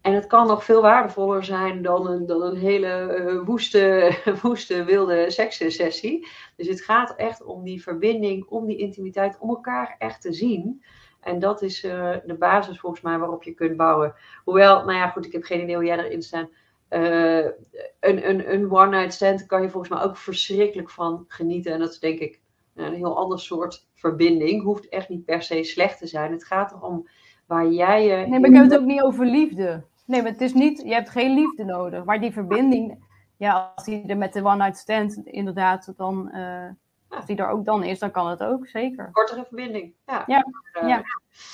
En 0.00 0.12
het 0.12 0.26
kan 0.26 0.46
nog 0.46 0.64
veel 0.64 0.82
waardevoller 0.82 1.44
zijn 1.44 1.82
dan 1.82 2.06
een, 2.06 2.26
dan 2.26 2.42
een 2.42 2.56
hele 2.56 3.16
uh, 3.18 3.44
woeste, 3.44 4.14
woeste, 4.42 4.84
wilde 4.84 5.30
sekssessie. 5.30 6.28
Dus 6.56 6.68
het 6.68 6.80
gaat 6.80 7.14
echt 7.16 7.44
om 7.44 7.64
die 7.64 7.82
verbinding, 7.82 8.46
om 8.46 8.66
die 8.66 8.76
intimiteit, 8.76 9.38
om 9.38 9.48
elkaar 9.48 9.94
echt 9.98 10.20
te 10.20 10.32
zien. 10.32 10.84
En 11.20 11.38
dat 11.38 11.62
is 11.62 11.80
de 11.80 12.36
basis 12.38 12.80
volgens 12.80 13.02
mij 13.02 13.18
waarop 13.18 13.42
je 13.42 13.54
kunt 13.54 13.76
bouwen. 13.76 14.14
Hoewel, 14.44 14.84
nou 14.84 14.98
ja, 14.98 15.08
goed, 15.08 15.26
ik 15.26 15.32
heb 15.32 15.44
geen 15.44 15.62
idee 15.62 15.74
hoe 15.74 15.84
jij 15.84 15.98
erin 15.98 16.22
staat. 16.22 16.48
Een, 16.88 17.54
een, 18.00 18.52
een 18.52 18.72
one-night 18.72 19.12
stand 19.12 19.46
kan 19.46 19.62
je 19.62 19.70
volgens 19.70 19.92
mij 19.92 20.02
ook 20.02 20.16
verschrikkelijk 20.16 20.90
van 20.90 21.24
genieten. 21.28 21.72
En 21.72 21.78
dat 21.78 21.90
is 21.90 21.98
denk 21.98 22.18
ik 22.18 22.40
een 22.74 22.94
heel 22.94 23.16
ander 23.16 23.40
soort 23.40 23.86
verbinding. 23.94 24.62
Hoeft 24.62 24.88
echt 24.88 25.08
niet 25.08 25.24
per 25.24 25.42
se 25.42 25.64
slecht 25.64 25.98
te 25.98 26.06
zijn. 26.06 26.32
Het 26.32 26.44
gaat 26.44 26.72
erom 26.72 27.08
waar 27.46 27.68
jij 27.68 28.04
je. 28.04 28.26
Nee, 28.26 28.40
maar 28.40 28.50
ik 28.50 28.56
heb 28.56 28.64
het 28.64 28.78
ook 28.78 28.86
niet 28.86 29.02
over 29.02 29.26
liefde. 29.26 29.84
Nee, 30.06 30.22
maar 30.22 30.30
het 30.30 30.40
is 30.40 30.52
niet, 30.52 30.82
je 30.82 30.92
hebt 30.92 31.10
geen 31.10 31.34
liefde 31.34 31.64
nodig. 31.64 32.04
Maar 32.04 32.20
die 32.20 32.32
verbinding, 32.32 33.04
ja, 33.36 33.72
als 33.74 33.84
die 33.84 34.06
er 34.06 34.16
met 34.16 34.32
de 34.32 34.44
one-night 34.44 34.76
stand 34.76 35.26
inderdaad 35.26 35.92
dan, 35.96 36.30
uh, 36.34 36.68
als 37.14 37.26
die 37.26 37.36
er 37.36 37.48
ook 37.48 37.64
dan 37.64 37.82
is, 37.82 37.98
dan 37.98 38.10
kan 38.10 38.28
het 38.28 38.42
ook, 38.42 38.66
zeker. 38.66 39.10
Kortere 39.12 39.44
verbinding, 39.44 39.94
ja. 40.06 40.24
Ja, 40.26 40.46
uh, 40.82 40.88
ja. 40.88 41.02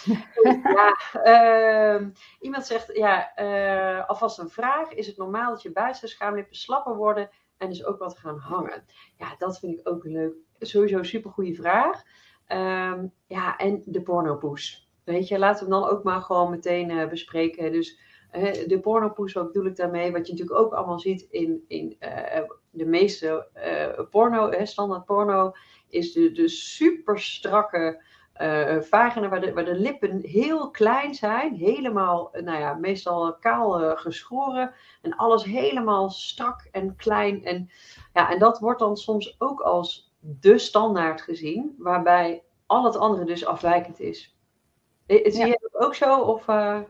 ja 0.74 0.96
uh, 1.96 2.06
iemand 2.40 2.66
zegt, 2.66 2.96
ja, 2.96 3.32
uh, 3.36 4.08
alvast 4.08 4.38
een 4.38 4.50
vraag. 4.50 4.92
Is 4.92 5.06
het 5.06 5.16
normaal 5.16 5.50
dat 5.50 5.62
je 5.62 5.72
buitenste 5.72 6.06
schaamlippen 6.06 6.56
slapper 6.56 6.96
worden 6.96 7.30
en 7.58 7.68
dus 7.68 7.84
ook 7.84 7.98
wat 7.98 8.18
gaan 8.18 8.38
hangen? 8.38 8.84
Ja, 9.16 9.34
dat 9.38 9.58
vind 9.58 9.78
ik 9.78 9.88
ook 9.88 10.04
leuk. 10.04 10.34
Sowieso 10.58 10.98
een 10.98 11.04
supergoeie 11.04 11.54
vraag. 11.54 12.02
Ehm, 12.46 13.06
ja, 13.26 13.56
en 13.56 13.82
de 13.84 14.02
pornopoes. 14.02 14.88
Weet 15.04 15.28
je, 15.28 15.38
laten 15.38 15.66
we 15.66 15.72
hem 15.72 15.82
dan 15.82 15.90
ook 15.90 16.04
maar 16.04 16.20
gewoon 16.20 16.50
meteen 16.50 16.90
uh, 16.90 17.08
bespreken. 17.08 17.72
Dus 17.72 17.98
de 18.66 18.78
pornopoes, 18.82 19.32
wat 19.32 19.46
bedoel 19.46 19.66
ik 19.66 19.76
daarmee? 19.76 20.12
Wat 20.12 20.26
je 20.26 20.32
natuurlijk 20.32 20.60
ook 20.60 20.72
allemaal 20.72 20.98
ziet 20.98 21.26
in, 21.30 21.64
in 21.68 21.96
uh, 22.00 22.40
de 22.70 22.87
meeste 22.87 23.46
porno, 24.11 24.64
standaard 24.64 25.04
porno, 25.04 25.52
is 25.88 26.12
de, 26.12 26.33
de 26.33 26.48
super 26.48 27.20
strakke 27.20 28.02
vagina 28.80 29.28
waar 29.28 29.40
de, 29.40 29.52
waar 29.52 29.64
de 29.64 29.74
lippen 29.74 30.20
heel 30.22 30.70
klein 30.70 31.14
zijn. 31.14 31.54
Helemaal, 31.54 32.30
nou 32.33 32.59
ja, 32.59 32.74
meestal 32.74 33.37
kaal 33.38 33.96
geschoren. 33.96 34.72
En 35.02 35.16
alles 35.16 35.44
helemaal 35.44 36.11
strak 36.11 36.68
en 36.72 36.96
klein. 36.96 37.44
En, 37.44 37.70
ja, 38.12 38.30
en 38.30 38.38
dat 38.38 38.59
wordt 38.59 38.80
dan 38.80 38.96
soms 38.96 39.37
ook 39.38 39.61
als 39.61 40.12
de 40.20 40.59
standaard 40.59 41.22
gezien, 41.22 41.74
waarbij 41.78 42.42
al 42.66 42.85
het 42.85 42.96
andere 42.96 43.24
dus 43.24 43.46
afwijkend 43.46 44.00
is. 44.00 44.37
Zie 45.06 45.38
ja. 45.38 45.46
je 45.46 45.68
dat 45.70 45.83
ook 45.87 45.94
zo? 45.94 46.20
Of, 46.20 46.48
uh... 46.48 46.80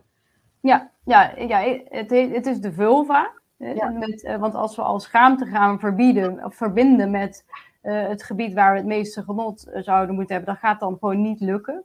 Ja, 0.61 0.93
ja, 1.05 1.35
ja 1.37 1.59
het, 1.89 2.11
het 2.11 2.47
is 2.47 2.61
de 2.61 2.73
vulva. 2.73 3.40
Ja. 3.61 3.89
Met, 3.89 4.25
uh, 4.25 4.37
want 4.37 4.55
als 4.55 4.77
we 4.77 4.83
al 4.83 5.01
schaamte 5.01 5.47
gaan 5.47 5.79
verbieden 5.79 6.45
of 6.45 6.55
verbinden 6.55 7.11
met 7.11 7.45
uh, 7.83 8.09
het 8.09 8.23
gebied 8.23 8.55
waar 8.55 8.73
we 8.73 8.79
het 8.79 8.87
meeste 8.87 9.23
genot 9.23 9.71
zouden 9.73 10.15
moeten 10.15 10.35
hebben, 10.35 10.55
dan 10.55 10.71
gaat 10.71 10.81
dan 10.81 10.97
gewoon 11.01 11.23
niet 11.23 11.41
lukken. 11.41 11.85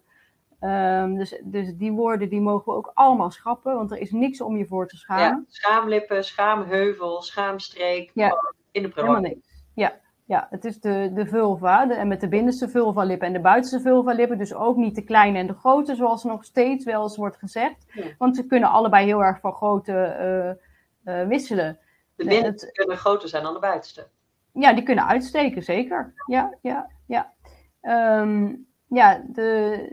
Um, 0.61 1.17
dus, 1.17 1.41
dus 1.43 1.75
die 1.75 1.91
woorden 1.91 2.29
die 2.29 2.41
mogen 2.41 2.71
we 2.71 2.77
ook 2.77 2.91
allemaal 2.93 3.31
schrappen, 3.31 3.75
want 3.75 3.91
er 3.91 3.97
is 3.97 4.11
niks 4.11 4.41
om 4.41 4.57
je 4.57 4.65
voor 4.65 4.87
te 4.87 4.97
schamen. 4.97 5.23
Ja, 5.23 5.43
schaamlippen, 5.47 6.23
schaamheuvel, 6.23 7.21
schaamstreek, 7.21 8.11
ja. 8.13 8.35
in 8.71 8.83
de 8.83 8.91
Helemaal 8.93 9.21
niks. 9.21 9.63
Ja, 9.73 9.93
ja, 10.25 10.47
het 10.49 10.65
is 10.65 10.79
de, 10.79 11.11
de 11.13 11.25
vulva, 11.25 11.85
de, 11.85 11.93
en 11.93 12.07
met 12.07 12.21
de 12.21 12.27
binnenste 12.27 12.69
vulva-lippen 12.69 13.27
en 13.27 13.33
de 13.33 13.39
buitenste 13.39 13.79
vulva-lippen. 13.79 14.37
Dus 14.37 14.53
ook 14.53 14.75
niet 14.75 14.95
de 14.95 15.03
kleine 15.03 15.37
en 15.37 15.47
de 15.47 15.53
grote, 15.53 15.95
zoals 15.95 16.23
nog 16.23 16.43
steeds 16.43 16.85
wel 16.85 17.03
eens 17.03 17.17
wordt 17.17 17.37
gezegd. 17.37 17.85
Want 18.17 18.35
ze 18.35 18.45
kunnen 18.45 18.69
allebei 18.69 19.05
heel 19.05 19.23
erg 19.23 19.39
van 19.39 19.83
uh, 19.85 20.49
wisselen. 21.27 21.79
De 22.15 22.25
binnenste 22.25 22.71
kunnen 22.71 22.97
groter 22.97 23.29
zijn 23.29 23.43
dan 23.43 23.53
de 23.53 23.59
buitenste. 23.59 24.07
Ja, 24.53 24.73
die 24.73 24.83
kunnen 24.83 25.07
uitsteken, 25.07 25.63
zeker. 25.63 26.13
Ja, 26.25 26.57
ja, 26.61 26.89
ja. 27.05 27.33
Um, 28.21 28.67
ja, 28.87 29.23
de, 29.27 29.89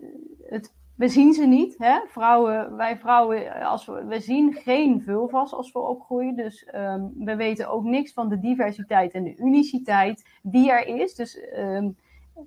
het 0.48 0.72
we 1.02 1.08
zien 1.08 1.32
ze 1.32 1.46
niet. 1.46 1.74
Hè? 1.78 2.00
Vrouwen, 2.08 2.76
wij 2.76 2.98
vrouwen, 2.98 3.62
als 3.62 3.86
we, 3.86 4.04
we 4.04 4.20
zien 4.20 4.52
geen 4.52 5.02
vulvas 5.02 5.52
als 5.52 5.72
we 5.72 5.78
opgroeien. 5.78 6.36
Dus 6.36 6.68
um, 6.74 7.12
we 7.18 7.36
weten 7.36 7.68
ook 7.68 7.84
niks 7.84 8.12
van 8.12 8.28
de 8.28 8.38
diversiteit 8.38 9.12
en 9.12 9.24
de 9.24 9.36
uniciteit 9.36 10.28
die 10.42 10.70
er 10.70 10.86
is. 10.86 11.14
Dus, 11.14 11.38
um, 11.56 11.96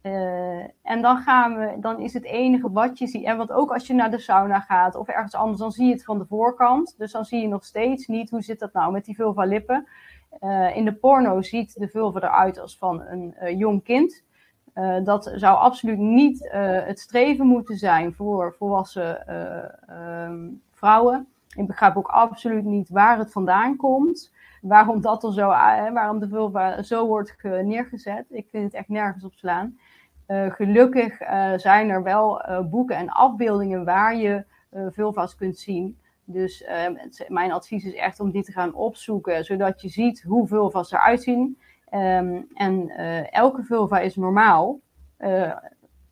uh, 0.02 0.63
en 0.82 1.02
dan, 1.02 1.17
gaan 1.17 1.58
we, 1.58 1.76
dan 1.80 2.00
is 2.00 2.13
het 2.13 2.24
enige 2.24 2.71
wat 2.71 2.98
je 2.98 3.08
ziet. 3.08 3.24
En 3.24 3.38
wat 3.38 3.52
ook 3.52 3.74
als 3.74 3.88
je 3.88 3.93
naar 3.93 4.12
de 4.12 4.19
sauna 4.19 4.60
gaat 4.60 4.95
of 4.95 5.08
ergens 5.08 5.36
anders, 5.36 5.60
dan 5.60 5.71
zie 5.71 5.86
je 5.86 5.93
het 5.93 6.04
van 6.04 6.17
de 6.17 6.26
voorkant. 6.26 6.95
Dus 6.98 7.12
dan 7.12 7.26
zie 7.26 7.41
je 7.41 7.48
nog 7.48 7.65
steeds 7.65 8.08
niet 8.08 8.30
hoe 8.30 8.41
zit 8.41 8.60
dat 8.60 8.74
nou 8.74 8.91
met 8.91 9.06
die 9.06 9.15
vulva 9.15 9.43
lippen. 9.43 9.88
Uh, 10.41 10.76
in 10.76 10.86
de 10.86 10.93
porno 10.93 11.41
ziet 11.41 11.80
de 11.80 11.88
vulva 11.88 12.19
eruit 12.19 12.60
als 12.60 12.78
van 12.78 13.02
een 13.02 13.36
uh, 13.41 13.58
jong 13.60 13.84
kind. 13.84 14.24
Dat 15.04 15.32
zou 15.36 15.58
absoluut 15.58 15.98
niet 15.98 16.50
het 16.86 17.00
streven 17.00 17.48
moeten 17.48 17.78
zijn 17.78 18.13
voor 18.13 18.56
volwassen 18.58 19.34
um, 20.28 20.62
vrouwen. 20.71 21.28
Ik 21.56 21.67
begrijp 21.67 21.98
ook 21.98 22.08
absoluut 22.08 22.63
niet 22.63 22.89
waar 22.89 23.17
het 23.17 23.32
vandaan 23.32 23.76
komt. 23.76 24.32
Waarom 24.67 25.01
dat 25.01 25.23
er 25.23 25.34
zo, 25.34 25.47
waarom 25.93 26.19
de 26.19 26.28
vulva 26.28 26.84
zo 26.84 27.08
wordt 27.08 27.36
neergezet. 27.43 28.25
Ik 28.30 28.47
vind 28.49 28.63
het 28.63 28.73
echt 28.73 28.88
nergens 28.88 29.23
op 29.23 29.34
slaan. 29.34 29.78
gelukkig 30.28 31.17
zijn 31.56 31.89
er 31.89 32.04
wel 32.04 32.41
boeken 32.69 32.95
en 32.97 33.10
afbeeldingen 33.10 33.86
waar 33.86 34.15
je 34.15 34.45
vulva's 34.89 35.36
kunt 35.36 35.58
zien. 35.58 35.99
Dus 36.23 36.63
ehm, 36.63 36.95
mijn 37.28 37.51
advies 37.51 37.86
is 37.86 37.93
echt 37.93 38.19
om 38.19 38.32
die 38.32 38.43
te 38.43 38.51
gaan 38.51 38.73
opzoeken, 38.73 39.45
zodat 39.45 39.82
je 39.82 39.89
ziet 39.89 40.23
hoe 40.23 40.47
vulva's 40.47 40.91
eruit 40.91 41.23
zien. 41.23 41.60
Um, 41.91 42.47
en 42.54 42.89
elke 43.30 43.63
vulva 43.63 43.99
is 43.99 44.15
normaal. 44.15 44.80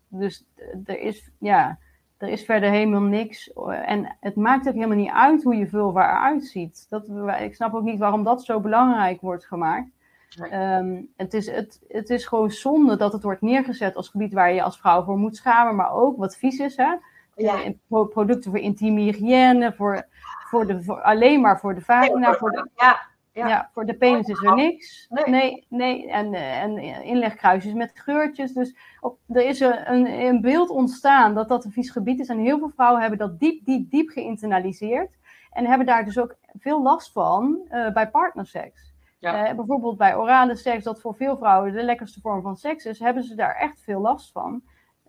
Dus 0.08 0.46
er 0.84 0.98
is, 0.98 1.30
ja, 1.38 1.78
er 2.24 2.32
is 2.32 2.44
verder 2.44 2.70
helemaal 2.70 3.00
niks. 3.00 3.52
En 3.86 4.16
het 4.20 4.36
maakt 4.36 4.68
ook 4.68 4.74
helemaal 4.74 4.96
niet 4.96 5.10
uit 5.10 5.42
hoe 5.42 5.56
je 5.56 5.66
vulva 5.66 6.10
eruit 6.10 6.44
ziet. 6.44 6.86
Dat, 6.88 7.08
ik 7.40 7.54
snap 7.54 7.74
ook 7.74 7.82
niet 7.82 7.98
waarom 7.98 8.24
dat 8.24 8.44
zo 8.44 8.60
belangrijk 8.60 9.20
wordt 9.20 9.46
gemaakt. 9.46 9.90
Nee. 10.38 10.76
Um, 10.76 11.08
het, 11.16 11.34
is, 11.34 11.50
het, 11.50 11.80
het 11.88 12.10
is 12.10 12.26
gewoon 12.26 12.50
zonde 12.50 12.96
dat 12.96 13.12
het 13.12 13.22
wordt 13.22 13.40
neergezet 13.40 13.96
als 13.96 14.08
gebied 14.08 14.32
waar 14.32 14.52
je 14.52 14.62
als 14.62 14.78
vrouw 14.78 15.04
voor 15.04 15.18
moet 15.18 15.36
schamen, 15.36 15.74
maar 15.74 15.92
ook 15.92 16.16
wat 16.16 16.36
vies 16.36 16.58
is. 16.58 16.76
Hè? 16.76 16.94
Ja. 17.36 17.72
Producten 17.88 18.50
voor 18.50 18.60
intieme 18.60 19.00
hygiëne, 19.00 19.72
voor, 19.72 20.06
voor 20.48 20.66
de, 20.66 20.82
voor, 20.82 21.00
alleen 21.00 21.40
maar 21.40 21.60
voor 21.60 21.74
de 21.74 21.80
vagina. 21.80 22.34
Voor 22.34 22.50
de, 22.50 22.70
ja, 22.76 23.00
ja. 23.34 23.48
ja. 23.48 23.70
voor 23.72 23.86
de 23.86 23.94
penis 23.94 24.28
is 24.28 24.42
er 24.42 24.54
niks. 24.54 25.06
Nee, 25.08 25.24
nee. 25.24 25.66
nee. 25.68 26.10
En, 26.10 26.34
en 26.34 26.78
inlegkruisjes 27.02 27.72
met 27.72 27.92
geurtjes. 27.94 28.52
Dus 28.52 28.76
op, 29.00 29.18
er 29.28 29.46
is 29.46 29.60
een, 29.60 30.06
een 30.06 30.40
beeld 30.40 30.70
ontstaan 30.70 31.34
dat 31.34 31.48
dat 31.48 31.64
een 31.64 31.72
vies 31.72 31.90
gebied 31.90 32.20
is. 32.20 32.28
En 32.28 32.38
heel 32.38 32.58
veel 32.58 32.72
vrouwen 32.74 33.00
hebben 33.00 33.18
dat 33.18 33.38
diep, 33.38 33.64
diep, 33.64 33.90
diep 33.90 34.08
geïnternaliseerd. 34.08 35.18
En 35.50 35.66
hebben 35.66 35.86
daar 35.86 36.04
dus 36.04 36.18
ook 36.18 36.36
veel 36.58 36.82
last 36.82 37.12
van 37.12 37.60
uh, 37.70 37.92
bij 37.92 38.10
partnerseks. 38.10 38.92
Ja. 39.18 39.50
Uh, 39.50 39.56
bijvoorbeeld 39.56 39.96
bij 39.96 40.16
orale 40.16 40.56
seks, 40.56 40.84
dat 40.84 41.00
voor 41.00 41.14
veel 41.14 41.36
vrouwen 41.36 41.72
de 41.72 41.82
lekkerste 41.82 42.20
vorm 42.20 42.42
van 42.42 42.56
seks 42.56 42.84
is, 42.84 42.98
hebben 42.98 43.22
ze 43.22 43.34
daar 43.34 43.56
echt 43.56 43.80
veel 43.80 44.00
last 44.00 44.32
van. 44.32 44.62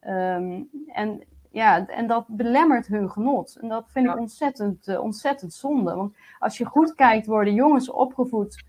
Um, 0.07 0.69
en 0.87 1.23
ja, 1.55 1.87
en 1.87 2.07
dat 2.07 2.25
belemmert 2.27 2.87
hun 2.87 3.11
genot. 3.11 3.57
En 3.61 3.67
dat 3.67 3.85
vind 3.87 4.07
ik 4.07 4.17
ontzettend, 4.17 4.87
uh, 4.87 5.01
ontzettend 5.01 5.53
zonde. 5.53 5.95
Want 5.95 6.15
als 6.39 6.57
je 6.57 6.65
goed 6.65 6.95
kijkt, 6.95 7.25
worden 7.25 7.53
jongens 7.53 7.89
opgevoed 7.89 8.63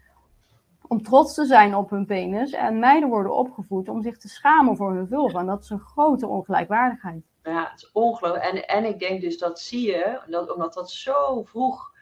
om 0.87 1.03
trots 1.03 1.35
te 1.35 1.45
zijn 1.45 1.75
op 1.75 1.91
hun 1.91 2.07
penis. 2.07 2.53
En 2.53 2.79
meiden 2.79 3.09
worden 3.09 3.35
opgevoed 3.35 3.89
om 3.89 4.03
zich 4.03 4.19
te 4.19 4.29
schamen 4.29 4.77
voor 4.77 4.95
hun 4.95 5.09
vulva. 5.09 5.39
En 5.39 5.47
dat 5.47 5.63
is 5.63 5.71
een 5.71 5.81
grote 5.81 6.27
ongelijkwaardigheid. 6.27 7.23
Ja, 7.43 7.69
het 7.71 7.83
is 7.83 7.93
ongelooflijk. 7.93 8.45
En, 8.45 8.67
en 8.67 8.85
ik 8.85 8.99
denk 8.99 9.21
dus 9.21 9.39
dat 9.39 9.61
zie 9.61 9.87
je, 9.87 10.21
dat, 10.27 10.55
omdat 10.55 10.75
dat 10.75 10.91
zo 10.91 11.43
vroeg 11.43 11.93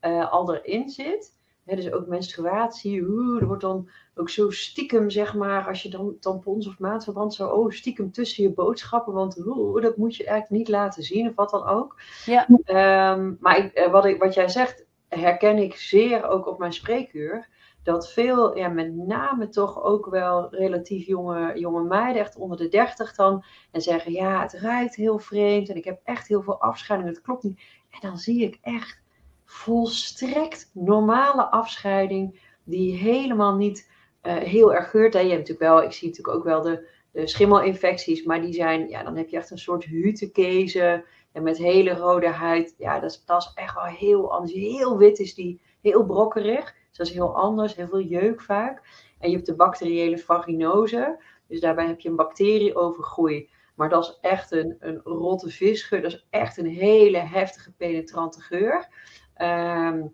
uh, 0.00 0.32
al 0.32 0.54
erin 0.54 0.88
zit. 0.88 1.36
Hè, 1.64 1.76
dus 1.76 1.92
ook 1.92 2.06
menstruatie, 2.06 3.02
oeh, 3.02 3.40
er 3.40 3.46
wordt 3.46 3.62
dan 3.62 3.88
ook 4.18 4.30
zo 4.30 4.50
stiekem, 4.50 5.10
zeg 5.10 5.34
maar, 5.34 5.66
als 5.66 5.82
je 5.82 5.88
dan 5.88 6.16
tampons 6.20 6.66
of 6.66 6.78
maandverband 6.78 7.34
zo, 7.34 7.48
oh, 7.48 7.70
stiekem 7.70 8.12
tussen 8.12 8.42
je 8.42 8.52
boodschappen, 8.52 9.12
want 9.12 9.34
dat 9.82 9.96
moet 9.96 10.16
je 10.16 10.24
eigenlijk 10.24 10.50
niet 10.50 10.68
laten 10.68 11.02
zien 11.02 11.28
of 11.28 11.34
wat 11.34 11.50
dan 11.50 11.66
ook. 11.66 12.00
Ja. 12.24 12.46
Um, 13.12 13.36
maar 13.40 13.58
ik, 13.58 13.88
wat, 13.90 14.04
ik, 14.04 14.22
wat 14.22 14.34
jij 14.34 14.48
zegt, 14.48 14.86
herken 15.08 15.58
ik 15.58 15.74
zeer 15.74 16.28
ook 16.28 16.46
op 16.46 16.58
mijn 16.58 16.72
spreekuur. 16.72 17.48
Dat 17.82 18.12
veel, 18.12 18.56
ja, 18.56 18.68
met 18.68 18.96
name 18.96 19.48
toch 19.48 19.82
ook 19.82 20.06
wel 20.06 20.54
relatief 20.54 21.06
jonge, 21.06 21.58
jonge 21.58 21.82
meiden, 21.82 22.22
echt 22.22 22.36
onder 22.36 22.56
de 22.56 22.68
dertig 22.68 23.14
dan, 23.14 23.44
en 23.70 23.80
zeggen, 23.80 24.12
ja, 24.12 24.42
het 24.42 24.52
ruikt 24.52 24.94
heel 24.94 25.18
vreemd 25.18 25.68
en 25.68 25.76
ik 25.76 25.84
heb 25.84 26.00
echt 26.04 26.28
heel 26.28 26.42
veel 26.42 26.60
afscheiding, 26.60 27.10
het 27.10 27.20
klopt 27.20 27.42
niet. 27.42 27.60
En 27.90 27.98
dan 28.00 28.18
zie 28.18 28.42
ik 28.42 28.58
echt 28.62 29.02
volstrekt 29.44 30.70
normale 30.72 31.50
afscheiding, 31.50 32.40
die 32.64 32.96
helemaal 32.96 33.56
niet 33.56 33.90
heel 34.34 34.74
erg 34.74 34.90
geurt. 34.90 35.12
Hè. 35.12 35.20
Je 35.20 35.28
hebt 35.28 35.48
natuurlijk 35.48 35.70
wel, 35.70 35.82
ik 35.82 35.92
zie 35.92 36.08
natuurlijk 36.08 36.36
ook 36.36 36.44
wel 36.44 36.62
de, 36.62 36.88
de 37.12 37.26
schimmelinfecties, 37.26 38.24
maar 38.24 38.40
die 38.40 38.52
zijn, 38.52 38.88
ja, 38.88 39.02
dan 39.02 39.16
heb 39.16 39.28
je 39.28 39.36
echt 39.36 39.50
een 39.50 39.58
soort 39.58 39.84
hutekezen 39.84 41.04
en 41.32 41.42
met 41.42 41.58
hele 41.58 41.94
rode 41.94 42.28
huid. 42.28 42.74
Ja, 42.78 43.00
dat 43.00 43.10
is, 43.10 43.24
dat 43.24 43.42
is 43.42 43.52
echt 43.54 43.74
wel 43.74 43.84
heel 43.84 44.32
anders. 44.32 44.52
Heel 44.52 44.98
wit 44.98 45.18
is 45.18 45.34
die, 45.34 45.60
heel 45.80 46.04
brokkerig. 46.04 46.64
Dus 46.88 46.98
dat 46.98 47.06
is 47.06 47.12
heel 47.12 47.36
anders, 47.36 47.74
heel 47.74 47.88
veel 47.88 48.02
jeuk 48.02 48.40
vaak. 48.40 48.82
En 49.18 49.30
je 49.30 49.34
hebt 49.34 49.46
de 49.46 49.54
bacteriële 49.54 50.18
vaginose, 50.18 51.22
dus 51.48 51.60
daarbij 51.60 51.86
heb 51.86 52.00
je 52.00 52.08
een 52.08 52.16
bacterieovergroei. 52.16 53.48
Maar 53.74 53.88
dat 53.88 54.04
is 54.04 54.18
echt 54.20 54.52
een, 54.52 54.76
een 54.80 55.00
rotte 55.04 55.50
visgeur. 55.50 56.02
Dat 56.02 56.12
is 56.12 56.26
echt 56.30 56.56
een 56.56 56.66
hele 56.66 57.18
heftige, 57.18 57.72
penetrante 57.72 58.40
geur. 58.40 58.88
Ehm, 59.34 60.06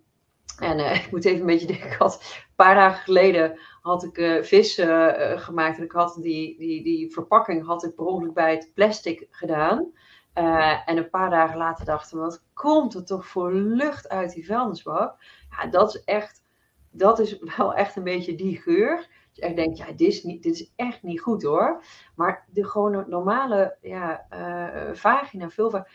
en 0.59 0.79
ik 1.05 1.09
moet 1.11 1.25
even 1.25 1.41
een 1.41 1.47
beetje 1.47 1.67
denken. 1.67 1.91
Een 1.91 2.11
paar 2.57 2.75
dagen 2.75 3.03
geleden 3.03 3.59
had 3.81 4.05
ik 4.05 4.19
uh, 4.19 4.43
vis 4.43 4.79
uh, 4.79 5.39
gemaakt. 5.39 5.79
En 5.79 5.85
ik 5.85 5.93
had 5.93 6.19
die, 6.21 6.59
die, 6.59 6.83
die 6.83 7.13
verpakking 7.13 7.67
had 7.67 7.85
ik 7.85 7.95
per 7.95 8.05
ongeluk 8.05 8.35
bij 8.35 8.55
het 8.55 8.71
plastic 8.75 9.27
gedaan. 9.31 9.93
En 10.85 10.97
een 10.97 11.11
paar 11.11 11.31
dagen 11.31 11.59
later 11.59 11.85
dachten 11.85 12.17
we, 12.17 12.23
wat 12.23 12.45
komt 12.53 12.95
er 12.95 13.05
toch 13.05 13.27
voor 13.27 13.53
lucht 13.53 14.09
uit 14.09 14.35
die 14.35 14.47
vuilnisbak? 14.47 15.17
Ja, 15.51 15.67
dat 15.67 15.95
is 15.95 16.05
echt, 16.05 16.43
dat 16.91 17.19
is 17.19 17.39
wel 17.57 17.75
echt 17.75 17.97
een 17.97 18.05
beetje 18.05 18.35
die 18.35 18.61
geur. 18.61 18.97
Dat 19.33 19.57
je 19.57 19.63
echt 19.63 19.77
ja, 19.79 19.87
dit 19.87 20.01
is, 20.01 20.23
niet, 20.23 20.43
dit 20.43 20.55
is 20.55 20.73
echt 20.77 21.03
niet 21.03 21.21
goed 21.21 21.43
hoor. 21.43 21.85
Maar 22.15 22.47
de 22.51 22.65
gewoon 22.65 23.05
normale 23.09 23.77
ja, 23.81 24.27
vagina, 24.93 25.51
vulva, 25.51 25.87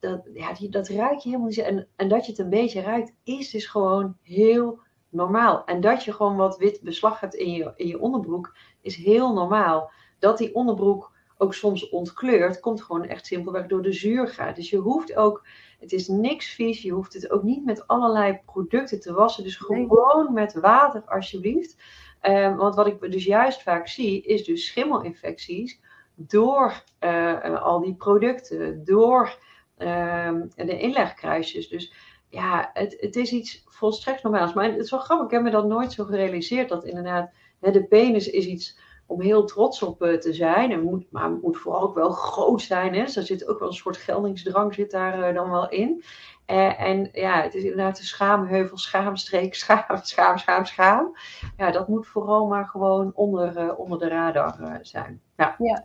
dat, 0.00 0.28
ja, 0.34 0.52
die, 0.52 0.68
dat 0.68 0.88
ruik 0.88 1.18
je 1.18 1.28
helemaal 1.28 1.48
niet. 1.48 1.58
En, 1.58 1.88
en 1.96 2.08
dat 2.08 2.24
je 2.24 2.30
het 2.30 2.40
een 2.40 2.50
beetje 2.50 2.80
ruikt, 2.80 3.14
is 3.24 3.50
dus 3.50 3.66
gewoon 3.66 4.16
heel 4.22 4.80
normaal. 5.16 5.64
En 5.64 5.80
dat 5.80 6.04
je 6.04 6.12
gewoon 6.12 6.36
wat 6.36 6.58
wit 6.58 6.80
beslag 6.82 7.20
hebt 7.20 7.34
in 7.34 7.50
je, 7.50 7.72
in 7.76 7.86
je 7.86 8.00
onderbroek, 8.00 8.56
is 8.80 8.96
heel 8.96 9.32
normaal. 9.32 9.90
Dat 10.18 10.38
die 10.38 10.54
onderbroek 10.54 11.12
ook 11.38 11.54
soms 11.54 11.88
ontkleurt, 11.88 12.60
komt 12.60 12.82
gewoon 12.82 13.04
echt 13.04 13.26
simpelweg 13.26 13.66
door 13.66 13.82
de 13.82 13.92
zuurgraad. 13.92 14.56
Dus 14.56 14.70
je 14.70 14.76
hoeft 14.76 15.16
ook, 15.16 15.46
het 15.80 15.92
is 15.92 16.08
niks 16.08 16.54
vies, 16.54 16.82
je 16.82 16.92
hoeft 16.92 17.12
het 17.12 17.30
ook 17.30 17.42
niet 17.42 17.64
met 17.64 17.86
allerlei 17.86 18.40
producten 18.44 19.00
te 19.00 19.12
wassen. 19.12 19.44
Dus 19.44 19.56
gewoon 19.56 20.32
met 20.32 20.54
water 20.54 21.02
alsjeblieft. 21.06 21.76
Um, 22.22 22.56
want 22.56 22.74
wat 22.74 22.86
ik 22.86 23.10
dus 23.10 23.24
juist 23.24 23.62
vaak 23.62 23.88
zie, 23.88 24.22
is 24.22 24.44
dus 24.44 24.66
schimmelinfecties 24.66 25.80
door 26.14 26.82
uh, 27.00 27.62
al 27.62 27.80
die 27.80 27.94
producten, 27.94 28.84
door 28.84 29.38
uh, 29.78 30.30
de 30.54 30.78
inlegkruisjes. 30.78 31.68
Dus 31.68 31.92
ja, 32.36 32.70
het, 32.72 32.96
het 33.00 33.16
is 33.16 33.32
iets 33.32 33.64
volstrekt 33.66 34.22
normaals. 34.22 34.52
Maar 34.52 34.64
het 34.64 34.76
is 34.76 34.90
wel 34.90 35.00
grappig, 35.00 35.26
ik 35.26 35.32
heb 35.32 35.42
me 35.42 35.50
dat 35.50 35.66
nooit 35.66 35.92
zo 35.92 36.04
gerealiseerd 36.04 36.68
dat 36.68 36.84
inderdaad 36.84 37.30
hè, 37.60 37.70
de 37.70 37.84
penis 37.84 38.30
is 38.30 38.46
iets 38.46 38.78
om 39.06 39.20
heel 39.20 39.44
trots 39.44 39.82
op 39.82 40.02
uh, 40.02 40.14
te 40.14 40.32
zijn. 40.32 40.72
En 40.72 40.82
moet, 40.82 41.04
maar 41.10 41.30
moet 41.30 41.56
vooral 41.56 41.82
ook 41.82 41.94
wel 41.94 42.10
groot 42.10 42.62
zijn. 42.62 42.94
Hè? 42.94 43.04
Dus 43.04 43.16
er 43.16 43.22
zit 43.22 43.48
ook 43.48 43.58
wel 43.58 43.68
een 43.68 43.74
soort 43.74 43.96
geldingsdrang 43.96 44.74
zit 44.74 44.90
daar 44.90 45.28
uh, 45.28 45.34
dan 45.34 45.50
wel 45.50 45.68
in. 45.68 46.04
Uh, 46.46 46.80
en 46.80 47.08
ja, 47.12 47.42
het 47.42 47.54
is 47.54 47.62
inderdaad 47.62 47.96
de 47.96 48.04
schaamheuvel, 48.04 48.78
schaamstreek, 48.78 49.54
schaam, 49.64 49.96
schaam, 50.02 50.38
schaam, 50.38 50.64
schaam. 50.64 51.16
Ja, 51.56 51.70
dat 51.70 51.88
moet 51.88 52.06
vooral 52.06 52.46
maar 52.46 52.66
gewoon 52.66 53.12
onder, 53.14 53.76
onder 53.76 53.98
de 53.98 54.08
radar 54.08 54.78
zijn. 54.82 55.20
Ja. 55.36 55.54
ja. 55.58 55.84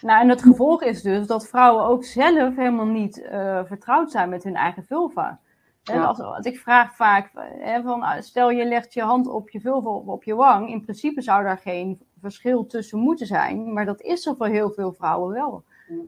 Nou, 0.00 0.20
en 0.20 0.28
het 0.28 0.42
gevolg 0.42 0.82
is 0.82 1.02
dus 1.02 1.26
dat 1.26 1.48
vrouwen 1.48 1.84
ook 1.84 2.04
zelf 2.04 2.56
helemaal 2.56 2.86
niet 2.86 3.26
vertrouwd 3.64 4.10
zijn 4.10 4.28
met 4.28 4.44
hun 4.44 4.56
eigen 4.56 4.84
vulva. 4.84 5.40
Ja. 5.82 6.04
Als, 6.04 6.20
als, 6.20 6.46
ik 6.46 6.58
vraag 6.58 6.96
vaak, 6.96 7.30
hè, 7.58 7.82
van, 7.82 8.04
stel 8.18 8.50
je 8.50 8.64
legt 8.64 8.94
je 8.94 9.02
hand 9.02 9.26
op 9.26 9.50
je 9.50 9.60
vulva 9.60 9.90
op, 9.90 10.08
op 10.08 10.24
je 10.24 10.34
wang. 10.34 10.68
In 10.68 10.82
principe 10.82 11.22
zou 11.22 11.44
daar 11.44 11.58
geen 11.58 12.00
verschil 12.20 12.66
tussen 12.66 12.98
moeten 12.98 13.26
zijn. 13.26 13.72
Maar 13.72 13.84
dat 13.84 14.00
is 14.00 14.26
er 14.26 14.36
voor 14.36 14.46
heel 14.46 14.70
veel 14.70 14.92
vrouwen 14.92 15.34
wel. 15.34 15.64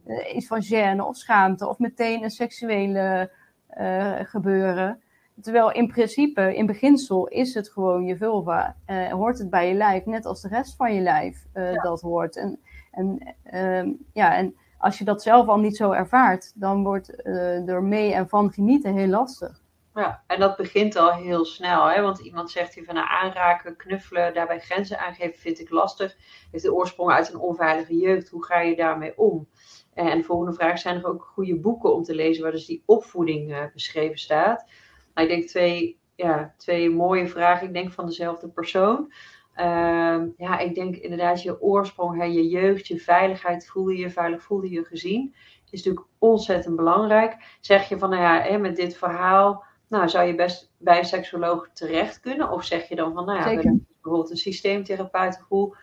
Uh, 0.06 0.34
iets 0.34 0.46
van 0.46 0.62
gêne 0.62 1.06
of 1.06 1.16
schaamte 1.16 1.68
of 1.68 1.78
meteen 1.78 2.22
een 2.22 2.30
seksuele 2.30 3.30
uh, 3.78 4.14
gebeuren. 4.20 5.00
Terwijl 5.40 5.72
in 5.72 5.86
principe, 5.86 6.56
in 6.56 6.66
beginsel, 6.66 7.26
is 7.26 7.54
het 7.54 7.68
gewoon 7.68 8.04
je 8.04 8.16
vulva. 8.16 8.76
Uh, 8.86 9.12
hoort 9.12 9.38
het 9.38 9.50
bij 9.50 9.68
je 9.68 9.74
lijf, 9.74 10.04
net 10.04 10.26
als 10.26 10.42
de 10.42 10.48
rest 10.48 10.76
van 10.76 10.94
je 10.94 11.00
lijf 11.00 11.46
ja. 11.54 11.82
dat 11.82 12.00
hoort. 12.00 12.36
En, 12.36 12.58
en, 12.90 13.34
ehm, 13.42 13.92
ja, 14.12 14.36
en 14.36 14.54
als 14.78 14.98
je 14.98 15.04
dat 15.04 15.22
zelf 15.22 15.46
al 15.46 15.58
niet 15.58 15.76
zo 15.76 15.90
ervaart, 15.90 16.52
dan 16.54 16.82
wordt 16.82 17.26
er 17.66 17.82
mee 17.82 18.12
en 18.12 18.28
van 18.28 18.52
genieten 18.52 18.94
heel 18.94 19.06
lastig. 19.06 19.63
Ja, 19.94 20.24
en 20.26 20.40
dat 20.40 20.56
begint 20.56 20.96
al 20.96 21.12
heel 21.12 21.44
snel. 21.44 21.90
Hè? 21.90 22.02
Want 22.02 22.18
iemand 22.18 22.50
zegt 22.50 22.74
hier 22.74 22.84
van 22.84 22.94
nou, 22.94 23.06
aanraken, 23.10 23.76
knuffelen, 23.76 24.34
daarbij 24.34 24.60
grenzen 24.60 24.98
aangeven 24.98 25.38
vind 25.38 25.60
ik 25.60 25.70
lastig. 25.70 26.16
Heeft 26.50 26.64
de 26.64 26.74
oorsprong 26.74 27.10
uit 27.10 27.32
een 27.32 27.40
onveilige 27.40 27.96
jeugd. 27.96 28.28
Hoe 28.28 28.44
ga 28.44 28.60
je 28.60 28.76
daarmee 28.76 29.18
om? 29.18 29.48
En 29.94 30.18
de 30.18 30.24
volgende 30.24 30.52
vraag, 30.52 30.78
zijn 30.78 30.96
er 30.96 31.06
ook 31.06 31.22
goede 31.22 31.56
boeken 31.56 31.94
om 31.94 32.02
te 32.02 32.14
lezen 32.14 32.42
waar 32.42 32.52
dus 32.52 32.66
die 32.66 32.82
opvoeding 32.86 33.50
uh, 33.50 33.64
beschreven 33.72 34.18
staat? 34.18 34.68
Nou, 35.14 35.28
ik 35.28 35.34
denk 35.34 35.48
twee, 35.48 35.98
ja, 36.14 36.54
twee 36.56 36.90
mooie 36.90 37.28
vragen. 37.28 37.66
Ik 37.66 37.72
denk 37.72 37.92
van 37.92 38.06
dezelfde 38.06 38.48
persoon. 38.48 39.12
Uh, 39.56 40.22
ja, 40.36 40.58
ik 40.58 40.74
denk 40.74 40.96
inderdaad 40.96 41.42
je 41.42 41.60
oorsprong, 41.60 42.18
hè, 42.18 42.24
je 42.24 42.48
jeugd, 42.48 42.86
je 42.86 42.98
veiligheid, 42.98 43.66
voel 43.66 43.88
je 43.88 44.10
veilig, 44.10 44.42
voel 44.42 44.62
je 44.62 44.70
je 44.70 44.84
gezien. 44.84 45.34
Is 45.70 45.82
natuurlijk 45.82 46.06
ontzettend 46.18 46.76
belangrijk. 46.76 47.58
Zeg 47.60 47.88
je 47.88 47.98
van, 47.98 48.10
nou 48.10 48.22
ja, 48.22 48.40
hè, 48.40 48.58
met 48.58 48.76
dit 48.76 48.96
verhaal 48.96 49.64
nou, 49.94 50.08
zou 50.08 50.26
je 50.26 50.34
best 50.34 50.70
bij 50.78 50.98
een 50.98 51.04
seksoloog 51.04 51.68
terecht 51.72 52.20
kunnen? 52.20 52.50
Of 52.50 52.64
zeg 52.64 52.88
je 52.88 52.96
dan 52.96 53.12
van, 53.12 53.24
nou 53.24 53.38
ja, 53.38 53.62
bijvoorbeeld 54.02 54.30
een 54.30 54.36
systeemtherapeut, 54.36 55.44
hoe, 55.48 55.76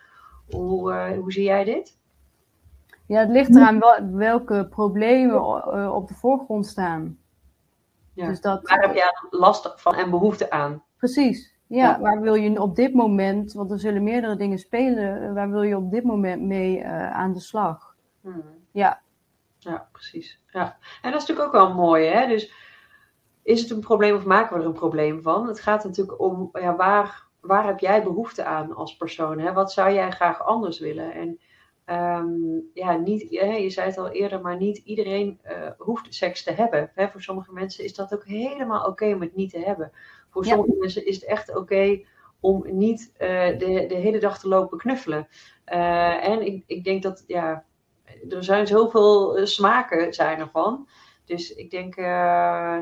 hoe, 0.50 0.92
uh, 0.92 1.18
hoe 1.18 1.32
zie 1.32 1.44
jij 1.44 1.64
dit? 1.64 1.98
Ja, 3.06 3.20
het 3.20 3.30
ligt 3.30 3.56
eraan 3.56 3.78
wel, 3.78 4.10
welke 4.10 4.66
problemen 4.70 5.34
uh, 5.34 5.94
op 5.94 6.08
de 6.08 6.14
voorgrond 6.14 6.66
staan. 6.66 7.18
Ja. 8.14 8.26
Dus 8.26 8.40
dat, 8.40 8.68
waar 8.68 8.80
heb 8.80 8.94
jij 8.94 9.12
last 9.30 9.72
van 9.76 9.94
en 9.94 10.10
behoefte 10.10 10.50
aan? 10.50 10.82
Precies. 10.96 11.54
Ja, 11.66 11.88
ja, 11.88 12.00
waar 12.00 12.20
wil 12.20 12.34
je 12.34 12.60
op 12.60 12.76
dit 12.76 12.94
moment, 12.94 13.52
want 13.52 13.70
er 13.70 13.78
zullen 13.78 14.02
meerdere 14.02 14.36
dingen 14.36 14.58
spelen, 14.58 15.34
waar 15.34 15.50
wil 15.50 15.62
je 15.62 15.76
op 15.76 15.90
dit 15.90 16.04
moment 16.04 16.42
mee 16.42 16.78
uh, 16.78 17.12
aan 17.12 17.32
de 17.32 17.40
slag? 17.40 17.94
Hmm. 18.20 18.42
Ja. 18.70 19.00
Ja, 19.58 19.88
precies. 19.92 20.42
Ja. 20.46 20.76
En 21.02 21.10
dat 21.10 21.22
is 21.22 21.28
natuurlijk 21.28 21.46
ook 21.46 21.66
wel 21.66 21.74
mooi, 21.74 22.06
hè? 22.06 22.26
Dus 22.26 22.61
is 23.42 23.60
het 23.60 23.70
een 23.70 23.80
probleem 23.80 24.16
of 24.16 24.24
maken 24.24 24.56
we 24.56 24.62
er 24.62 24.68
een 24.68 24.74
probleem 24.74 25.22
van? 25.22 25.46
Het 25.46 25.60
gaat 25.60 25.84
natuurlijk 25.84 26.20
om 26.20 26.48
ja, 26.52 26.76
waar, 26.76 27.26
waar 27.40 27.66
heb 27.66 27.78
jij 27.78 28.02
behoefte 28.02 28.44
aan 28.44 28.74
als 28.74 28.96
persoon? 28.96 29.38
Hè? 29.38 29.52
Wat 29.52 29.72
zou 29.72 29.92
jij 29.92 30.10
graag 30.10 30.44
anders 30.44 30.78
willen? 30.78 31.12
En 31.12 31.40
um, 31.86 32.70
ja, 32.74 32.96
niet, 32.96 33.30
je 33.30 33.70
zei 33.70 33.86
het 33.88 33.98
al 33.98 34.08
eerder, 34.08 34.40
maar 34.40 34.56
niet 34.56 34.76
iedereen 34.76 35.40
uh, 35.44 35.70
hoeft 35.78 36.14
seks 36.14 36.42
te 36.42 36.52
hebben. 36.52 36.90
Hè? 36.94 37.08
Voor 37.08 37.22
sommige 37.22 37.52
mensen 37.52 37.84
is 37.84 37.94
dat 37.94 38.14
ook 38.14 38.26
helemaal 38.26 38.80
oké 38.80 38.88
okay 38.88 39.12
om 39.12 39.20
het 39.20 39.36
niet 39.36 39.50
te 39.50 39.58
hebben. 39.58 39.92
Voor 40.30 40.44
sommige 40.44 40.72
ja. 40.72 40.78
mensen 40.78 41.06
is 41.06 41.14
het 41.14 41.24
echt 41.24 41.50
oké 41.50 41.58
okay 41.58 42.06
om 42.40 42.64
niet 42.76 43.12
uh, 43.12 43.18
de, 43.58 43.84
de 43.88 43.94
hele 43.94 44.18
dag 44.18 44.38
te 44.38 44.48
lopen 44.48 44.78
knuffelen. 44.78 45.28
Uh, 45.72 46.28
en 46.28 46.46
ik, 46.46 46.64
ik 46.66 46.84
denk 46.84 47.02
dat, 47.02 47.24
ja, 47.26 47.64
er 48.28 48.44
zijn 48.44 48.66
zoveel 48.66 49.46
smaken 49.46 50.12
zijn 50.12 50.38
ervan. 50.38 50.88
Dus 51.32 51.54
ik 51.54 51.70
denk, 51.70 51.96
uh, 51.96 52.04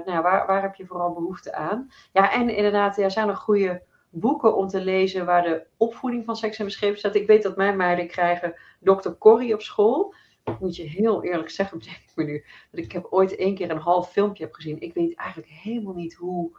nou, 0.05 0.23
waar, 0.23 0.47
waar 0.47 0.63
heb 0.63 0.75
je 0.75 0.87
vooral 0.87 1.13
behoefte 1.13 1.55
aan? 1.55 1.91
Ja, 2.13 2.33
en 2.33 2.49
inderdaad, 2.49 2.99
er 2.99 3.11
zijn 3.11 3.29
er 3.29 3.37
goede 3.37 3.83
boeken 4.09 4.57
om 4.57 4.69
te 4.69 4.81
lezen 4.81 5.27
waar 5.27 5.43
de 5.43 5.67
opvoeding 5.77 6.25
van 6.25 6.37
seks 6.37 6.59
en 6.59 6.65
beschreven 6.65 6.99
staat. 6.99 7.15
Ik 7.15 7.27
weet 7.27 7.43
dat 7.43 7.57
mijn 7.57 7.77
meiden 7.77 8.07
krijgen 8.07 8.55
Dr. 8.81 9.11
Corrie 9.19 9.55
op 9.55 9.63
school. 9.63 10.15
Dat 10.45 10.61
moet 10.61 10.77
je 10.77 10.83
heel 10.83 11.25
eerlijk 11.25 11.51
zeggen, 11.51 11.79
bedenk 11.79 11.97
ik 11.97 12.13
me 12.15 12.25
nu. 12.25 12.45
Dat 12.71 12.85
ik 12.85 12.93
heb 12.93 13.07
ooit 13.11 13.37
één 13.37 13.55
keer 13.55 13.71
een 13.71 13.79
half 13.79 14.11
filmpje 14.11 14.45
heb 14.45 14.53
gezien. 14.53 14.81
Ik 14.81 14.95
weet 14.95 15.15
eigenlijk 15.15 15.51
helemaal 15.51 15.95
niet 15.95 16.15
hoe 16.15 16.51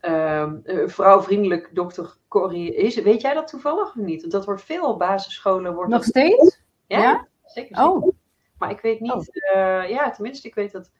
um, 0.00 0.62
vrouwvriendelijk 0.86 1.70
Dr. 1.74 2.06
Corrie 2.28 2.74
is. 2.74 2.94
Weet 2.94 3.20
jij 3.20 3.34
dat 3.34 3.48
toevallig 3.48 3.88
of 3.88 3.94
niet? 3.94 4.20
Want 4.20 4.32
dat 4.32 4.44
wordt 4.44 4.62
veel 4.62 4.88
op 4.88 4.98
basisscholen. 4.98 5.74
Wordt 5.74 5.90
Nog 5.90 6.04
steeds? 6.04 6.60
Ja, 6.86 6.98
ja? 6.98 7.28
zeker. 7.44 7.76
zeker. 7.76 7.86
Oh. 7.88 8.18
Maar 8.60 8.70
ik 8.70 8.80
weet 8.80 9.00
niet, 9.00 9.12
oh. 9.12 9.24
uh, 9.54 9.88
ja, 9.88 10.10
tenminste, 10.10 10.48
ik 10.48 10.54
weet 10.54 10.72
dat. 10.72 10.90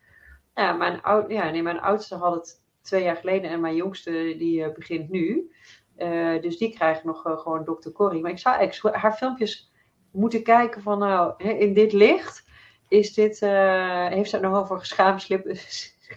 Ja, 0.55 0.73
mijn, 0.73 1.01
oud, 1.01 1.31
ja, 1.31 1.49
nee, 1.49 1.63
mijn 1.63 1.81
oudste 1.81 2.15
had 2.15 2.33
het 2.33 2.61
twee 2.81 3.03
jaar 3.03 3.15
geleden 3.15 3.49
en 3.49 3.61
mijn 3.61 3.75
jongste 3.75 4.11
die 4.11 4.59
uh, 4.59 4.73
begint 4.73 5.09
nu. 5.09 5.51
Uh, 5.97 6.41
dus 6.41 6.57
die 6.57 6.73
krijgt 6.75 7.03
nog 7.03 7.21
gewoon 7.21 7.63
Dr. 7.63 7.89
Corrie. 7.89 8.21
Maar 8.21 8.31
ik 8.31 8.39
zou 8.39 8.55
eigenlijk 8.57 8.95
haar 8.95 9.13
filmpjes 9.13 9.71
moeten 10.11 10.43
kijken 10.43 10.81
van, 10.81 10.99
nou, 10.99 11.43
in 11.43 11.73
dit 11.73 11.93
licht 11.93 12.49
is 12.87 13.13
dit, 13.13 13.39
heeft 13.39 14.29
ze 14.29 14.35
het 14.35 14.41
nog 14.41 14.59
over 14.59 14.79
geschaamslippen, 14.79 15.57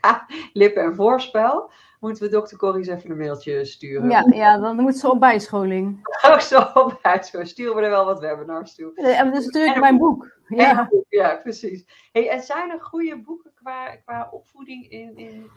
lippen 0.53 0.82
en 0.82 0.95
voorspel? 0.95 1.70
Moeten 2.05 2.23
we 2.23 2.29
dokter 2.29 2.57
Corrie 2.57 2.79
eens 2.79 2.89
even 2.89 3.11
een 3.11 3.17
mailtje 3.17 3.65
sturen. 3.65 4.11
Ja, 4.11 4.27
ja 4.33 4.59
dan 4.59 4.77
moet 4.77 4.97
ze 4.97 5.11
op 5.11 5.21
bijscholing. 5.21 5.99
Ook 6.31 6.41
zo 6.41 6.61
op 6.75 6.99
bijscholing. 7.03 7.49
Sturen 7.49 7.77
we 7.77 7.83
er 7.83 7.91
wel 7.91 8.05
wat 8.05 8.21
webinars 8.21 8.75
toe. 8.75 8.95
En 8.95 9.31
dat 9.31 9.41
is 9.41 9.47
natuurlijk 9.47 9.81
mijn 9.81 9.99
boek. 9.99 10.33
Ja. 10.49 10.91
ja, 11.09 11.37
precies. 11.37 11.85
Hey, 12.13 12.29
en 12.29 12.41
zijn 12.41 12.71
er 12.71 12.81
goede 12.81 13.17
boeken 13.19 13.53
qua, 13.55 13.97
qua 13.97 14.29
opvoeding 14.31 14.91
in... 14.91 15.17
in 15.17 15.51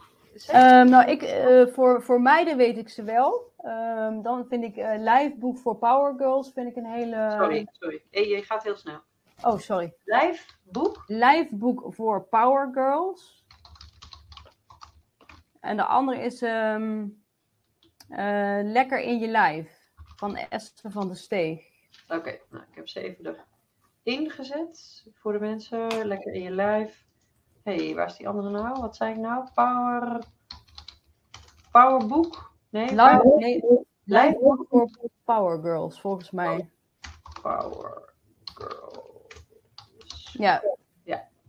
um, 0.54 0.88
nou, 0.88 1.10
ik, 1.10 1.22
uh, 1.22 1.66
voor, 1.66 2.02
voor 2.02 2.20
meiden 2.20 2.56
weet 2.56 2.78
ik 2.78 2.88
ze 2.88 3.02
wel. 3.02 3.52
Um, 3.64 4.22
dan 4.22 4.46
vind 4.48 4.64
ik 4.64 4.76
uh, 4.76 4.90
Lijfboek 4.98 5.58
voor 5.58 5.76
Power 5.76 6.14
Girls 6.16 6.50
vind 6.54 6.68
ik 6.68 6.76
een 6.76 6.86
hele... 6.86 7.34
Sorry, 7.38 7.66
sorry. 7.70 8.02
Hey, 8.10 8.28
je 8.28 8.42
gaat 8.42 8.62
heel 8.62 8.76
snel. 8.76 9.00
Oh, 9.42 9.58
sorry. 9.58 9.94
Lijfboek? 10.04 11.02
Lijfboek 11.06 11.94
voor 11.94 12.22
Power 12.22 12.68
Girls. 12.72 13.37
En 15.60 15.76
de 15.76 15.84
andere 15.84 16.20
is 16.20 16.42
um, 16.42 17.22
uh, 18.10 18.60
Lekker 18.62 19.00
in 19.00 19.18
je 19.18 19.28
lijf 19.28 19.90
van 20.16 20.36
Esther 20.36 20.90
van 20.90 21.06
der 21.06 21.16
Steeg. 21.16 21.66
Oké, 22.08 22.16
okay, 22.16 22.40
nou, 22.50 22.64
ik 22.70 22.74
heb 22.74 22.88
ze 22.88 23.00
even 23.00 23.36
ingezet 24.02 25.04
voor 25.14 25.32
de 25.32 25.40
mensen. 25.40 26.06
Lekker 26.06 26.32
in 26.32 26.42
je 26.42 26.50
lijf. 26.50 27.06
Hé, 27.62 27.74
hey, 27.74 27.94
waar 27.94 28.06
is 28.06 28.16
die 28.16 28.28
andere 28.28 28.50
nou? 28.50 28.80
Wat 28.80 28.96
zei 28.96 29.12
ik 29.12 29.18
nou? 29.18 29.48
Power. 29.54 30.22
Powerboek? 31.70 32.52
Nee, 32.70 32.90
nee, 32.90 33.64
Lijfboek 34.04 34.66
voor 34.68 34.90
Power 35.24 35.60
Girls, 35.60 36.00
volgens 36.00 36.30
mij. 36.30 36.70
Power 37.42 38.14
Girls. 38.44 40.32
Ja. 40.32 40.62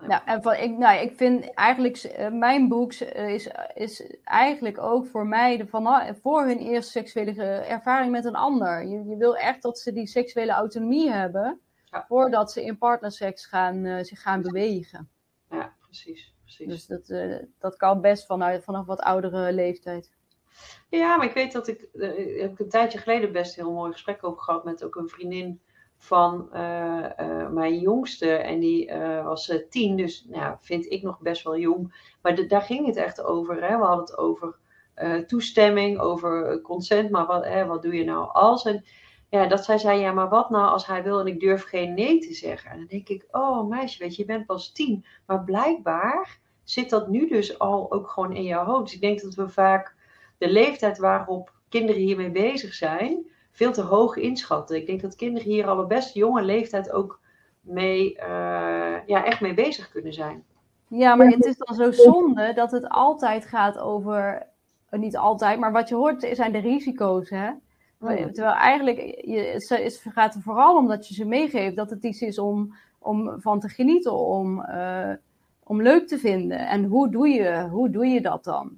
Ja. 0.02 0.08
Ja, 0.08 0.26
en 0.26 0.42
van, 0.42 0.54
ik, 0.56 0.78
nou, 0.78 1.00
ik 1.00 1.18
vind 1.18 1.54
eigenlijk, 1.54 2.16
uh, 2.20 2.30
mijn 2.30 2.68
boek 2.68 2.94
is, 2.94 3.50
is 3.74 4.18
eigenlijk 4.24 4.78
ook 4.82 5.08
voor 5.08 5.28
mij 5.28 5.58
de, 5.58 5.68
van, 5.68 6.16
voor 6.22 6.46
hun 6.46 6.58
eerste 6.58 6.92
seksuele 6.92 7.44
ervaring 7.44 8.12
met 8.12 8.26
een 8.26 8.36
ander. 8.36 8.86
Je, 8.88 9.04
je 9.06 9.18
wil 9.18 9.36
echt 9.38 9.62
dat 9.62 9.80
ze 9.80 9.94
die 9.94 10.08
seksuele 10.08 10.52
autonomie 10.52 11.12
hebben, 11.12 11.60
Ja. 11.92 12.06
voordat 12.08 12.52
ze 12.52 12.64
in 12.64 12.78
partnerseks 12.78 13.46
gaan, 13.46 13.86
eh, 13.86 14.04
zich 14.04 14.22
gaan 14.22 14.42
bewegen. 14.42 15.10
Ja, 15.50 15.74
precies. 15.80 16.34
precies. 16.42 16.68
Dus 16.68 16.86
dat, 16.86 17.10
eh, 17.10 17.36
dat 17.60 17.76
kan 17.78 18.02
best 18.02 18.26
vanuit, 18.26 18.64
vanaf 18.64 18.86
wat 18.86 19.00
oudere 19.00 19.54
leeftijd. 19.54 20.18
Ja, 20.90 21.18
maar 21.18 21.26
ik 21.26 21.34
weet 21.34 21.52
dat 21.52 21.68
ik, 21.68 21.88
heb 22.40 22.60
een 22.60 22.70
tijdje 22.70 22.98
geleden 23.00 23.32
best 23.32 23.58
een 23.58 23.64
heel 23.66 23.74
mooi 23.74 23.92
gesprek 23.92 24.24
over 24.24 24.42
gehad 24.42 24.64
met 24.64 24.84
ook 24.84 24.96
een 24.96 25.10
vriendin 25.10 25.62
van 26.02 26.50
uh, 26.54 27.06
uh, 27.20 27.50
mijn 27.50 27.80
jongste. 27.80 28.32
En 28.32 28.60
die 28.60 28.92
was 29.24 29.54
tien, 29.70 29.96
dus 29.96 30.26
nou, 30.28 30.56
vind 30.60 30.92
ik 30.92 31.04
nog 31.04 31.20
best 31.20 31.44
wel 31.44 31.58
jong. 31.58 32.14
Maar 32.22 32.48
daar 32.48 32.62
ging 32.62 32.86
het 32.86 32.96
echt 32.96 33.24
over. 33.24 33.64
Hè? 33.64 33.78
We 33.78 33.84
hadden 33.84 34.06
het 34.06 34.18
over 34.18 34.56
toestemming, 35.28 36.00
over 36.00 36.62
consent. 36.62 37.10
Maar 37.10 37.26
wat, 37.26 37.66
wat 37.68 37.82
doe 37.82 37.96
je 37.96 38.04
nou 38.04 38.30
als? 38.32 38.66
En 38.66 38.84
ja, 39.30 39.48
dat 39.48 39.66
zij 39.66 39.78
zei, 39.78 40.00
ja, 40.00 40.12
maar 40.12 40.30
wat 40.30 40.50
nou 40.50 40.70
als 40.70 40.88
hij 40.88 41.04
wil 41.04 41.20
en 41.20 41.28
ik 41.28 41.40
durf 41.40 41.64
geen 41.64 41.94
nee 41.94 42.20
te 42.20 42.34
zeggen? 42.34 42.72
En 42.72 42.78
dan 42.78 42.88
denk 42.88 43.10
ik, 43.10 43.26
oh 43.32 43.70
meisje, 43.70 44.04
weet 44.04 44.16
je, 44.16 44.22
je 44.22 44.28
bent 44.28 44.46
pas 44.46 44.72
tien. 44.72 45.06
Maar 45.26 45.44
blijkbaar 45.44 46.40
zit 46.64 46.90
dat 46.90 47.08
nu 47.08 47.28
dus 47.28 47.60
al 47.60 47.92
ook 47.92 48.10
gewoon 48.10 48.36
in 48.36 48.44
jouw 48.44 48.66
hoofd. 48.66 48.84
Dus 48.84 48.94
ik 48.94 49.02
denk 49.02 49.22
dat 49.22 49.34
we 49.34 49.50
vaak 49.50 49.96
de 50.38 50.52
leeftijd 50.52 50.98
waarop 50.98 51.54
kinderen 51.70 52.02
hiermee 52.02 52.32
bezig 52.32 52.74
zijn, 52.74 53.32
veel 53.52 53.72
te 53.72 53.82
hoog 53.82 54.16
inschatten. 54.16 54.76
Ik 54.76 54.86
denk 54.86 55.02
dat 55.02 55.16
kinderen 55.16 55.48
hier 55.50 55.68
al 55.68 55.82
op 55.82 55.90
best 55.90 56.14
jonge 56.14 56.42
leeftijd 56.42 56.92
ook 56.92 57.20
mee, 57.62 58.16
uh, 58.16 59.06
ja, 59.06 59.26
echt 59.26 59.42
mee 59.42 59.54
bezig 59.54 59.92
kunnen 59.92 60.14
zijn. 60.14 60.44
Ja, 60.88 61.16
maar 61.16 61.28
het 61.28 61.46
is 61.46 61.58
dan 61.58 61.76
zo 61.76 61.92
zonde 61.92 62.54
dat 62.54 62.72
het 62.72 62.90
altijd 62.90 63.46
gaat 63.46 63.78
over, 63.78 64.48
niet 64.92 65.18
altijd, 65.18 65.60
maar 65.60 65.72
wat 65.72 65.90
je 65.90 65.96
hoort 65.96 66.28
zijn 66.32 66.52
de 66.52 66.60
risico's, 66.60 67.30
hè? 67.30 67.52
Terwijl 68.00 68.56
eigenlijk, 68.56 68.98
je, 69.26 69.40
het 69.68 70.02
gaat 70.14 70.36
er 70.36 70.42
vooral 70.42 70.78
om 70.78 70.88
dat 70.88 71.08
je 71.08 71.14
ze 71.14 71.26
meegeeft 71.26 71.76
dat 71.76 71.90
het 71.90 72.04
iets 72.04 72.22
is 72.22 72.40
om, 72.40 72.76
om 73.00 73.42
van 73.42 73.60
te 73.60 73.70
genieten, 73.70 74.14
om, 74.14 74.66
uh, 74.70 75.14
om 75.64 75.82
leuk 75.82 76.08
te 76.08 76.18
vinden. 76.18 76.68
En 76.68 76.84
hoe 76.84 77.10
doe 77.10 77.28
je, 77.28 77.68
hoe 77.72 77.90
doe 77.90 78.06
je 78.06 78.22
dat 78.22 78.44
dan? 78.44 78.78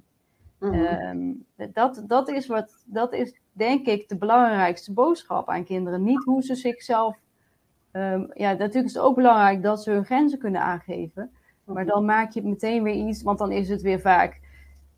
Mm-hmm. 0.62 1.44
Um, 1.56 1.72
dat, 1.72 2.02
dat, 2.06 2.28
is 2.28 2.46
wat, 2.46 2.84
dat 2.86 3.12
is 3.12 3.40
denk 3.52 3.86
ik 3.86 4.08
de 4.08 4.16
belangrijkste 4.16 4.92
boodschap 4.92 5.48
aan 5.48 5.64
kinderen. 5.64 6.02
Niet 6.02 6.24
hoe 6.24 6.42
ze 6.42 6.54
zichzelf. 6.54 7.16
Um, 7.92 8.30
ja, 8.34 8.50
natuurlijk 8.50 8.86
is 8.86 8.94
het 8.94 9.02
ook 9.02 9.14
belangrijk 9.14 9.62
dat 9.62 9.82
ze 9.82 9.90
hun 9.90 10.04
grenzen 10.04 10.38
kunnen 10.38 10.60
aangeven. 10.60 11.30
Maar 11.64 11.86
dan 11.86 12.04
maak 12.04 12.32
je 12.32 12.42
meteen 12.42 12.82
weer 12.82 12.94
iets, 12.94 13.22
want 13.22 13.38
dan 13.38 13.52
is 13.52 13.68
het 13.68 13.82
weer 13.82 14.00
vaak 14.00 14.40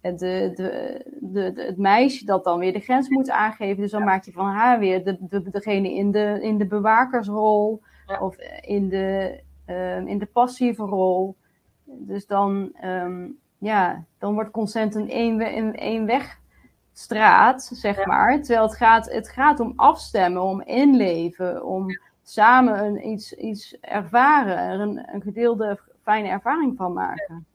de, 0.00 0.52
de, 0.54 1.02
de, 1.20 1.52
het 1.56 1.76
meisje 1.76 2.24
dat 2.24 2.44
dan 2.44 2.58
weer 2.58 2.72
de 2.72 2.80
grens 2.80 3.08
moet 3.08 3.30
aangeven. 3.30 3.82
Dus 3.82 3.90
dan 3.90 4.04
maak 4.04 4.24
je 4.24 4.32
van 4.32 4.46
haar 4.46 4.78
weer 4.78 5.04
de, 5.04 5.16
de, 5.20 5.50
degene 5.50 5.94
in 5.94 6.10
de, 6.10 6.38
in 6.42 6.58
de 6.58 6.66
bewakersrol 6.66 7.82
Ja. 8.06 8.18
of 8.20 8.36
in 8.60 8.88
de, 8.88 9.40
um, 9.66 10.06
in 10.06 10.18
de 10.18 10.26
passieve 10.26 10.82
rol. 10.82 11.36
Dus 11.84 12.26
dan, 12.26 12.72
um, 12.84 13.38
ja, 13.64 14.04
dan 14.18 14.34
wordt 14.34 14.50
consent 14.50 14.94
een 14.94 15.10
één, 15.10 15.74
één 15.74 16.06
wegstraat, 16.06 17.70
zeg 17.72 17.96
Ja. 17.96 18.06
maar. 18.06 18.40
Terwijl 18.42 18.66
het 18.66 18.76
gaat, 18.76 19.12
het 19.12 19.28
gaat 19.28 19.60
om 19.60 19.72
afstemmen, 19.76 20.42
om 20.42 20.62
inleven, 20.62 21.64
om 21.64 21.98
samen 22.22 22.84
een, 22.84 23.08
iets, 23.08 23.32
iets 23.32 23.76
ervaren, 23.80 24.58
er 24.58 24.80
een, 24.80 25.14
een 25.14 25.22
gedeelde 25.22 25.78
fijne 26.02 26.28
ervaring 26.28 26.76
van 26.76 26.92
maken. 26.92 27.46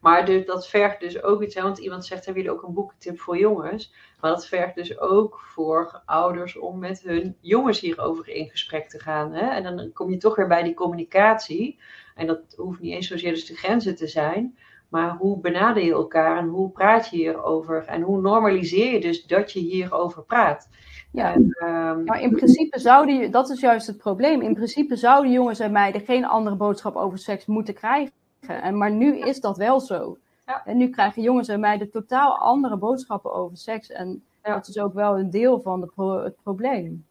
Maar 0.00 0.24
dus, 0.24 0.46
dat 0.46 0.68
vergt 0.68 1.00
dus 1.00 1.22
ook 1.22 1.42
iets, 1.42 1.54
hè, 1.54 1.62
want 1.62 1.78
iemand 1.78 2.06
zegt, 2.06 2.24
hebben 2.24 2.42
jullie 2.42 2.58
ook 2.58 2.66
een 2.66 2.74
boekentip 2.74 3.18
voor 3.20 3.38
jongens? 3.38 3.94
Maar 4.20 4.30
dat 4.30 4.46
vergt 4.46 4.74
dus 4.74 4.98
ook 4.98 5.40
voor 5.40 6.02
ouders 6.04 6.58
om 6.58 6.78
met 6.78 7.00
hun 7.02 7.36
jongens 7.40 7.80
hierover 7.80 8.28
in 8.28 8.50
gesprek 8.50 8.88
te 8.88 8.98
gaan. 8.98 9.32
Hè? 9.32 9.46
En 9.46 9.62
dan 9.62 9.90
kom 9.92 10.10
je 10.10 10.16
toch 10.16 10.36
weer 10.36 10.46
bij 10.48 10.62
die 10.62 10.74
communicatie. 10.74 11.80
En 12.14 12.26
dat 12.26 12.40
hoeft 12.56 12.80
niet 12.80 12.92
eens 12.94 13.06
zozeer 13.06 13.30
dus 13.32 13.46
de 13.46 13.56
grenzen 13.56 13.96
te 13.96 14.06
zijn. 14.06 14.58
Maar 14.88 15.16
hoe 15.16 15.40
benader 15.40 15.82
je 15.84 15.92
elkaar 15.92 16.38
en 16.38 16.46
hoe 16.48 16.70
praat 16.70 17.08
je 17.10 17.16
hierover? 17.16 17.84
En 17.86 18.02
hoe 18.02 18.20
normaliseer 18.20 18.92
je 18.92 19.00
dus 19.00 19.26
dat 19.26 19.52
je 19.52 19.58
hierover 19.60 20.22
praat? 20.22 20.68
Ja. 21.12 21.32
En, 21.34 21.50
ehm, 21.58 22.04
Maar 22.04 22.20
in 22.20 22.30
principe 22.30 22.78
zouden 22.78 23.30
dat 23.30 23.50
is 23.50 23.60
juist 23.60 23.86
het 23.86 23.96
probleem. 23.96 24.40
In 24.42 24.54
principe 24.54 24.96
zouden 24.96 25.32
jongens 25.32 25.58
en 25.60 25.72
meiden 25.72 26.00
geen 26.00 26.24
andere 26.26 26.56
boodschap 26.56 26.96
over 26.96 27.18
seks 27.18 27.46
moeten 27.46 27.74
krijgen. 27.74 28.12
En, 28.46 28.78
maar 28.78 28.90
nu 28.90 29.18
is 29.18 29.40
dat 29.40 29.56
wel 29.56 29.80
zo. 29.80 30.16
Ja. 30.46 30.62
En 30.64 30.76
nu 30.76 30.88
krijgen 30.90 31.22
jongens 31.22 31.48
en 31.48 31.60
meiden 31.60 31.90
totaal 31.90 32.38
andere 32.38 32.76
boodschappen 32.76 33.32
over 33.32 33.56
seks. 33.56 33.90
En 33.90 34.22
Ja. 34.42 34.54
dat 34.54 34.68
is 34.68 34.78
ook 34.78 34.94
wel 34.94 35.18
een 35.18 35.30
deel 35.30 35.60
van 35.60 35.80
de 35.80 35.86
pro- 35.94 36.22
het 36.24 36.36
probleem. 36.42 37.06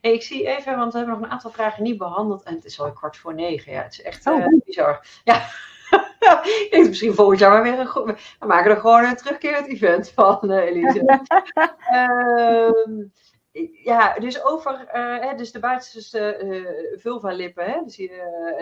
Hey, 0.00 0.12
ik 0.12 0.22
zie 0.22 0.46
even, 0.56 0.76
want 0.76 0.92
we 0.92 0.98
hebben 0.98 1.16
nog 1.16 1.26
een 1.26 1.32
aantal 1.32 1.50
vragen 1.50 1.82
niet 1.82 1.98
behandeld. 1.98 2.42
En 2.42 2.54
het 2.54 2.64
is 2.64 2.80
al 2.80 2.92
kwart 2.92 3.16
voor 3.16 3.34
negen. 3.34 3.72
Ja, 3.72 3.82
het 3.82 3.92
is 3.92 4.02
echt 4.02 4.26
Oh. 4.26 4.40
eh, 4.44 4.60
bizar. 4.64 5.06
Ja. 5.24 5.40
ik 6.64 6.68
denk 6.70 6.88
misschien 6.88 7.14
volgend 7.14 7.38
jaar 7.38 7.50
maar 7.50 7.62
weer 7.62 7.78
een 7.78 7.86
goed. 7.86 8.36
We 8.38 8.46
maken 8.46 8.70
er 8.70 8.80
gewoon 8.80 9.04
een 9.04 9.16
terugkerend 9.16 9.66
event 9.66 10.10
van, 10.10 10.50
eh, 10.50 10.64
Elise. 10.64 11.04
Ehm, 11.90 13.04
ja, 13.84 14.18
dus 14.18 14.44
over 14.44 14.86
eh, 14.86 15.20
hè, 15.20 15.34
dus 15.36 15.52
de 15.52 15.58
buitenste 15.58 16.18
eh 16.18 17.00
vulva-lippen. 17.00 17.64
Hè, 17.64 17.82
dus 17.84 17.96
die 17.96 18.12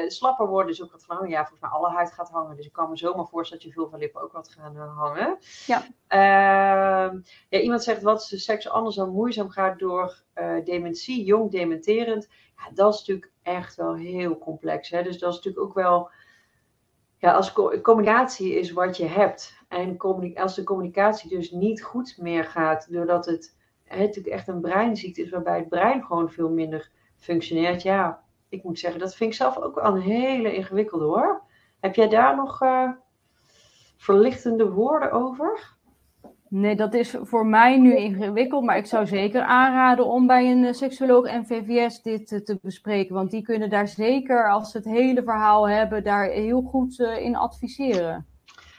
slapper 0.06 0.46
worden. 0.46 0.66
Dus 0.66 0.82
ook 0.82 0.92
wat 0.92 1.04
van, 1.04 1.20
oh 1.20 1.28
ja, 1.28 1.38
volgens 1.38 1.60
mij 1.60 1.70
alle 1.70 1.88
huid 1.88 2.12
gaat 2.12 2.30
hangen. 2.30 2.56
Dus 2.56 2.66
ik 2.66 2.72
kan 2.72 2.90
me 2.90 2.96
zomaar 2.96 3.26
voorstellen 3.26 3.64
dat 3.64 3.72
je 3.72 3.80
vulva-lippen 3.80 4.22
ook 4.22 4.32
wat 4.32 4.56
gaan 4.58 4.76
hangen. 4.76 5.38
Ja. 5.66 5.82
Ehm, 6.06 7.18
ja, 7.48 7.58
iemand 7.58 7.82
zegt, 7.82 8.02
wat 8.02 8.22
is 8.22 8.28
de 8.28 8.38
seks 8.38 8.68
anders 8.68 8.96
dan 8.96 9.08
moeizaam 9.08 9.50
gaat 9.50 9.78
door 9.78 10.22
dementie, 10.64 11.24
jong 11.24 11.50
dementerend. 11.50 12.28
Ja, 12.56 12.70
dat 12.74 12.92
is 12.94 12.98
natuurlijk 12.98 13.32
echt 13.42 13.74
wel 13.76 13.94
heel 13.94 14.38
complex. 14.38 14.90
Hè? 14.90 15.02
Dus 15.02 15.18
dat 15.18 15.30
is 15.30 15.36
natuurlijk 15.36 15.64
ook 15.64 15.74
wel... 15.74 16.10
Ja, 17.24 17.32
als 17.32 17.52
co- 17.52 17.80
communicatie 17.80 18.54
is 18.54 18.72
wat 18.72 18.96
je 18.96 19.06
hebt. 19.06 19.64
En 19.68 19.98
als 20.34 20.54
de 20.54 20.64
communicatie 20.64 21.28
dus 21.28 21.50
niet 21.50 21.82
goed 21.82 22.16
meer 22.18 22.44
gaat, 22.44 22.92
doordat 22.92 23.26
het, 23.26 23.56
hè, 23.84 23.98
natuurlijk 23.98 24.34
echt 24.34 24.48
een 24.48 24.60
breinziekte 24.60 25.22
is, 25.22 25.30
waarbij 25.30 25.58
het 25.58 25.68
brein 25.68 26.04
gewoon 26.04 26.30
veel 26.30 26.50
minder 26.50 26.90
functioneert. 27.16 27.82
Ja, 27.82 28.22
ik 28.48 28.62
moet 28.62 28.78
zeggen, 28.78 29.00
dat 29.00 29.14
vind 29.14 29.30
ik 29.30 29.36
zelf 29.36 29.58
ook 29.58 29.74
wel 29.74 29.84
een 29.84 30.00
hele 30.00 30.54
ingewikkelde 30.54 31.04
hoor. 31.04 31.42
Heb 31.80 31.94
jij 31.94 32.08
daar 32.08 32.36
nog 32.36 32.62
eh, 32.62 32.90
verlichtende 33.96 34.70
woorden 34.70 35.12
over? 35.12 35.76
Nee, 36.56 36.76
dat 36.76 36.94
is 36.94 37.16
voor 37.22 37.46
mij 37.46 37.78
nu 37.78 37.96
ingewikkeld. 37.96 38.64
Maar 38.64 38.76
ik 38.76 38.86
zou 38.86 39.06
zeker 39.06 39.42
aanraden 39.42 40.06
om 40.06 40.26
bij 40.26 40.50
een 40.50 40.64
eh, 40.64 40.72
seksuoloog 40.72 41.26
en 41.26 41.46
VVS 41.46 42.02
dit 42.02 42.32
eh, 42.32 42.38
te 42.40 42.58
bespreken. 42.62 43.14
Want 43.14 43.30
die 43.30 43.42
kunnen 43.42 43.70
daar 43.70 43.88
zeker, 43.88 44.50
als 44.50 44.70
ze 44.70 44.76
het 44.76 44.86
hele 44.86 45.22
verhaal 45.22 45.68
hebben, 45.68 46.04
daar 46.04 46.24
heel 46.30 46.62
goed 46.62 47.00
eh, 47.00 47.20
in 47.24 47.36
adviseren. 47.36 48.26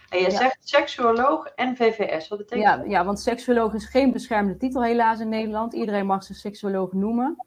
En 0.09 0.19
je 0.19 0.23
Ja. 0.23 0.29
zegt 0.37 0.57
seksuoloog 0.59 1.45
en 1.47 1.75
VVS. 1.75 2.27
Wat 2.27 2.37
betekent 2.37 2.61
Ja, 2.67 2.77
dat? 2.77 2.89
ja, 2.89 3.05
want 3.05 3.19
seksuoloog 3.19 3.73
is 3.73 3.85
geen 3.85 4.11
beschermde 4.11 4.57
titel 4.57 4.83
helaas 4.83 5.19
in 5.19 5.29
Nederland. 5.29 5.73
Iedereen 5.73 6.05
mag 6.05 6.23
zich 6.23 6.35
seksuoloog 6.35 6.93
noemen. 6.93 7.45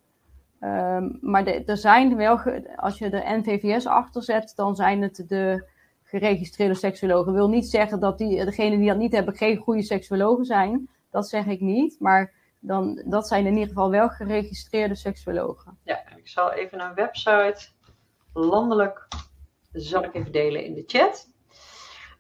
Ehm, 0.61 1.09
maar 1.21 1.45
de- 1.45 1.65
er 1.65 1.77
zijn 1.77 2.17
wel, 2.17 2.41
als 2.77 2.99
je 2.99 3.11
de 3.11 3.23
NVVS 3.25 3.87
achter 3.87 4.23
zet, 4.23 4.53
dan 4.57 4.77
zijn 4.77 5.03
het 5.03 5.25
de 5.29 5.65
geregistreerde 6.09 6.75
seksuologen. 6.75 7.33
wil 7.33 7.49
niet 7.49 7.67
zeggen 7.67 8.01
dat 8.01 8.19
die, 8.19 8.45
degenen 8.45 8.79
die 8.79 8.89
dat 8.89 8.99
niet 8.99 9.13
hebben 9.13 9.37
geen 9.37 9.57
goede 9.57 9.83
seksuologen 9.83 10.45
zijn. 10.45 10.89
Dat 11.11 11.29
zeg 11.29 11.47
ik 11.47 11.61
niet. 11.61 11.97
Maar 12.01 12.33
dan, 12.61 13.03
dat 13.05 13.29
zijn 13.29 13.47
in 13.47 13.53
ieder 13.53 13.69
geval 13.69 13.91
wel 13.91 14.09
geregistreerde 14.09 14.95
seksuologen. 14.95 15.79
Ja, 15.83 16.03
ik 16.17 16.29
zal 16.29 16.53
even 16.53 16.81
een 16.81 16.95
website 16.95 17.69
landelijk 18.33 19.09
zal 19.73 20.05
ik 20.05 20.15
even 20.15 20.33
delen 20.33 20.65
in 20.65 20.75
de 20.75 20.85
chat. 20.87 21.29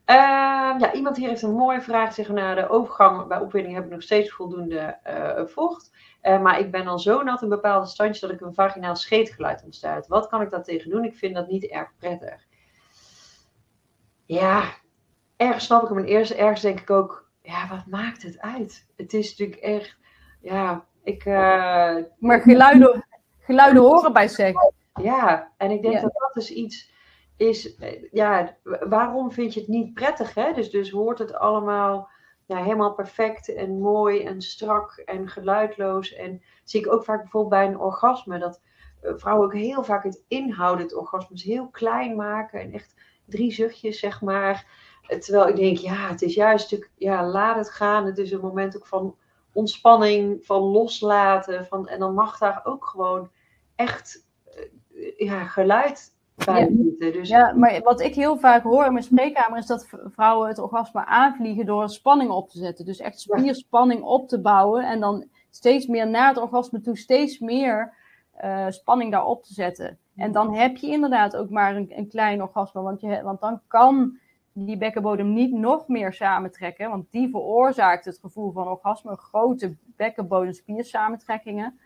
Ehm, 0.04 0.78
ja, 0.78 0.92
iemand 0.92 1.16
hier 1.16 1.28
heeft 1.28 1.42
een 1.42 1.54
mooie 1.54 1.80
vraag. 1.80 2.14
Zeggen 2.14 2.34
na 2.34 2.54
de 2.54 2.68
overgang 2.68 3.28
bij 3.28 3.38
opwinding 3.38 3.74
heb 3.74 3.84
ik 3.84 3.90
nog 3.90 4.02
steeds 4.02 4.30
voldoende 4.30 4.98
eh, 5.02 5.44
vocht. 5.46 5.90
Eh, 6.20 6.42
maar 6.42 6.60
ik 6.60 6.70
ben 6.70 6.86
al 6.86 6.98
zo 6.98 7.22
nat 7.22 7.42
in 7.42 7.48
bepaalde 7.48 7.86
standjes 7.86 8.20
dat 8.20 8.30
ik 8.30 8.40
een 8.40 8.54
vaginaal 8.54 8.96
scheetgeluid 8.96 9.64
ontstaat. 9.64 10.06
Wat 10.06 10.28
kan 10.28 10.42
ik 10.42 10.50
daar 10.50 10.62
tegen 10.62 10.90
doen? 10.90 11.04
Ik 11.04 11.16
vind 11.16 11.34
dat 11.34 11.48
niet 11.48 11.64
erg 11.64 11.90
prettig. 11.98 12.47
Ja, 14.28 14.74
ergens 15.36 15.64
snap 15.64 15.82
ik 15.82 15.88
hem. 15.88 15.98
En 15.98 16.04
eerst, 16.04 16.30
ergens 16.30 16.60
denk 16.60 16.80
ik 16.80 16.90
ook, 16.90 17.30
ja, 17.42 17.68
wat 17.68 17.86
maakt 17.86 18.22
het 18.22 18.38
uit? 18.40 18.86
Het 18.96 19.12
is 19.12 19.30
natuurlijk 19.30 19.60
echt, 19.60 19.98
ja, 20.40 20.86
ik... 21.02 21.24
eh, 21.24 21.96
Maar 22.18 22.40
geluiden, 22.40 23.06
geluiden 23.38 23.82
horen 23.82 24.12
bij 24.12 24.28
seks. 24.28 24.72
Ja, 25.02 25.52
en 25.56 25.70
ik 25.70 25.82
denk 25.82 26.00
dat 26.00 26.12
dat 26.12 26.30
dus 26.34 26.50
iets 26.50 26.92
is, 27.36 27.76
eh, 27.76 28.02
ja, 28.12 28.56
waarom 28.88 29.32
vind 29.32 29.54
je 29.54 29.60
het 29.60 29.68
niet 29.68 29.94
prettig? 29.94 30.34
Hè? 30.34 30.52
Dus, 30.52 30.70
dus 30.70 30.90
hoort 30.90 31.18
het 31.18 31.34
allemaal 31.34 32.08
ja, 32.46 32.62
helemaal 32.62 32.94
perfect 32.94 33.54
en 33.54 33.80
mooi 33.80 34.24
en 34.24 34.40
strak 34.40 34.96
en 35.04 35.28
geluidloos. 35.28 36.14
En 36.14 36.42
zie 36.64 36.80
ik 36.80 36.92
ook 36.92 37.04
vaak 37.04 37.20
bijvoorbeeld 37.20 37.52
bij 37.62 37.66
een 37.66 37.78
orgasme, 37.80 38.38
dat 38.38 38.60
eh, 39.00 39.12
vrouwen 39.16 39.46
ook 39.46 39.54
heel 39.54 39.84
vaak 39.84 40.04
het 40.04 40.24
inhoudend 40.28 40.94
orgasmes 40.94 41.42
heel 41.42 41.68
klein 41.68 42.16
maken 42.16 42.60
en 42.60 42.72
echt 42.72 42.94
drie 43.28 43.52
zuchtjes, 43.52 43.98
zeg 43.98 44.20
maar. 44.20 44.66
Terwijl 45.18 45.48
ik 45.48 45.56
denk, 45.56 45.76
ja, 45.76 46.08
het 46.08 46.22
is 46.22 46.34
juist 46.34 46.88
ja, 46.96 47.26
laat 47.26 47.56
het 47.56 47.70
gaan. 47.70 48.06
Het 48.06 48.18
is 48.18 48.32
een 48.32 48.40
moment 48.40 48.76
ook 48.76 48.86
van 48.86 49.16
ontspanning, 49.52 50.44
van 50.44 50.60
loslaten. 50.60 51.66
Van, 51.66 51.88
en 51.88 51.98
dan 51.98 52.14
mag 52.14 52.38
daar 52.38 52.60
ook 52.64 52.86
gewoon 52.86 53.30
echt 53.74 54.26
eh, 54.44 55.16
ja, 55.16 55.44
geluid 55.44 56.16
bij 56.44 56.60
ja. 56.98 57.10
Dus... 57.10 57.28
ja, 57.28 57.52
maar 57.52 57.80
wat 57.82 58.00
ik 58.00 58.14
heel 58.14 58.38
vaak 58.38 58.62
hoor 58.62 58.84
in 58.84 58.92
mijn 58.92 59.04
spreekkamer 59.04 59.58
is 59.58 59.66
dat 59.66 59.88
vrouwen 60.04 60.48
het 60.48 60.58
orgasme 60.58 61.06
aanvliegen 61.06 61.66
door 61.66 61.88
spanning 61.88 62.30
op 62.30 62.48
te 62.48 62.58
zetten. 62.58 62.84
Dus 62.84 62.98
echt 62.98 63.20
spierspanning 63.20 64.02
op 64.02 64.28
te 64.28 64.40
bouwen 64.40 64.84
en 64.84 65.00
dan 65.00 65.28
steeds 65.50 65.86
meer 65.86 66.08
naar 66.08 66.28
het 66.28 66.38
orgasme 66.38 66.80
toe, 66.80 66.96
steeds 66.96 67.38
meer 67.38 67.94
uh, 68.44 68.66
spanning 68.68 69.12
daarop 69.12 69.44
te 69.44 69.52
zetten. 69.52 69.98
En 70.16 70.32
dan 70.32 70.54
heb 70.54 70.76
je 70.76 70.90
inderdaad 70.90 71.36
ook 71.36 71.50
maar 71.50 71.76
een, 71.76 71.92
een 71.96 72.08
klein 72.08 72.42
orgasme, 72.42 72.80
want, 72.80 73.00
je, 73.00 73.22
want 73.22 73.40
dan 73.40 73.60
kan 73.66 74.18
die 74.52 74.76
bekkenbodem 74.76 75.32
niet 75.32 75.52
nog 75.52 75.88
meer 75.88 76.12
samentrekken, 76.12 76.90
want 76.90 77.10
die 77.10 77.30
veroorzaakt 77.30 78.04
het 78.04 78.18
gevoel 78.18 78.52
van 78.52 78.68
orgasme, 78.68 79.16
grote 79.16 79.76
bekkenbodemspiersamentrekkingen. 79.96 81.78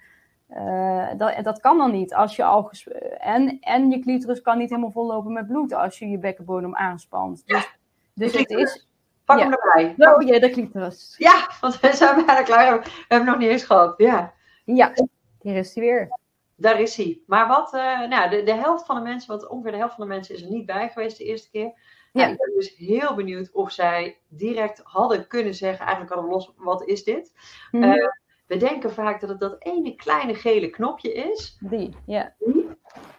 Uh, 0.50 1.08
dat, 1.16 1.44
dat 1.44 1.60
kan 1.60 1.78
dan 1.78 1.90
niet. 1.90 2.14
Als 2.14 2.36
je 2.36 2.44
al 2.44 2.70
en, 3.18 3.58
en 3.60 3.90
je 3.90 3.98
clitoris 3.98 4.42
kan 4.42 4.58
niet 4.58 4.68
helemaal 4.68 4.90
vollopen 4.90 5.32
met 5.32 5.46
bloed 5.46 5.74
als 5.74 5.98
je 5.98 6.08
je 6.08 6.18
bekkenbodem 6.18 6.76
aanspant. 6.76 7.42
Dus, 7.46 7.78
dus 8.14 8.38
het 8.38 8.50
is. 8.50 8.88
Pak 9.24 9.38
hem 9.38 9.52
erbij. 9.52 9.94
Oh 10.12 10.22
ja, 10.22 10.38
de 10.38 10.50
clitoris. 10.50 11.14
Ja, 11.18 11.48
want 11.60 11.80
we 11.80 11.94
zijn 11.94 12.24
bijna 12.26 12.42
klaar. 12.42 12.80
We 12.80 13.04
hebben 13.08 13.28
nog 13.28 13.38
niet 13.38 13.48
eens 13.48 13.64
gehad. 13.64 13.94
Ja, 13.96 14.32
ja 14.64 14.92
hier 15.40 15.56
is 15.56 15.74
hij 15.74 15.84
weer. 15.84 16.18
Daar 16.56 16.80
is 16.80 16.96
hij. 16.96 17.20
Maar 17.26 17.48
wat, 17.48 17.74
uh, 17.74 18.08
nou, 18.08 18.30
de, 18.30 18.42
de 18.42 18.54
helft 18.54 18.86
van 18.86 18.96
de 18.96 19.02
mensen, 19.02 19.30
want 19.30 19.48
ongeveer 19.48 19.72
de 19.72 19.78
helft 19.78 19.94
van 19.94 20.04
de 20.04 20.14
mensen 20.14 20.34
is 20.34 20.42
er 20.42 20.50
niet 20.50 20.66
bij 20.66 20.88
geweest 20.88 21.18
de 21.18 21.24
eerste 21.24 21.50
keer. 21.50 21.72
Ja. 22.12 22.26
ik 22.26 22.36
ben 22.36 22.54
dus 22.54 22.76
heel 22.76 23.14
benieuwd 23.14 23.52
of 23.52 23.70
zij 23.70 24.18
direct 24.28 24.80
hadden 24.84 25.26
kunnen 25.26 25.54
zeggen, 25.54 25.86
eigenlijk 25.86 26.14
hadden 26.14 26.30
we 26.30 26.36
los, 26.36 26.52
wat 26.56 26.86
is 26.86 27.04
dit? 27.04 27.32
Mm 27.70 27.82
-hmm. 27.82 27.92
uh, 27.92 28.08
we 28.46 28.56
denken 28.56 28.92
vaak 28.92 29.20
dat 29.20 29.28
het 29.28 29.40
dat 29.40 29.56
ene 29.58 29.94
kleine 29.94 30.34
gele 30.34 30.70
knopje 30.70 31.12
is. 31.12 31.56
Die, 31.60 31.96
ja. 32.06 32.34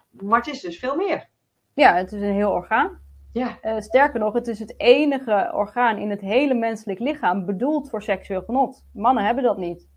Maar 0.10 0.40
het 0.40 0.48
is 0.48 0.62
dus 0.62 0.80
veel 0.80 0.96
meer. 0.96 1.30
Ja, 1.74 1.96
het 1.96 2.12
is 2.12 2.22
een 2.22 2.34
heel 2.34 2.52
orgaan. 2.52 3.02
Ja. 3.34 3.58
Uh, 3.62 3.80
sterker 3.80 4.20
nog, 4.20 4.34
het 4.34 4.48
is 4.48 4.60
het 4.60 4.74
enige 4.80 5.52
orgaan 5.54 5.98
in 5.98 6.10
het 6.10 6.22
hele 6.22 6.54
menselijk 6.54 7.00
lichaam 7.00 7.46
bedoeld 7.46 7.90
voor 7.90 8.02
seksueel 8.02 8.42
genot. 8.42 8.86
Mannen 8.94 9.26
hebben 9.26 9.44
dat 9.44 9.58
niet. 9.58 9.90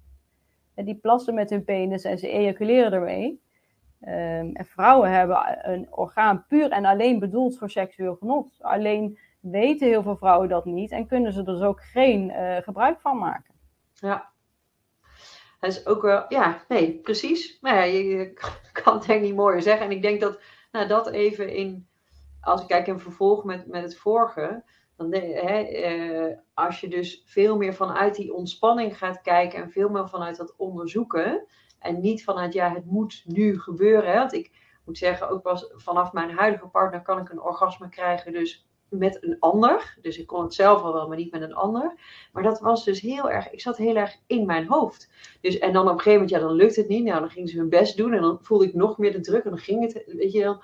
Die 0.85 0.99
plassen 0.99 1.35
met 1.35 1.51
hun 1.51 1.65
penis 1.65 2.05
en 2.05 2.19
ze 2.19 2.29
ejaculeren 2.29 2.93
ermee. 2.93 3.45
Um, 4.01 4.55
en 4.55 4.67
vrouwen 4.67 5.11
hebben 5.11 5.59
een 5.71 5.93
orgaan 5.93 6.45
puur 6.49 6.71
en 6.71 6.85
alleen 6.85 7.19
bedoeld 7.19 7.59
voor 7.59 7.71
seksueel 7.71 8.15
genot. 8.15 8.57
Alleen 8.59 9.19
weten 9.41 9.87
heel 9.87 10.03
veel 10.03 10.17
vrouwen 10.17 10.49
dat 10.49 10.65
niet 10.65 10.91
en 10.91 11.07
kunnen 11.07 11.33
ze 11.33 11.39
er 11.39 11.45
dus 11.45 11.61
ook 11.61 11.81
geen 11.81 12.31
uh, 12.31 12.57
gebruik 12.57 13.01
van 13.01 13.19
maken. 13.19 13.55
Ja. 13.95 14.31
Is 15.61 15.87
ook 15.87 16.03
wel, 16.03 16.25
ja, 16.29 16.65
nee, 16.69 16.99
precies. 17.03 17.59
Maar 17.61 17.75
ja, 17.75 17.83
je, 17.83 18.05
je 18.05 18.33
kan 18.83 18.95
het 18.95 19.07
denk 19.07 19.21
ik 19.21 19.27
niet 19.27 19.37
mooier 19.37 19.63
zeggen. 19.63 19.87
En 19.87 19.93
ik 19.93 20.03
denk 20.03 20.21
dat 20.21 20.41
nou, 20.73 20.87
dat 20.87 21.11
even 21.11 21.55
in, 21.55 21.89
als 22.41 22.61
ik 22.61 22.67
kijk 22.67 22.87
in 22.87 22.99
vervolg 22.99 23.45
met, 23.45 23.67
met 23.67 23.83
het 23.83 23.97
vorige, 23.97 24.65
dan, 24.97 25.15
hè, 25.15 25.61
eh, 25.61 26.37
als 26.55 26.81
je 26.81 26.89
dus 26.89 27.23
veel 27.27 27.57
meer 27.57 27.75
vanuit 27.75 28.15
die 28.15 28.35
ontspanning 28.35 28.99
gaat 28.99 29.21
kijken 29.21 29.63
en 29.63 29.71
veel 29.71 29.89
meer 29.89 30.09
vanuit 30.09 30.37
dat 30.37 30.55
onderzoeken 30.57 31.47
en 31.79 32.01
niet 32.01 32.25
vanuit 32.25 32.53
ja, 32.53 32.73
het 32.73 32.85
moet 32.85 33.23
nu 33.27 33.61
gebeuren. 33.61 34.15
Want 34.15 34.33
ik 34.33 34.51
moet 34.85 34.99
zeggen, 34.99 35.29
ook 35.29 35.43
pas 35.43 35.73
vanaf 35.75 36.13
mijn 36.13 36.31
huidige 36.31 36.67
partner 36.67 37.03
kan 37.03 37.19
ik 37.19 37.31
een 37.31 37.43
orgasme 37.43 37.89
krijgen, 37.89 38.33
dus 38.33 38.67
met 38.89 39.25
een 39.25 39.37
ander. 39.41 39.99
Dus 40.01 40.19
ik 40.19 40.27
kon 40.27 40.43
het 40.43 40.55
zelf 40.55 40.83
al 40.83 40.93
wel, 40.93 41.09
maar 41.09 41.17
niet 41.17 41.33
met 41.33 41.43
een 41.43 41.55
ander. 41.55 41.95
Maar 42.33 42.43
dat 42.43 42.61
was 42.61 42.85
dus 42.85 43.01
heel 43.01 43.31
erg, 43.31 43.51
ik 43.51 43.61
zat 43.61 43.77
heel 43.77 43.97
erg 43.97 44.17
in 44.27 44.47
mijn 44.47 44.67
hoofd. 44.67 45.11
Dus, 45.41 45.59
en 45.59 45.73
dan 45.73 45.83
op 45.85 45.93
een 45.93 46.01
gegeven 46.01 46.21
moment, 46.21 46.31
ja, 46.31 46.47
dan 46.47 46.57
lukt 46.57 46.77
het 46.77 46.89
niet. 46.89 47.05
Nou, 47.05 47.21
dan 47.21 47.31
gingen 47.31 47.49
ze 47.49 47.59
hun 47.59 47.69
best 47.69 47.97
doen 47.97 48.13
en 48.13 48.21
dan 48.21 48.39
voelde 48.43 48.67
ik 48.67 48.75
nog 48.75 48.99
meer 48.99 49.13
de 49.13 49.21
druk 49.21 49.45
en 49.45 49.51
dan 49.51 49.59
ging 49.59 49.83
het, 49.83 50.05
weet 50.07 50.33
je, 50.33 50.43
dan 50.43 50.63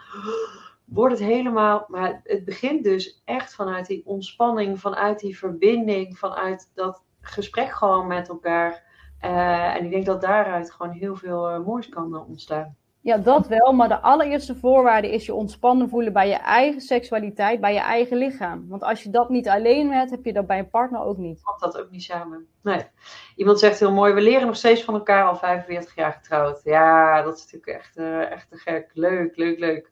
wordt 0.93 1.19
het 1.19 1.29
helemaal, 1.29 1.85
maar 1.89 2.21
het 2.25 2.45
begint 2.45 2.85
dus 2.85 3.23
echt 3.25 3.55
vanuit 3.55 3.87
die 3.87 4.03
ontspanning, 4.07 4.81
vanuit 4.81 5.19
die 5.19 5.39
verbinding, 5.39 6.19
vanuit 6.19 6.71
dat 6.75 7.03
gesprek 7.21 7.71
gewoon 7.71 8.07
met 8.07 8.29
elkaar. 8.29 8.91
Uh, 9.25 9.75
en 9.75 9.85
ik 9.85 9.91
denk 9.91 10.07
dat 10.07 10.21
daaruit 10.21 10.73
gewoon 10.73 10.93
heel 10.93 11.17
veel 11.17 11.51
uh, 11.51 11.65
moois 11.67 11.89
kan 11.89 12.15
uh, 12.15 12.29
ontstaan. 12.29 12.77
Ja, 13.01 13.19
dat 13.19 13.47
wel. 13.47 13.73
Maar 13.73 13.89
de 13.89 14.01
allereerste 14.01 14.57
voorwaarde 14.57 15.13
is 15.13 15.27
je 15.27 15.35
ontspannen 15.35 15.89
voelen 15.89 16.13
bij 16.13 16.29
je 16.29 16.35
eigen 16.35 16.81
seksualiteit, 16.81 17.61
bij 17.61 17.73
je 17.73 17.81
eigen 17.81 18.17
lichaam. 18.17 18.69
Want 18.69 18.83
als 18.83 19.03
je 19.03 19.11
dat 19.11 19.29
niet 19.29 19.49
alleen 19.49 19.93
hebt, 19.93 20.11
heb 20.11 20.25
je 20.25 20.33
dat 20.33 20.47
bij 20.47 20.59
een 20.59 20.71
partner 20.71 21.01
ook 21.01 21.17
niet. 21.17 21.43
Komt 21.43 21.61
dat 21.61 21.79
ook 21.79 21.91
niet 21.91 22.03
samen. 22.03 22.47
Nee. 22.63 22.83
Iemand 23.37 23.59
zegt 23.59 23.79
heel 23.79 23.93
mooi, 23.93 24.13
we 24.13 24.21
leren 24.21 24.47
nog 24.47 24.57
steeds 24.57 24.85
van 24.85 24.95
elkaar 24.95 25.25
al 25.25 25.37
45 25.37 25.95
jaar 25.95 26.13
getrouwd. 26.13 26.61
Ja, 26.65 27.23
dat 27.23 27.37
is 27.37 27.45
natuurlijk 27.45 27.79
echt, 27.79 27.97
echt 28.31 28.51
te 28.51 28.57
gek. 28.57 28.91
Leuk, 28.93 29.37
leuk, 29.37 29.59
leuk. 29.59 29.91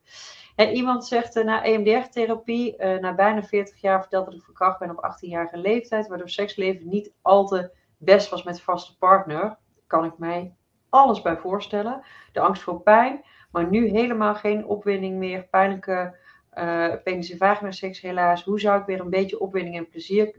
En 0.60 0.74
iemand 0.74 1.06
zegt 1.06 1.36
uh, 1.36 1.44
na 1.44 1.64
EMDR-therapie, 1.64 2.74
uh, 2.78 2.98
na 2.98 3.14
bijna 3.14 3.42
40 3.42 3.80
jaar, 3.80 4.00
verteld 4.00 4.24
dat 4.24 4.34
ik 4.34 4.42
verkracht 4.42 4.78
ben 4.78 4.90
op 4.90 5.10
18-jarige 5.10 5.56
leeftijd, 5.56 6.08
waardoor 6.08 6.28
seksleven 6.28 6.88
niet 6.88 7.12
al 7.22 7.46
te 7.46 7.70
best 7.96 8.30
was 8.30 8.42
met 8.42 8.62
vaste 8.62 8.98
partner. 8.98 9.58
Kan 9.86 10.04
ik 10.04 10.18
mij 10.18 10.54
alles 10.88 11.22
bij 11.22 11.36
voorstellen. 11.36 12.02
De 12.32 12.40
angst 12.40 12.62
voor 12.62 12.80
pijn, 12.80 13.24
maar 13.50 13.70
nu 13.70 13.88
helemaal 13.88 14.34
geen 14.34 14.66
opwinding 14.66 15.16
meer, 15.16 15.42
pijnlijke 15.42 16.16
uh, 16.54 16.94
penis- 17.04 17.30
en 17.30 17.38
vagina 17.38 17.70
seks 17.70 18.00
helaas. 18.00 18.44
Hoe 18.44 18.60
zou 18.60 18.80
ik 18.80 18.86
weer 18.86 19.00
een 19.00 19.10
beetje 19.10 19.40
opwinding 19.40 19.76
en 19.76 19.88
plezier 19.88 20.34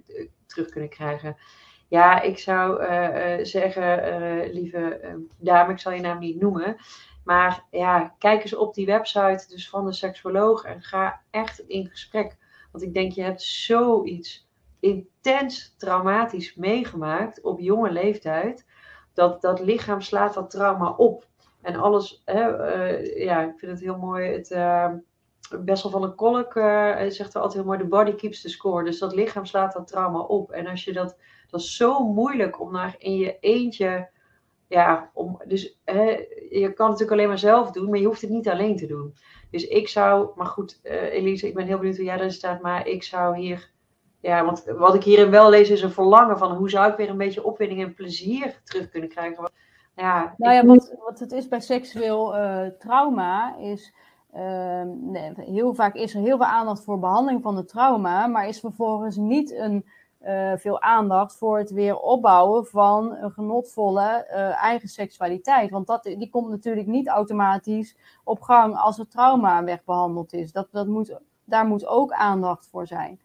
terug 0.45 0.69
kunnen 0.69 0.89
krijgen? 0.89 1.37
Ja, 1.87 2.21
ik 2.21 2.37
zou 2.37 2.83
zeggen, 3.45 4.51
lieve 4.51 4.99
dame, 5.37 5.71
ik 5.71 5.79
zal 5.79 5.91
je 5.91 6.01
naam 6.01 6.19
niet 6.19 6.39
noemen. 6.39 6.77
Maar 7.23 7.65
ja, 7.71 8.15
kijk 8.17 8.41
eens 8.41 8.55
op 8.55 8.73
die 8.73 8.85
website 8.85 9.45
dus 9.47 9.69
van 9.69 9.85
de 9.85 9.93
seksuoloog 9.93 10.63
en 10.63 10.81
ga 10.81 11.21
echt 11.29 11.59
in 11.59 11.87
gesprek. 11.87 12.37
Want 12.71 12.83
ik 12.83 12.93
denk, 12.93 13.11
je 13.11 13.23
hebt 13.23 13.41
zoiets 13.41 14.47
intens 14.79 15.75
traumatisch 15.77 16.55
meegemaakt 16.55 17.41
op 17.41 17.59
jonge 17.59 17.91
leeftijd. 17.91 18.65
Dat 19.13 19.41
dat 19.41 19.59
lichaam 19.59 20.01
slaat 20.01 20.33
dat 20.33 20.49
trauma 20.49 20.89
op. 20.89 21.27
En 21.61 21.75
alles, 21.75 22.21
hè, 22.25 22.75
uh, 22.75 23.23
ja, 23.23 23.41
ik 23.41 23.59
vind 23.59 23.71
het 23.71 23.81
heel 23.81 23.97
mooi. 23.97 24.31
Het, 24.31 24.51
uh, 24.51 24.91
Bessel 25.59 25.89
van 25.89 26.01
de 26.01 26.15
Kolk 26.15 26.55
uh, 26.55 26.95
zegt 27.07 27.33
er 27.33 27.41
altijd 27.41 27.53
heel 27.53 27.63
mooi: 27.63 27.79
the 27.79 27.85
body 27.85 28.15
keeps 28.15 28.41
the 28.41 28.49
score. 28.49 28.83
Dus 28.83 28.99
dat 28.99 29.13
lichaam 29.13 29.45
slaat 29.45 29.73
dat 29.73 29.87
trauma 29.87 30.19
op. 30.19 30.51
En 30.51 30.67
als 30.67 30.83
je 30.83 30.93
dat, 30.93 31.17
dat 31.49 31.59
is 31.59 31.75
zo 31.75 31.99
moeilijk 31.99 32.59
om 32.59 32.71
naar 32.71 32.95
in 32.97 33.15
je 33.15 33.37
eentje 33.39 34.09
ja, 34.71 35.09
om, 35.13 35.41
dus 35.45 35.79
hè, 35.85 36.03
je 36.49 36.73
kan 36.73 36.89
het 36.89 36.99
natuurlijk 36.99 37.11
alleen 37.11 37.27
maar 37.27 37.37
zelf 37.37 37.71
doen, 37.71 37.89
maar 37.89 37.99
je 37.99 38.05
hoeft 38.05 38.21
het 38.21 38.29
niet 38.29 38.49
alleen 38.49 38.77
te 38.77 38.85
doen. 38.85 39.15
Dus 39.49 39.67
ik 39.67 39.87
zou, 39.87 40.29
maar 40.35 40.45
goed, 40.45 40.79
uh, 40.83 41.13
Elise, 41.13 41.47
ik 41.47 41.53
ben 41.53 41.65
heel 41.65 41.77
benieuwd 41.77 41.95
hoe 41.95 42.05
jij 42.05 42.15
erin 42.15 42.31
staat, 42.31 42.61
maar 42.61 42.87
ik 42.87 43.03
zou 43.03 43.37
hier, 43.37 43.71
ja, 44.19 44.45
want 44.45 44.63
wat 44.77 44.95
ik 44.95 45.03
hierin 45.03 45.29
wel 45.29 45.49
lees 45.49 45.69
is 45.69 45.81
een 45.81 45.91
verlangen 45.91 46.37
van 46.37 46.51
hoe 46.51 46.69
zou 46.69 46.91
ik 46.91 46.97
weer 46.97 47.09
een 47.09 47.17
beetje 47.17 47.43
opwinding 47.43 47.81
en 47.81 47.93
plezier 47.93 48.61
terug 48.63 48.89
kunnen 48.89 49.09
krijgen. 49.09 49.51
Ja, 49.95 50.33
nou 50.37 50.53
ja, 50.53 50.65
wat, 50.65 50.95
wat 50.99 51.19
het 51.19 51.31
is 51.31 51.47
bij 51.47 51.59
seksueel 51.59 52.35
uh, 52.35 52.65
trauma 52.79 53.57
is, 53.57 53.93
uh, 54.35 54.83
nee, 54.85 55.33
heel 55.35 55.73
vaak 55.73 55.95
is 55.95 56.15
er 56.15 56.21
heel 56.21 56.37
veel 56.37 56.45
aandacht 56.45 56.83
voor 56.83 56.99
behandeling 56.99 57.41
van 57.41 57.55
het 57.55 57.67
trauma, 57.67 58.27
maar 58.27 58.47
is 58.47 58.59
vervolgens 58.59 59.15
niet 59.15 59.51
een 59.51 59.85
uh, 60.27 60.51
veel 60.55 60.81
aandacht 60.81 61.37
voor 61.37 61.57
het 61.57 61.71
weer 61.71 61.97
opbouwen 61.97 62.65
van 62.65 63.15
een 63.15 63.31
genotvolle 63.31 64.27
uh, 64.29 64.63
eigen 64.63 64.89
seksualiteit. 64.89 65.69
Want 65.69 65.87
dat, 65.87 66.03
die 66.03 66.29
komt 66.29 66.49
natuurlijk 66.49 66.87
niet 66.87 67.07
automatisch 67.07 67.95
op 68.23 68.41
gang 68.41 68.75
als 68.75 68.97
het 68.97 69.11
trauma 69.11 69.63
wegbehandeld 69.63 70.33
is. 70.33 70.51
Dat, 70.51 70.67
dat 70.71 70.87
moet, 70.87 71.19
daar 71.43 71.65
moet 71.65 71.85
ook 71.85 72.11
aandacht 72.11 72.67
voor 72.67 72.87
zijn. 72.87 73.19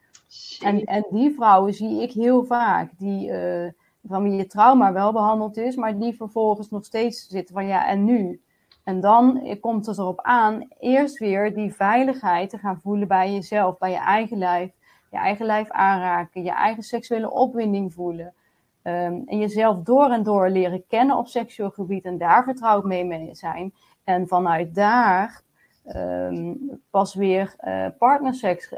En, 0.61 0.84
en 0.84 1.07
die 1.11 1.34
vrouwen 1.34 1.74
zie 1.74 2.03
ik 2.03 2.12
heel 2.12 2.44
vaak, 2.44 2.90
die, 2.99 3.30
uh, 3.30 3.70
van 4.05 4.22
wie 4.22 4.38
het 4.38 4.51
trauma 4.51 4.92
wel 4.92 5.12
behandeld 5.12 5.57
is, 5.57 5.76
maar 5.76 5.99
die 5.99 6.16
vervolgens 6.16 6.70
nog 6.70 6.84
steeds 6.84 7.28
zitten 7.28 7.55
van 7.55 7.66
ja, 7.66 7.86
en 7.86 8.05
nu? 8.05 8.40
En 8.84 9.01
dan 9.01 9.57
komt 9.61 9.86
het 9.86 9.99
erop 9.99 10.20
aan 10.20 10.68
eerst 10.78 11.18
weer 11.18 11.55
die 11.55 11.74
veiligheid 11.74 12.51
te 12.51 12.59
gaan 12.59 12.80
voelen 12.80 13.09
bij 13.09 13.32
jezelf, 13.32 13.78
bij 13.78 13.90
je 13.90 13.97
eigen 13.97 14.38
lijf 14.38 14.70
je 15.17 15.23
eigen 15.23 15.47
lijf 15.47 15.71
aanraken, 15.71 16.43
je 16.43 16.51
eigen 16.51 16.83
seksuele 16.83 17.31
opwinding 17.31 17.95
voelen. 17.95 18.35
Um, 18.83 19.23
en 19.27 19.39
jezelf 19.39 19.83
door 19.83 20.11
en 20.11 20.23
door 20.23 20.49
leren 20.49 20.85
kennen 20.89 21.17
op 21.17 21.27
seksueel 21.27 21.71
gebied 21.71 22.05
en 22.05 22.19
daar 22.19 22.45
vertrouwd 22.45 22.85
mee, 22.85 23.05
mee 23.05 23.35
zijn. 23.35 23.73
En 24.05 24.29
vanuit 24.29 24.75
daar 24.75 25.43
ehm, 25.85 26.55
pas 26.91 27.14
weer 27.14 27.55
uh, 27.64 27.87
partnerseks 27.99 28.73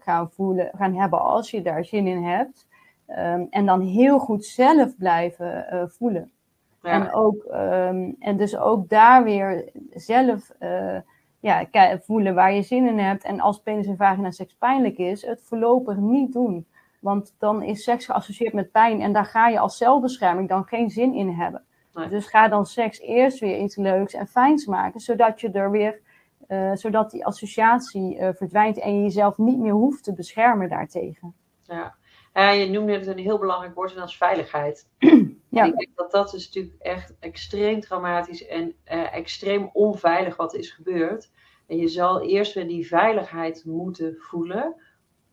gaan 0.00 0.30
voelen, 0.30 0.70
gaan 0.76 0.94
hebben 0.94 1.20
als 1.20 1.50
je 1.50 1.62
daar 1.62 1.84
zin 1.84 2.06
in 2.06 2.22
hebt. 2.22 2.66
Ehm, 3.06 3.44
en 3.50 3.66
dan 3.66 3.80
heel 3.80 4.18
goed 4.18 4.44
zelf 4.44 4.96
blijven 4.96 5.66
voelen. 5.90 6.30
En, 6.82 7.12
ook, 7.12 7.44
ehm, 7.44 8.10
en 8.18 8.36
dus 8.36 8.56
ook 8.56 8.88
daar 8.88 9.24
weer 9.24 9.70
zelf 9.90 10.52
ja, 11.48 11.98
voelen 11.98 12.34
waar 12.34 12.52
je 12.52 12.62
zin 12.62 12.86
in 12.86 12.98
hebt. 12.98 13.24
En 13.24 13.40
als 13.40 13.60
penis 13.60 13.86
en 13.86 13.96
vagina 13.96 14.30
seks 14.30 14.54
pijnlijk 14.54 14.98
is, 14.98 15.26
het 15.26 15.42
voorlopig 15.42 15.96
niet 15.96 16.32
doen. 16.32 16.66
Want 17.00 17.34
dan 17.38 17.62
is 17.62 17.82
seks 17.82 18.04
geassocieerd 18.04 18.52
met 18.52 18.70
pijn 18.70 19.00
en 19.00 19.12
daar 19.12 19.24
ga 19.24 19.48
je 19.48 19.58
als 19.58 19.76
zelfbescherming 19.76 20.48
dan 20.48 20.64
geen 20.64 20.90
zin 20.90 21.14
in 21.14 21.28
hebben. 21.28 21.62
Dus 22.10 22.26
ga 22.26 22.48
dan 22.48 22.66
seks 22.66 23.00
eerst 23.00 23.38
weer 23.38 23.58
iets 23.58 23.76
leuks 23.76 24.14
en 24.14 24.26
fijns 24.26 24.66
maken, 24.66 25.00
zodat 25.00 25.40
je 25.40 25.50
er 25.50 25.70
weer, 25.70 26.00
uh, 26.48 26.74
zodat 26.74 27.10
die 27.10 27.26
associatie 27.26 28.18
uh, 28.18 28.28
verdwijnt 28.34 28.78
en 28.78 28.96
je 28.96 29.02
jezelf 29.02 29.38
niet 29.38 29.58
meer 29.58 29.72
hoeft 29.72 30.04
te 30.04 30.14
beschermen 30.14 30.68
daartegen. 30.68 31.34
Ja. 31.62 31.94
ja, 32.34 32.50
je 32.50 32.70
noemde 32.70 32.92
het 32.92 33.06
een 33.06 33.18
heel 33.18 33.38
belangrijk 33.38 33.74
woord 33.74 33.92
en 33.92 33.98
dat 33.98 34.08
is 34.08 34.16
veiligheid. 34.16 34.88
ja. 35.50 35.64
ik 35.64 35.76
denk 35.76 35.96
dat 35.96 36.10
dat 36.10 36.34
is 36.34 36.46
natuurlijk 36.46 36.82
echt 36.82 37.14
extreem 37.18 37.80
traumatisch 37.80 38.46
en 38.46 38.74
uh, 38.92 39.14
extreem 39.14 39.70
onveilig 39.72 40.36
wat 40.36 40.54
is 40.54 40.70
gebeurd. 40.70 41.30
En 41.66 41.76
je 41.76 41.88
zal 41.88 42.22
eerst 42.22 42.54
weer 42.54 42.68
die 42.68 42.86
veiligheid 42.86 43.64
moeten 43.64 44.16
voelen 44.18 44.74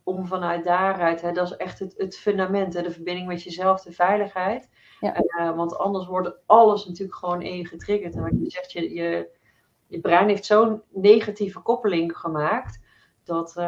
om 0.03 0.27
vanuit 0.27 0.63
daaruit, 0.63 1.21
hè, 1.21 1.31
dat 1.31 1.51
is 1.51 1.57
echt 1.57 1.79
het, 1.79 1.93
het 1.97 2.17
fundament, 2.17 2.73
hè, 2.73 2.81
de 2.81 2.91
verbinding 2.91 3.27
met 3.27 3.43
jezelf, 3.43 3.81
de 3.81 3.91
veiligheid. 3.91 4.69
Ja. 4.99 5.17
Uh, 5.17 5.55
want 5.55 5.77
anders 5.77 6.05
wordt 6.05 6.37
alles 6.45 6.85
natuurlijk 6.85 7.17
gewoon 7.17 7.41
in 7.41 7.57
je 7.57 7.67
getriggerd. 7.67 8.15
En 8.15 8.21
wat 8.21 8.31
je 8.31 8.49
zegt, 8.49 8.71
je, 8.71 8.93
je, 8.93 9.29
je 9.87 9.99
brein 9.99 10.27
heeft 10.27 10.45
zo'n 10.45 10.81
negatieve 10.89 11.59
koppeling 11.59 12.17
gemaakt. 12.17 12.79
Dat, 13.25 13.55
uh, 13.57 13.65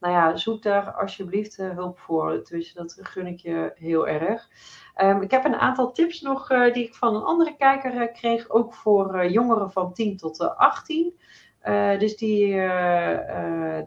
nou 0.00 0.14
ja, 0.14 0.36
zoek 0.36 0.62
daar 0.62 0.92
alsjeblieft 0.92 1.58
uh, 1.58 1.70
hulp 1.70 1.98
voor. 1.98 2.44
Dus 2.48 2.72
dat 2.72 2.98
gun 3.00 3.26
ik 3.26 3.40
je 3.40 3.72
heel 3.74 4.08
erg. 4.08 4.48
Um, 4.96 5.22
ik 5.22 5.30
heb 5.30 5.44
een 5.44 5.56
aantal 5.56 5.92
tips 5.92 6.20
nog 6.20 6.48
die 6.48 6.84
ik 6.84 6.94
van 6.94 7.14
een 7.14 7.22
andere 7.22 7.56
kijker 7.56 8.10
kreeg. 8.10 8.50
Ook 8.50 8.74
voor 8.74 9.26
jongeren 9.26 9.70
van 9.72 9.92
10 9.92 10.16
tot 10.16 10.56
18. 10.56 11.18
Uh, 11.64 11.98
dus 11.98 12.16
die, 12.16 12.46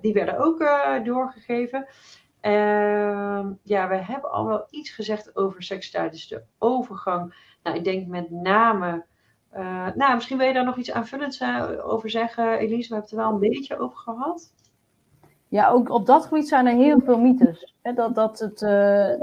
die 0.01 0.13
werden 0.13 0.37
ook 0.37 0.59
doorgegeven. 1.03 1.87
Ehm, 2.39 3.53
ja, 3.63 3.87
we 3.87 3.95
hebben 3.95 4.31
al 4.31 4.45
wel 4.45 4.67
iets 4.69 4.89
gezegd 4.89 5.35
over 5.35 5.63
seks 5.63 5.91
tijdens 5.91 6.27
de 6.27 6.43
overgang. 6.57 7.35
Nou, 7.63 7.77
ik 7.77 7.83
denk 7.83 8.07
met 8.07 8.31
name. 8.31 9.05
nou, 9.95 10.13
misschien 10.13 10.37
wil 10.37 10.47
je 10.47 10.53
daar 10.53 10.65
nog 10.65 10.77
iets 10.77 10.91
aanvullends 10.91 11.43
over 11.83 12.09
zeggen, 12.09 12.57
Elise. 12.57 12.89
We 12.89 12.95
hebben 12.95 13.01
het 13.01 13.11
er 13.11 13.17
wel 13.17 13.29
een 13.31 13.49
beetje 13.49 13.79
over 13.79 13.97
gehad. 13.97 14.51
Ja, 15.54 15.70
ook 15.70 15.89
op 15.89 16.06
dat 16.06 16.26
gebied 16.26 16.47
zijn 16.47 16.66
er 16.68 16.76
heel 16.76 16.99
veel 16.99 17.20
mythes. 17.20 17.76
Dat, 17.82 18.16
dat, 18.16 18.39
het, 18.39 18.60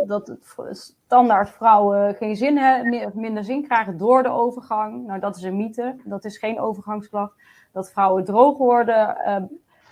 dat 0.09 0.27
het 0.27 0.95
standaard 1.07 1.51
vrouwen 1.51 2.15
geen 2.15 2.37
zin 2.37 2.57
hebben, 2.57 3.13
minder 3.15 3.45
zin 3.45 3.63
krijgen 3.67 3.99
door 3.99 4.23
de 4.23 4.29
overgang. 4.29 5.07
Nou, 5.07 5.21
dat 5.21 5.37
is 5.37 5.43
een 5.43 5.57
mythe. 5.57 5.97
Dat 6.05 6.25
is 6.25 6.39
geen 6.39 6.61
overgangsklacht 6.61 7.33
dat 7.73 7.91
vrouwen 7.91 8.25
droog 8.25 8.59
worden 8.59 9.17
ehm, 9.17 9.45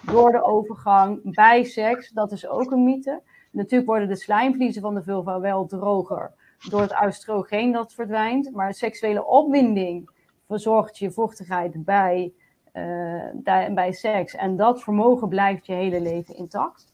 door 0.02 0.32
de 0.32 0.44
overgang 0.44 1.20
bij 1.22 1.64
seks. 1.64 2.10
Dat 2.10 2.32
is 2.32 2.48
ook 2.48 2.70
een 2.70 2.84
mythe. 2.84 3.22
Natuurlijk 3.50 3.90
worden 3.90 4.08
de 4.08 4.16
slijmvliezen 4.16 4.82
van 4.82 4.94
de 4.94 5.02
vulva 5.02 5.40
wel 5.40 5.66
droger 5.66 6.32
door 6.70 6.80
het 6.80 7.04
oestrogeen 7.04 7.72
dat 7.72 7.92
verdwijnt. 7.92 8.50
Maar 8.52 8.74
seksuele 8.74 9.24
opwinding 9.24 10.10
verzorgt 10.46 10.98
je 10.98 11.10
vochtigheid 11.10 11.84
bij, 11.84 12.32
uh, 12.74 13.74
bij 13.74 13.92
seks. 13.92 14.34
En 14.34 14.56
dat 14.56 14.82
vermogen 14.82 15.28
blijft 15.28 15.66
je 15.66 15.72
hele 15.72 16.00
leven 16.00 16.36
intact. 16.36 16.86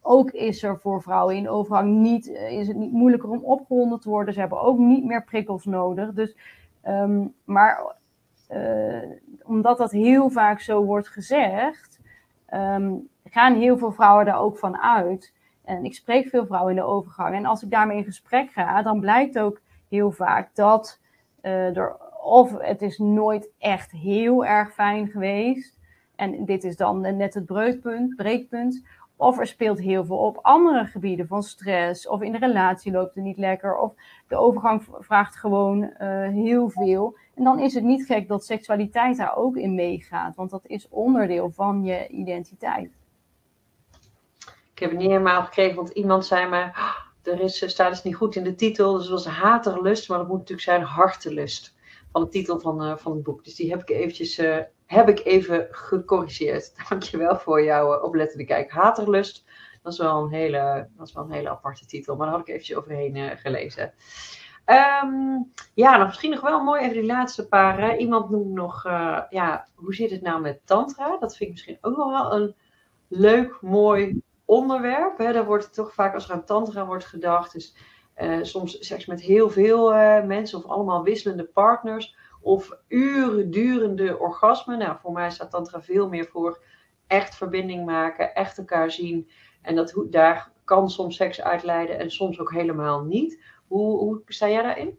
Ook 0.00 0.30
is 0.30 0.62
er 0.62 0.78
voor 0.78 1.02
vrouwen 1.02 1.36
in 1.36 1.48
overgang 1.48 1.90
niet, 1.90 2.32
eh, 2.32 2.58
is 2.58 2.68
het 2.68 2.76
niet 2.76 2.92
moeilijker 2.92 3.28
om 3.28 3.44
opgewonden 3.44 4.00
te 4.00 4.08
worden. 4.08 4.34
Ze 4.34 4.40
hebben 4.40 4.60
ook 4.60 4.78
niet 4.78 5.04
meer 5.04 5.24
prikkels 5.24 5.64
nodig. 5.64 6.12
Dus, 6.12 6.36
um, 6.84 7.34
maar 7.44 7.94
uh, 8.50 9.02
omdat 9.42 9.78
dat 9.78 9.90
heel 9.90 10.30
vaak 10.30 10.60
zo 10.60 10.84
wordt 10.84 11.08
gezegd, 11.08 12.00
um, 12.54 13.08
gaan 13.24 13.54
heel 13.54 13.78
veel 13.78 13.92
vrouwen 13.92 14.24
daar 14.24 14.40
ook 14.40 14.58
van 14.58 14.78
uit. 14.78 15.34
En 15.64 15.84
ik 15.84 15.94
spreek 15.94 16.28
veel 16.28 16.46
vrouwen 16.46 16.70
in 16.70 16.80
de 16.80 16.86
overgang. 16.86 17.34
En 17.34 17.46
als 17.46 17.62
ik 17.62 17.70
daarmee 17.70 17.96
in 17.96 18.04
gesprek 18.04 18.50
ga, 18.50 18.82
dan 18.82 19.00
blijkt 19.00 19.38
ook 19.38 19.60
heel 19.88 20.10
vaak 20.10 20.54
dat 20.54 21.00
uh, 21.42 21.76
er, 21.76 21.96
of 22.22 22.58
het 22.58 22.82
is 22.82 22.98
nooit 22.98 23.50
echt 23.58 23.90
heel 23.90 24.44
erg 24.44 24.72
fijn 24.72 25.08
geweest. 25.08 25.78
En 26.16 26.44
dit 26.44 26.64
is 26.64 26.76
dan 26.76 27.00
net 27.16 27.34
het 27.34 27.46
breukpunt, 27.46 28.16
breekpunt. 28.16 28.84
Of 29.16 29.38
er 29.38 29.46
speelt 29.46 29.80
heel 29.80 30.04
veel 30.04 30.16
op 30.16 30.38
andere 30.42 30.84
gebieden 30.84 31.26
van 31.26 31.42
stress. 31.42 32.08
Of 32.08 32.22
in 32.22 32.32
de 32.32 32.38
relatie 32.38 32.92
loopt 32.92 33.14
het 33.14 33.24
niet 33.24 33.38
lekker. 33.38 33.76
Of 33.76 33.92
de 34.28 34.36
overgang 34.36 34.82
vraagt 34.98 35.36
gewoon 35.36 35.82
uh, 35.82 36.28
heel 36.28 36.70
veel. 36.70 37.16
En 37.34 37.44
dan 37.44 37.58
is 37.58 37.74
het 37.74 37.84
niet 37.84 38.06
gek 38.06 38.28
dat 38.28 38.44
seksualiteit 38.44 39.16
daar 39.16 39.36
ook 39.36 39.56
in 39.56 39.74
meegaat. 39.74 40.36
Want 40.36 40.50
dat 40.50 40.66
is 40.66 40.88
onderdeel 40.88 41.50
van 41.50 41.84
je 41.84 42.08
identiteit. 42.08 42.90
Ik 44.72 44.78
heb 44.78 44.90
het 44.90 44.98
niet 44.98 45.10
helemaal 45.10 45.42
gekregen, 45.42 45.76
want 45.76 45.90
iemand 45.90 46.26
zei 46.26 46.48
me... 46.48 46.62
Ah, 46.62 46.96
er 47.22 47.40
is, 47.40 47.70
staat 47.70 47.90
dus 47.90 48.02
niet 48.02 48.14
goed 48.14 48.36
in 48.36 48.44
de 48.44 48.54
titel. 48.54 48.92
Dus 48.92 49.02
het 49.02 49.10
was 49.10 49.26
haterlust, 49.26 50.08
maar 50.08 50.18
dat 50.18 50.28
moet 50.28 50.38
natuurlijk 50.38 50.68
zijn 50.68 50.82
hartelust. 50.82 51.74
Van 52.12 52.22
de 52.22 52.28
titel 52.28 52.60
van, 52.60 52.84
uh, 52.84 52.96
van 52.96 53.12
het 53.12 53.22
boek. 53.22 53.44
Dus 53.44 53.54
die 53.54 53.70
heb 53.70 53.80
ik 53.80 53.90
eventjes... 53.90 54.38
Uh, 54.38 54.58
heb 54.86 55.08
ik 55.08 55.24
even 55.24 55.68
gecorrigeerd. 55.70 56.72
Dankjewel 56.88 57.38
voor 57.38 57.64
jouw 57.64 57.96
uh, 57.96 58.02
oplettende 58.02 58.44
kijk. 58.44 58.70
Haterlust, 58.70 59.44
dat 59.82 59.92
is, 59.92 59.98
wel 59.98 60.22
een 60.22 60.30
hele, 60.30 60.88
dat 60.96 61.06
is 61.06 61.12
wel 61.12 61.24
een 61.24 61.32
hele 61.32 61.48
aparte 61.48 61.86
titel. 61.86 62.16
Maar 62.16 62.26
daar 62.26 62.36
had 62.36 62.46
ik 62.46 62.52
eventjes 62.52 62.76
overheen 62.76 63.38
gelezen. 63.38 63.92
Um, 65.02 65.52
ja, 65.74 65.96
nog, 65.96 66.06
misschien 66.06 66.30
nog 66.30 66.40
wel 66.40 66.64
mooi 66.64 66.82
even 66.82 66.94
die 66.94 67.04
laatste 67.04 67.48
paar. 67.48 67.96
Iemand 67.96 68.30
noemt 68.30 68.52
nog, 68.52 68.82
ja, 69.30 69.68
hoe 69.74 69.94
zit 69.94 70.10
het 70.10 70.22
nou 70.22 70.40
met 70.40 70.60
tantra? 70.64 71.16
Dat 71.18 71.36
vind 71.36 71.40
ik 71.40 71.50
misschien 71.50 71.78
ook 71.80 71.96
nog 71.96 72.10
wel 72.10 72.40
een 72.40 72.54
leuk, 73.08 73.58
mooi 73.60 74.22
onderwerp. 74.50 75.18
Hè. 75.18 75.32
Daar 75.32 75.44
wordt 75.44 75.74
toch 75.74 75.94
vaak 75.94 76.14
als 76.14 76.28
er 76.28 76.34
aan 76.34 76.44
tantra 76.44 76.86
wordt 76.86 77.04
gedacht. 77.04 77.52
Dus 77.52 77.76
uh, 78.22 78.38
soms 78.42 78.86
seks 78.86 79.06
met 79.06 79.20
heel 79.20 79.50
veel 79.50 79.92
uh, 79.94 80.24
mensen 80.24 80.58
of 80.58 80.64
allemaal 80.64 81.02
wisselende 81.02 81.44
partners. 81.44 82.16
Of 82.42 82.78
uren 82.88 83.50
durende 83.50 84.18
orgasmen. 84.18 84.78
Nou, 84.78 84.96
voor 85.00 85.12
mij 85.12 85.30
staat 85.30 85.50
tantra 85.50 85.82
veel 85.82 86.08
meer 86.08 86.24
voor 86.24 86.62
echt 87.06 87.34
verbinding 87.34 87.84
maken, 87.84 88.34
echt 88.34 88.58
elkaar 88.58 88.90
zien. 88.90 89.28
En 89.62 89.74
dat, 89.74 90.06
daar 90.10 90.50
kan 90.64 90.90
soms 90.90 91.16
seks 91.16 91.42
uitleiden 91.42 91.98
en 91.98 92.10
soms 92.10 92.40
ook 92.40 92.52
helemaal 92.52 93.04
niet. 93.04 93.42
Hoe, 93.66 93.98
hoe 93.98 94.22
sta 94.26 94.48
jij 94.48 94.62
daarin? 94.62 94.98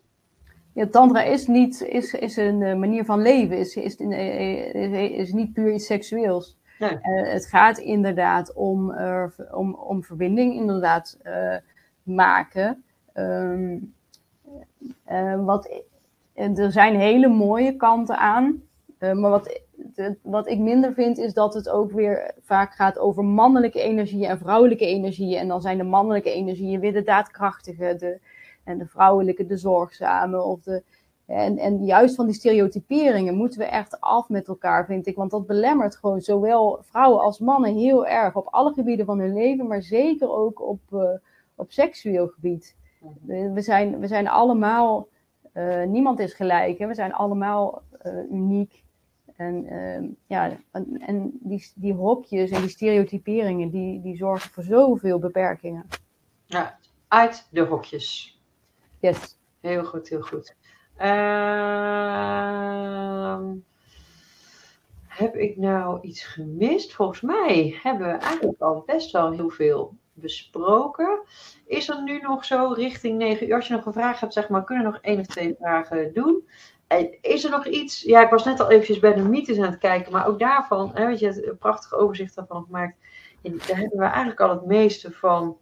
Ja, 0.73 0.87
tantra 0.87 1.21
is, 1.21 1.47
niet, 1.47 1.81
is, 1.81 2.13
is 2.13 2.37
een 2.37 2.61
eh, 2.61 2.75
manier 2.75 3.05
van 3.05 3.21
leven, 3.21 3.57
is, 3.57 3.75
is, 3.75 3.95
is, 3.95 5.11
is 5.11 5.33
niet 5.33 5.53
puur 5.53 5.73
iets 5.73 5.85
seksueels. 5.85 6.57
Nee. 6.79 6.91
Uh, 6.91 7.31
het 7.31 7.45
gaat 7.45 7.77
inderdaad 7.77 8.53
om, 8.53 8.91
uh, 8.91 9.25
om, 9.51 9.73
om 9.73 10.03
verbinding 10.03 10.53
inderdaad 10.55 11.17
uh, 11.23 11.55
maken. 12.03 12.83
Um, 13.13 13.93
wat, 15.45 15.81
er 16.33 16.71
zijn 16.71 16.95
hele 16.95 17.27
mooie 17.27 17.75
kanten 17.75 18.17
aan. 18.17 18.61
maar 18.99 19.29
wat, 19.29 19.61
wat 20.21 20.47
ik 20.47 20.59
minder 20.59 20.93
vind 20.93 21.17
is 21.17 21.33
dat 21.33 21.53
het 21.53 21.69
ook 21.69 21.91
weer 21.91 22.33
vaak 22.41 22.73
gaat 22.73 22.99
over 22.99 23.23
mannelijke 23.23 23.81
energieën 23.81 24.29
en 24.29 24.37
vrouwelijke 24.37 24.85
energieën. 24.85 25.39
En 25.39 25.47
dan 25.47 25.61
zijn 25.61 25.77
de 25.77 25.83
mannelijke 25.83 26.31
energieën 26.31 26.79
weer 26.79 26.93
de 26.93 27.03
daadkrachtige, 27.03 27.95
de, 27.97 28.19
en 28.63 28.77
de 28.77 28.85
vrouwelijke, 28.85 29.45
de 29.45 29.57
zorgzame. 29.57 30.41
Of 30.41 30.61
de, 30.61 30.83
en, 31.25 31.57
en 31.57 31.85
juist 31.85 32.15
van 32.15 32.25
die 32.25 32.35
stereotyperingen 32.35 33.35
moeten 33.35 33.59
we 33.59 33.65
echt 33.65 33.99
af 33.99 34.29
met 34.29 34.47
elkaar, 34.47 34.85
vind 34.85 35.07
ik. 35.07 35.15
Want 35.15 35.31
dat 35.31 35.47
belemmert 35.47 35.95
gewoon 35.95 36.21
zowel 36.21 36.79
vrouwen 36.81 37.21
als 37.21 37.39
mannen 37.39 37.75
heel 37.75 38.07
erg 38.07 38.35
op 38.35 38.47
alle 38.47 38.73
gebieden 38.73 39.05
van 39.05 39.19
hun 39.19 39.33
leven, 39.33 39.67
maar 39.67 39.81
zeker 39.81 40.31
ook 40.31 40.61
op, 40.61 40.81
op 41.55 41.71
seksueel 41.71 42.27
gebied. 42.27 42.75
We 43.25 43.61
zijn, 43.61 43.99
we 43.99 44.07
zijn 44.07 44.27
allemaal, 44.27 45.07
uh, 45.53 45.83
niemand 45.83 46.19
is 46.19 46.33
gelijk, 46.33 46.77
hè? 46.79 46.87
we 46.87 46.93
zijn 46.93 47.13
allemaal 47.13 47.83
uh, 48.05 48.31
uniek. 48.31 48.83
En, 49.35 49.65
ehm, 49.65 50.05
ja, 50.27 50.57
en, 50.71 50.97
en, 50.99 51.31
die, 51.39 51.71
die 51.75 51.93
hokjes 51.93 52.49
en 52.49 52.61
die 52.61 52.69
stereotyperingen, 52.69 53.69
die, 53.69 54.01
die 54.01 54.15
zorgen 54.15 54.49
voor 54.49 54.63
zoveel 54.63 55.19
beperkingen. 55.19 55.87
Ja, 56.45 56.79
uit 57.07 57.47
de 57.51 57.61
hokjes. 57.61 58.39
Yes. 58.99 59.39
Heel 59.59 59.85
goed, 59.85 60.09
heel 60.09 60.21
goed. 60.21 60.55
Uh, 60.97 61.07
heb 65.07 65.35
ik 65.35 65.57
nou 65.57 66.01
iets 66.01 66.23
gemist? 66.25 66.93
Volgens 66.93 67.21
mij 67.21 67.79
hebben 67.81 68.07
we 68.07 68.17
eigenlijk 68.17 68.61
al 68.61 68.83
best 68.85 69.11
wel 69.11 69.31
heel 69.31 69.49
veel 69.49 69.95
besproken. 70.21 71.19
Is 71.65 71.89
er 71.89 72.03
nu 72.03 72.19
nog 72.19 72.45
zo 72.45 72.73
richting 72.75 73.17
9 73.17 73.47
uur? 73.47 73.55
Als 73.55 73.67
je 73.67 73.73
nog 73.73 73.85
een 73.85 73.93
vraag 73.93 74.19
hebt, 74.19 74.33
zeg 74.33 74.49
maar, 74.49 74.63
kunnen 74.63 74.85
we 74.85 74.91
nog 74.91 75.01
één 75.01 75.19
of 75.19 75.25
twee 75.25 75.55
vragen 75.59 76.13
doen. 76.13 76.47
is 77.21 77.43
er 77.43 77.51
nog 77.51 77.67
iets? 77.67 78.01
Ja, 78.01 78.23
ik 78.23 78.29
was 78.29 78.45
net 78.45 78.59
al 78.59 78.71
eventjes 78.71 78.99
bij 78.99 79.13
de 79.13 79.21
mythes 79.21 79.57
aan 79.57 79.71
het 79.71 79.77
kijken, 79.77 80.11
maar 80.11 80.27
ook 80.27 80.39
daarvan, 80.39 80.91
hè, 80.93 81.05
weet 81.05 81.19
je, 81.19 81.27
het 81.27 81.59
prachtige 81.59 81.95
overzicht 81.95 82.35
daarvan 82.35 82.63
gemaakt. 82.63 82.95
Daar 83.41 83.77
hebben 83.77 83.97
we 83.97 84.05
eigenlijk 84.05 84.39
al 84.39 84.49
het 84.49 84.65
meeste 84.65 85.11
van. 85.11 85.57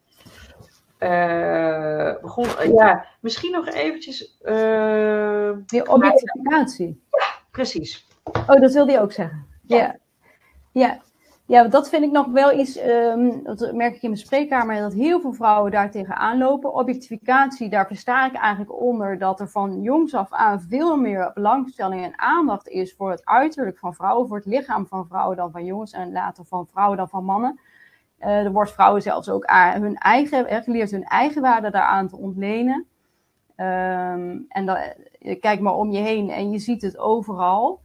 Uh, 0.99 2.13
begon, 2.21 2.47
ja, 2.75 3.05
misschien 3.19 3.51
nog 3.51 3.67
eventjes. 3.67 4.37
Uh, 4.43 5.51
Die 5.65 5.89
objectificatie. 5.91 7.03
Ja, 7.11 7.25
precies. 7.51 8.07
Oh, 8.23 8.61
dat 8.61 8.73
wilde 8.73 8.91
je 8.91 9.01
ook 9.01 9.11
zeggen. 9.11 9.47
Ja. 9.67 9.77
ja. 9.77 9.97
Ja, 10.71 11.01
dat 11.49 11.89
vind 11.89 12.03
ik 12.03 12.11
nog 12.11 12.27
wel 12.27 12.59
iets, 12.59 12.79
um, 12.83 13.43
dat 13.43 13.73
merk 13.73 13.95
ik 13.95 14.01
in 14.01 14.09
mijn 14.09 14.21
spreekkamer, 14.21 14.79
dat 14.79 14.93
heel 14.93 15.19
veel 15.19 15.33
vrouwen 15.33 15.71
daar 15.71 15.91
tegenaan 15.91 16.37
lopen. 16.37 16.73
Objectificatie, 16.73 17.69
daar 17.69 17.87
versta 17.87 18.25
ik 18.25 18.33
eigenlijk 18.33 18.81
onder 18.81 19.17
dat 19.17 19.39
er 19.39 19.49
van 19.49 19.81
jongs 19.81 20.13
af 20.13 20.31
aan 20.31 20.61
veel 20.61 20.97
meer 20.97 21.31
belangstelling 21.33 22.03
en 22.03 22.19
aandacht 22.19 22.67
is 22.67 22.95
voor 22.95 23.11
het 23.11 23.25
uiterlijk 23.25 23.77
van 23.77 23.93
vrouwen, 23.93 24.27
voor 24.27 24.37
het 24.37 24.45
lichaam 24.45 24.87
van 24.87 25.07
vrouwen 25.07 25.37
dan 25.37 25.51
van 25.51 25.65
jongens 25.65 25.91
en 25.91 26.11
later 26.11 26.45
van 26.45 26.67
vrouwen 26.67 26.97
dan 26.97 27.09
van 27.09 27.23
mannen. 27.23 27.59
Uh, 28.19 28.27
er 28.27 28.51
wordt 28.51 28.71
vrouwen 28.71 29.01
zelfs 29.01 29.29
ook 29.29 29.45
hun 29.73 29.95
eigen, 29.95 30.63
geleerd 30.63 30.91
hun 30.91 31.03
eigen 31.03 31.41
waarde 31.41 31.69
daaraan 31.69 32.07
te 32.07 32.17
ontlenen. 32.17 32.85
Um, 33.55 34.45
en 34.49 34.65
dan, 34.65 34.77
kijk 35.39 35.59
maar 35.59 35.75
om 35.75 35.91
je 35.91 35.99
heen 35.99 36.29
en 36.29 36.51
je 36.51 36.59
ziet 36.59 36.81
het 36.81 36.97
overal. 36.97 37.79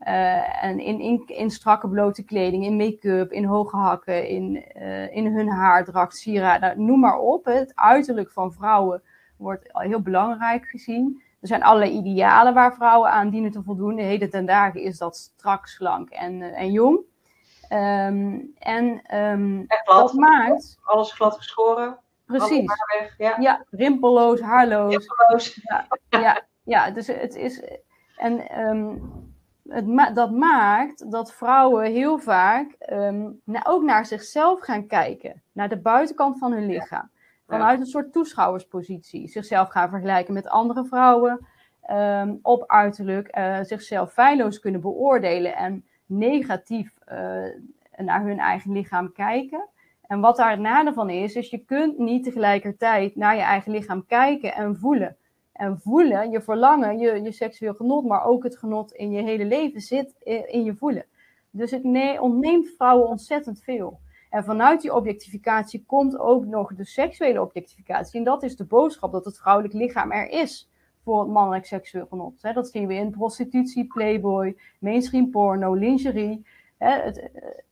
Uh, 0.00 0.64
en 0.64 0.80
in, 0.80 1.00
in, 1.00 1.22
in, 1.26 1.50
strakke 1.50 1.88
blote 1.88 2.22
kleding, 2.22 2.64
in 2.64 2.76
make-up, 2.76 3.32
in 3.32 3.44
hoge 3.44 3.76
hakken, 3.76 4.28
in, 4.28 4.64
uh, 4.76 5.16
in 5.16 5.26
hun 5.26 5.48
haardracht, 5.48 6.16
sieraden, 6.16 6.84
noem 6.84 7.00
maar 7.00 7.18
op. 7.18 7.44
Het 7.44 7.72
uiterlijk 7.74 8.30
van 8.30 8.52
vrouwen 8.52 9.02
wordt 9.36 9.68
heel 9.72 10.00
belangrijk 10.00 10.66
gezien. 10.66 11.22
Er 11.40 11.48
zijn 11.48 11.62
allerlei 11.62 11.90
idealen 11.90 12.54
waar 12.54 12.74
vrouwen 12.74 13.10
aan 13.10 13.30
dienen 13.30 13.50
te 13.50 13.62
voldoen. 13.62 13.94
De 13.94 14.02
hele 14.02 14.28
ten 14.28 14.46
dagen 14.46 14.80
is 14.80 14.98
dat 14.98 15.16
strak, 15.16 15.66
slank 15.66 16.10
en, 16.10 16.40
uh, 16.40 16.60
en 16.60 16.72
jong. 16.72 16.98
Um, 17.72 18.52
en 18.58 19.16
um, 19.16 19.66
dat 19.84 20.12
maakt... 20.12 20.78
Alles 20.82 21.12
glad 21.12 21.36
geschoren. 21.36 21.98
Precies. 22.24 22.72
Weg, 22.98 23.14
ja. 23.18 23.36
ja. 23.38 23.64
rimpelloos, 23.70 24.40
haarloos. 24.40 24.96
Rimpelloos. 24.96 25.60
Ja, 25.62 25.86
ja, 26.08 26.42
ja, 26.64 26.90
dus 26.90 27.06
het 27.06 27.34
is... 27.34 27.62
En 28.16 28.60
um, 28.68 29.34
het 29.68 30.14
dat 30.14 30.30
maakt 30.30 31.10
dat 31.10 31.32
vrouwen 31.32 31.92
heel 31.92 32.18
vaak 32.18 32.76
um, 32.92 33.40
ook 33.62 33.82
naar 33.82 34.06
zichzelf 34.06 34.60
gaan 34.60 34.86
kijken. 34.86 35.42
Naar 35.52 35.68
de 35.68 35.78
buitenkant 35.78 36.38
van 36.38 36.52
hun 36.52 36.66
lichaam. 36.66 37.10
Vanuit 37.46 37.80
een 37.80 37.86
soort 37.86 38.12
toeschouwerspositie. 38.12 39.28
Zichzelf 39.28 39.68
gaan 39.68 39.88
vergelijken 39.88 40.34
met 40.34 40.48
andere 40.48 40.84
vrouwen. 40.84 41.46
Um, 41.90 42.38
op 42.42 42.64
uiterlijk. 42.66 43.36
Uh, 43.38 43.58
zichzelf 43.62 44.12
feilloos 44.12 44.60
kunnen 44.60 44.80
beoordelen. 44.80 45.56
En 45.56 45.84
negatief 46.06 46.94
uh, 47.08 47.16
naar 47.96 48.22
hun 48.22 48.38
eigen 48.38 48.72
lichaam 48.72 49.12
kijken. 49.12 49.68
En 50.06 50.20
wat 50.20 50.36
daar 50.36 50.50
het 50.50 50.60
nadeel 50.60 50.92
van 50.92 51.10
is, 51.10 51.34
is 51.34 51.50
je 51.50 51.58
kunt 51.58 51.98
niet 51.98 52.24
tegelijkertijd 52.24 53.16
naar 53.16 53.36
je 53.36 53.42
eigen 53.42 53.72
lichaam 53.72 54.06
kijken 54.06 54.54
en 54.54 54.76
voelen. 54.76 55.16
En 55.56 55.80
voelen, 55.80 56.30
je 56.30 56.40
verlangen, 56.40 56.98
je, 56.98 57.22
je 57.22 57.32
seksueel 57.32 57.74
genot, 57.74 58.04
maar 58.04 58.24
ook 58.24 58.42
het 58.42 58.58
genot 58.58 58.92
in 58.92 59.10
je 59.10 59.22
hele 59.22 59.44
leven 59.44 59.80
zit 59.80 60.14
in 60.46 60.64
je 60.64 60.74
voelen. 60.74 61.04
Dus 61.50 61.70
het 61.70 61.84
nee, 61.84 62.20
ontneemt 62.20 62.68
vrouwen 62.76 63.08
ontzettend 63.08 63.62
veel. 63.62 64.00
En 64.30 64.44
vanuit 64.44 64.80
die 64.80 64.94
objectificatie 64.94 65.84
komt 65.86 66.18
ook 66.18 66.44
nog 66.44 66.74
de 66.74 66.84
seksuele 66.84 67.40
objectificatie. 67.40 68.18
En 68.18 68.24
dat 68.24 68.42
is 68.42 68.56
de 68.56 68.64
boodschap 68.64 69.12
dat 69.12 69.24
het 69.24 69.38
vrouwelijk 69.38 69.74
lichaam 69.74 70.12
er 70.12 70.28
is 70.28 70.70
voor 71.02 71.20
het 71.20 71.30
mannelijk 71.30 71.66
seksueel 71.66 72.06
genot. 72.06 72.54
Dat 72.54 72.68
zien 72.68 72.86
we 72.86 72.94
in 72.94 73.10
prostitutie, 73.10 73.86
playboy, 73.86 74.56
mainstream 74.78 75.30
porno, 75.30 75.74
lingerie. 75.74 76.46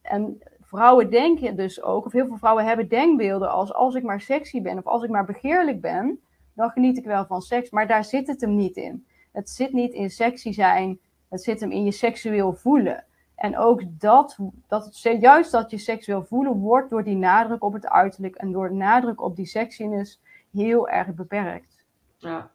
En 0.02 0.38
vrouwen 0.60 1.10
denken 1.10 1.56
dus 1.56 1.82
ook, 1.82 2.06
of 2.06 2.12
heel 2.12 2.26
veel 2.26 2.38
vrouwen 2.38 2.64
hebben 2.64 2.88
denkbeelden 2.88 3.50
als 3.50 3.72
als 3.72 3.94
ik 3.94 4.02
maar 4.02 4.20
sexy 4.20 4.62
ben 4.62 4.78
of 4.78 4.86
als 4.86 5.02
ik 5.02 5.10
maar 5.10 5.24
begeerlijk 5.24 5.80
ben, 5.80 6.20
dan 6.54 6.70
geniet 6.70 6.98
ik 6.98 7.04
wel 7.04 7.26
van 7.26 7.42
seks. 7.42 7.70
Maar 7.70 7.86
daar 7.86 8.04
zit 8.04 8.26
het 8.26 8.40
hem 8.40 8.56
niet 8.56 8.76
in. 8.76 9.06
Het 9.32 9.50
zit 9.50 9.72
niet 9.72 9.92
in 9.92 10.10
sexy 10.10 10.52
zijn, 10.52 10.98
het 11.28 11.42
zit 11.42 11.60
hem 11.60 11.70
in 11.70 11.84
je 11.84 11.92
seksueel 11.92 12.52
voelen. 12.52 13.04
En 13.34 13.58
ook 13.58 13.82
dat, 13.88 14.38
dat 14.68 15.00
juist 15.02 15.50
dat 15.50 15.70
je 15.70 15.78
seksueel 15.78 16.24
voelen 16.24 16.58
wordt 16.58 16.90
door 16.90 17.04
die 17.04 17.16
nadruk 17.16 17.64
op 17.64 17.72
het 17.72 17.86
uiterlijk 17.86 18.34
en 18.34 18.52
door 18.52 18.74
nadruk 18.74 19.20
op 19.20 19.36
die 19.36 19.46
sexiness 19.46 20.20
heel 20.52 20.88
erg 20.88 21.14
beperkt. 21.14 21.84
Ja. 22.18 22.52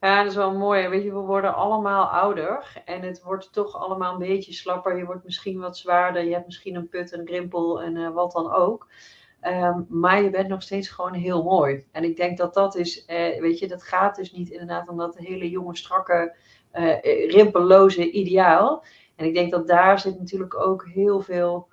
Ja, 0.00 0.16
dat 0.16 0.30
is 0.30 0.36
wel 0.36 0.52
mooi. 0.52 0.88
Weet 0.88 1.02
je, 1.02 1.12
we 1.12 1.18
worden 1.18 1.54
allemaal 1.54 2.04
ouder 2.04 2.82
en 2.84 3.02
het 3.02 3.22
wordt 3.22 3.52
toch 3.52 3.74
allemaal 3.74 4.12
een 4.12 4.18
beetje 4.18 4.52
slapper. 4.52 4.96
Je 4.96 5.04
wordt 5.04 5.24
misschien 5.24 5.58
wat 5.58 5.78
zwaarder, 5.78 6.24
je 6.24 6.32
hebt 6.32 6.46
misschien 6.46 6.74
een 6.74 6.88
put, 6.88 7.12
een 7.12 7.26
grimpel 7.26 7.82
en 7.82 7.96
uh, 7.96 8.10
wat 8.10 8.32
dan 8.32 8.52
ook. 8.52 8.88
Um, 9.42 9.86
maar 9.88 10.22
je 10.22 10.30
bent 10.30 10.48
nog 10.48 10.62
steeds 10.62 10.88
gewoon 10.88 11.12
heel 11.12 11.42
mooi. 11.42 11.84
En 11.92 12.04
ik 12.04 12.16
denk 12.16 12.38
dat 12.38 12.54
dat 12.54 12.76
is, 12.76 13.04
eh, 13.04 13.40
weet 13.40 13.58
je, 13.58 13.68
dat 13.68 13.82
gaat 13.82 14.16
dus 14.16 14.32
niet 14.32 14.50
inderdaad 14.50 14.88
om 14.88 14.96
dat 14.96 15.18
hele 15.18 15.50
jonge, 15.50 15.76
strakke, 15.76 16.36
uh, 16.74 17.30
rimpelloze 17.30 18.10
ideaal. 18.10 18.84
En 19.16 19.26
ik 19.26 19.34
denk 19.34 19.50
dat 19.50 19.66
daar 19.66 20.00
zit 20.00 20.18
natuurlijk 20.18 20.60
ook 20.60 20.86
heel 20.86 21.20
veel, 21.20 21.68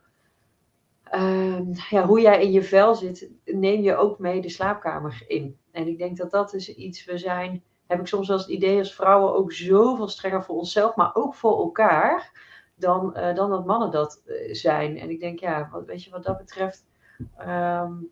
um, 1.14 1.72
ja, 1.90 2.06
hoe 2.06 2.22
jij 2.22 2.42
in 2.42 2.52
je 2.52 2.64
vel 2.64 2.96
zit, 2.96 3.30
neem 3.46 3.82
je 3.82 3.96
ook 3.96 4.20
mee 4.20 4.42
de 4.42 4.50
slaapkamer 4.50 5.24
in. 5.28 5.58
En 5.72 5.88
ik 5.88 5.98
denk 5.98 6.18
dat 6.18 6.32
dat 6.32 6.54
is 6.54 6.76
iets, 6.76 7.06
we 7.06 7.18
zijn, 7.18 7.64
heb 7.88 8.00
ik 8.00 8.08
soms 8.08 8.28
wel 8.28 8.38
het 8.38 8.48
idee 8.48 8.78
als 8.78 8.96
vrouwen 8.96 9.34
ook 9.34 9.52
zoveel 9.54 10.08
strenger 10.08 10.44
voor 10.44 10.56
onszelf, 10.56 10.96
maar 10.96 11.16
ook 11.16 11.36
voor 11.36 11.58
elkaar, 11.58 12.46
dan, 12.76 13.14
dan 13.14 13.50
dat 13.50 13.66
mannen 13.66 13.92
dat 13.92 14.22
zijn. 14.52 14.98
En 14.98 15.10
ik 15.10 15.20
denk, 15.20 15.40
ja, 15.40 15.70
wat, 15.72 15.86
weet 15.86 16.04
je, 16.04 16.10
wat 16.10 16.24
dat 16.24 16.38
betreft 16.38 16.87
Um, 17.48 18.12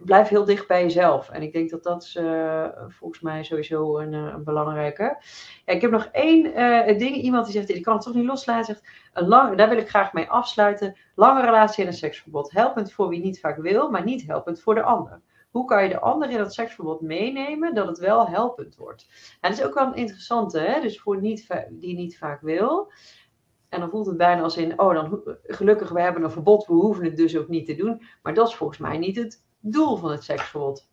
blijf 0.00 0.28
heel 0.28 0.44
dicht 0.44 0.66
bij 0.66 0.82
jezelf. 0.82 1.30
En 1.30 1.42
ik 1.42 1.52
denk 1.52 1.70
dat 1.70 1.82
dat 1.82 2.02
is 2.02 2.16
uh, 2.16 2.66
volgens 2.88 3.20
mij 3.20 3.44
sowieso 3.44 3.98
een, 3.98 4.12
uh, 4.12 4.32
een 4.34 4.44
belangrijke. 4.44 5.16
Ja, 5.64 5.72
ik 5.72 5.80
heb 5.80 5.90
nog 5.90 6.08
één 6.12 6.46
uh, 6.46 6.98
ding. 6.98 7.16
Iemand 7.16 7.44
die 7.44 7.54
zegt, 7.54 7.68
ik 7.68 7.82
kan 7.82 7.94
het 7.94 8.02
toch 8.02 8.14
niet 8.14 8.24
loslaten. 8.24 8.64
Zegt, 8.64 8.88
een 9.12 9.28
lang, 9.28 9.56
daar 9.56 9.68
wil 9.68 9.78
ik 9.78 9.88
graag 9.88 10.12
mee 10.12 10.28
afsluiten. 10.28 10.96
Lange 11.14 11.44
relatie 11.44 11.82
en 11.82 11.90
een 11.90 11.96
seksverbod. 11.96 12.52
Helpend 12.52 12.92
voor 12.92 13.08
wie 13.08 13.20
niet 13.20 13.40
vaak 13.40 13.56
wil, 13.56 13.90
maar 13.90 14.04
niet 14.04 14.26
helpend 14.26 14.60
voor 14.60 14.74
de 14.74 14.82
ander. 14.82 15.20
Hoe 15.50 15.64
kan 15.64 15.82
je 15.82 15.88
de 15.88 16.00
ander 16.00 16.30
in 16.30 16.38
dat 16.38 16.54
seksverbod 16.54 17.00
meenemen 17.00 17.74
dat 17.74 17.86
het 17.86 17.98
wel 17.98 18.28
helpend 18.28 18.76
wordt? 18.76 19.06
En 19.40 19.50
dat 19.50 19.58
is 19.58 19.64
ook 19.64 19.74
wel 19.74 19.86
een 19.86 19.94
interessante. 19.94 20.58
Hè? 20.58 20.80
Dus 20.80 21.00
voor 21.00 21.20
niet, 21.20 21.46
die 21.70 21.96
niet 21.96 22.18
vaak 22.18 22.40
wil. 22.40 22.92
En 23.68 23.80
dan 23.80 23.90
voelt 23.90 24.06
het 24.06 24.16
bijna 24.16 24.42
als 24.42 24.56
in, 24.56 24.80
oh, 24.80 24.94
dan 24.94 25.20
gelukkig, 25.46 25.90
we 25.90 26.00
hebben 26.00 26.22
een 26.22 26.30
verbod, 26.30 26.66
we 26.66 26.72
hoeven 26.72 27.04
het 27.04 27.16
dus 27.16 27.36
ook 27.36 27.48
niet 27.48 27.66
te 27.66 27.74
doen. 27.74 28.02
Maar 28.22 28.34
dat 28.34 28.48
is 28.48 28.54
volgens 28.54 28.78
mij 28.78 28.98
niet 28.98 29.16
het 29.16 29.44
doel 29.60 29.96
van 29.96 30.10
het 30.10 30.24
seksverbod. 30.24 30.88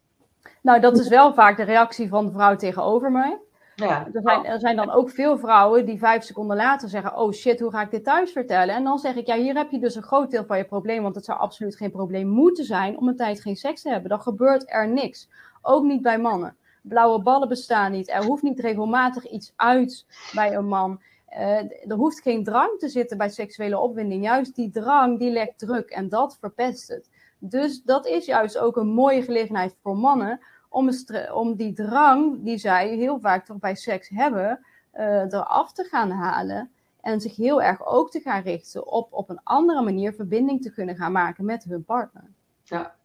Nou, 0.61 0.79
dat 0.79 0.97
is 0.97 1.07
wel 1.07 1.33
vaak 1.33 1.57
de 1.57 1.63
reactie 1.63 2.09
van 2.09 2.25
de 2.25 2.31
vrouw 2.31 2.55
tegenover 2.55 3.11
mij. 3.11 3.39
Ja. 3.75 4.07
Er, 4.13 4.21
zijn, 4.21 4.45
er 4.45 4.59
zijn 4.59 4.75
dan 4.75 4.91
ook 4.91 5.09
veel 5.09 5.37
vrouwen 5.37 5.85
die 5.85 5.97
vijf 5.97 6.23
seconden 6.23 6.57
later 6.57 6.89
zeggen: 6.89 7.17
Oh 7.17 7.31
shit, 7.31 7.59
hoe 7.59 7.71
ga 7.71 7.81
ik 7.81 7.91
dit 7.91 8.03
thuis 8.03 8.31
vertellen? 8.31 8.75
En 8.75 8.83
dan 8.83 8.99
zeg 8.99 9.15
ik: 9.15 9.27
Ja, 9.27 9.35
hier 9.35 9.55
heb 9.55 9.71
je 9.71 9.79
dus 9.79 9.95
een 9.95 10.03
groot 10.03 10.31
deel 10.31 10.45
van 10.45 10.57
je 10.57 10.65
probleem. 10.65 11.03
Want 11.03 11.15
het 11.15 11.25
zou 11.25 11.39
absoluut 11.39 11.75
geen 11.75 11.91
probleem 11.91 12.27
moeten 12.27 12.65
zijn 12.65 12.97
om 12.97 13.07
een 13.07 13.15
tijd 13.15 13.41
geen 13.41 13.55
seks 13.55 13.81
te 13.81 13.89
hebben. 13.89 14.09
Dan 14.09 14.21
gebeurt 14.21 14.71
er 14.71 14.87
niks. 14.87 15.29
Ook 15.61 15.83
niet 15.83 16.01
bij 16.01 16.19
mannen. 16.19 16.55
Blauwe 16.81 17.21
ballen 17.21 17.47
bestaan 17.47 17.91
niet. 17.91 18.09
Er 18.09 18.23
hoeft 18.23 18.43
niet 18.43 18.59
regelmatig 18.59 19.29
iets 19.29 19.53
uit 19.55 20.05
bij 20.33 20.55
een 20.55 20.67
man. 20.67 21.01
Uh, 21.37 21.89
er 21.91 21.95
hoeft 21.95 22.21
geen 22.21 22.43
drang 22.43 22.79
te 22.79 22.89
zitten 22.89 23.17
bij 23.17 23.29
seksuele 23.29 23.79
opwinding. 23.79 24.23
Juist 24.23 24.55
die 24.55 24.69
drang, 24.69 25.19
die 25.19 25.31
lekt 25.31 25.59
druk 25.59 25.89
en 25.89 26.09
dat 26.09 26.37
verpest 26.39 26.87
het. 26.87 27.09
Dus 27.39 27.83
dat 27.83 28.07
is 28.07 28.25
juist 28.25 28.57
ook 28.57 28.77
een 28.77 28.87
mooie 28.87 29.21
gelegenheid 29.21 29.75
voor 29.81 29.97
mannen 29.97 30.39
om, 30.69 30.89
om 31.33 31.55
die 31.55 31.73
drang 31.73 32.43
die 32.43 32.57
zij 32.57 32.95
heel 32.95 33.19
vaak 33.19 33.45
toch 33.45 33.59
bij 33.59 33.75
seks 33.75 34.09
hebben, 34.09 34.65
uh, 34.95 35.21
eraf 35.21 35.73
te 35.73 35.83
gaan 35.83 36.11
halen. 36.11 36.71
En 37.01 37.21
zich 37.21 37.35
heel 37.35 37.61
erg 37.61 37.85
ook 37.85 38.11
te 38.11 38.19
gaan 38.19 38.41
richten 38.41 38.87
op 38.87 39.13
op 39.13 39.29
een 39.29 39.39
andere 39.43 39.81
manier 39.81 40.13
verbinding 40.13 40.61
te 40.61 40.71
kunnen 40.71 40.95
gaan 40.95 41.11
maken 41.11 41.45
met 41.45 41.63
hun 41.63 41.83
partner. 41.83 42.23
Ja, 42.63 42.95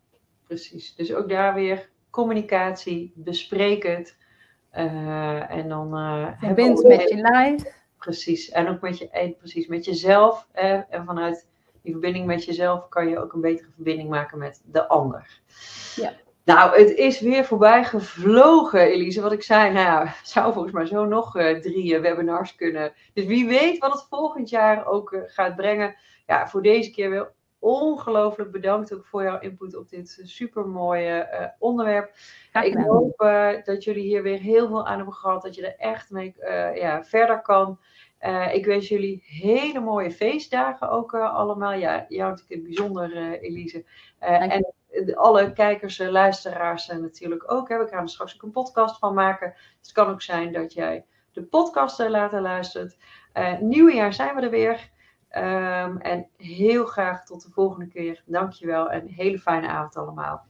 precies. 0.47 0.95
Dus 0.95 1.15
ook 1.15 1.29
daar 1.29 1.55
weer 1.55 1.91
communicatie, 2.11 3.13
bespreek 3.15 3.83
het. 3.83 4.17
Uh, 4.77 5.51
en 5.51 5.69
dan. 5.69 5.91
Verbind 6.39 6.83
met 6.83 7.09
je 7.09 7.17
lijf. 7.17 7.77
Precies. 7.99 8.51
En 8.51 8.69
ook 8.69 8.81
met, 8.81 8.99
je, 8.99 9.35
precies, 9.39 9.67
met 9.67 9.85
jezelf. 9.85 10.49
en 10.53 11.05
vanuit 11.05 11.49
die 11.83 11.93
verbinding 11.93 12.27
met 12.27 12.45
jezelf 12.45 12.89
kan 12.89 13.09
je 13.09 13.19
ook 13.19 13.33
een 13.33 13.41
betere 13.41 13.69
verbinding 13.75 14.09
maken 14.09 14.39
met 14.39 14.63
de 14.65 14.89
ander. 14.89 15.41
Ja. 15.97 16.13
Nou, 16.45 16.79
het 16.79 16.91
is 16.91 17.21
weer 17.21 17.45
voorbij 17.45 17.85
gevlogen, 17.85 18.81
Elise. 18.81 19.21
Wat 19.21 19.33
ik 19.33 19.43
zei, 19.43 19.73
nou 19.73 19.87
ja, 19.87 20.15
zou 20.23 20.53
volgens 20.53 20.75
mij 20.75 20.87
zo 20.87 21.05
nog 21.05 21.37
uh, 21.37 21.61
drie 21.61 21.95
uh, 21.95 22.01
webinars 22.01 22.55
kunnen. 22.55 22.93
Dus 23.13 23.25
wie 23.25 23.47
weet 23.47 23.79
wat 23.79 23.93
het 23.93 24.07
volgend 24.11 24.49
jaar 24.49 24.87
ook 24.87 25.13
uh, 25.13 25.21
gaat 25.27 25.57
brengen. 25.57 25.97
Ja, 26.27 26.49
voor 26.49 26.63
deze 26.63 26.91
keer 26.91 27.11
wel 27.11 27.29
ongelooflijk 27.59 28.51
bedankt 28.51 28.95
ook 28.95 29.07
voor 29.07 29.23
jouw 29.23 29.41
input 29.41 29.77
op 29.77 29.89
dit 29.89 30.21
super 30.23 30.67
mooie 30.67 31.53
onderwerp. 31.59 32.15
ik 32.63 32.77
hoop 32.77 33.19
dat 33.65 33.85
jullie 33.85 34.03
hier 34.03 34.23
weer 34.23 34.39
heel 34.39 34.67
veel 34.67 34.87
aan 34.87 34.97
hebben 34.97 35.15
gehad. 35.15 35.43
Dat 35.43 35.55
je 35.55 35.67
er 35.67 35.79
echt 35.79 36.11
mee 36.11 36.35
ja, 36.75 37.05
verder 37.05 37.43
kan. 37.43 37.79
ik 38.53 38.67
wens 38.67 38.89
jullie 38.89 39.23
hele 39.27 39.81
mooie 39.81 40.11
feestdagen 40.11 40.91
ook 40.91 41.15
allemaal. 41.15 41.73
Ja, 41.73 42.05
jou 42.09 42.31
natuurlijk 42.31 42.51
in 42.51 42.57
het 42.57 42.67
bijzonder, 42.67 43.39
Elise. 43.41 43.85
en 44.19 44.65
alle 45.15 45.53
kijkers 45.53 45.99
en 45.99 46.11
luisteraars 46.11 46.87
natuurlijk 46.87 47.53
ook. 47.53 47.69
Hè. 47.69 47.79
We 47.79 47.87
gaan 47.87 48.03
er 48.03 48.09
straks 48.09 48.35
ook 48.35 48.43
een 48.43 48.51
podcast 48.51 48.99
van 48.99 49.15
maken. 49.15 49.53
Dus 49.53 49.77
het 49.81 49.93
kan 49.93 50.09
ook 50.09 50.23
zijn 50.23 50.53
dat 50.53 50.73
jij 50.73 51.05
de 51.33 51.43
podcast 51.43 51.99
later 51.99 52.41
luistert. 52.41 52.97
Uh, 53.35 53.59
nieuwjaar 53.59 54.13
zijn 54.13 54.35
we 54.35 54.41
er 54.41 54.51
weer. 54.51 54.91
Um, 55.37 55.99
en 55.99 56.27
heel 56.37 56.85
graag 56.85 57.25
tot 57.25 57.43
de 57.43 57.51
volgende 57.51 57.87
keer. 57.89 58.23
Dankjewel 58.27 58.91
en 58.91 59.01
een 59.03 59.09
hele 59.09 59.39
fijne 59.39 59.69
avond 59.69 59.97
allemaal. 59.97 60.47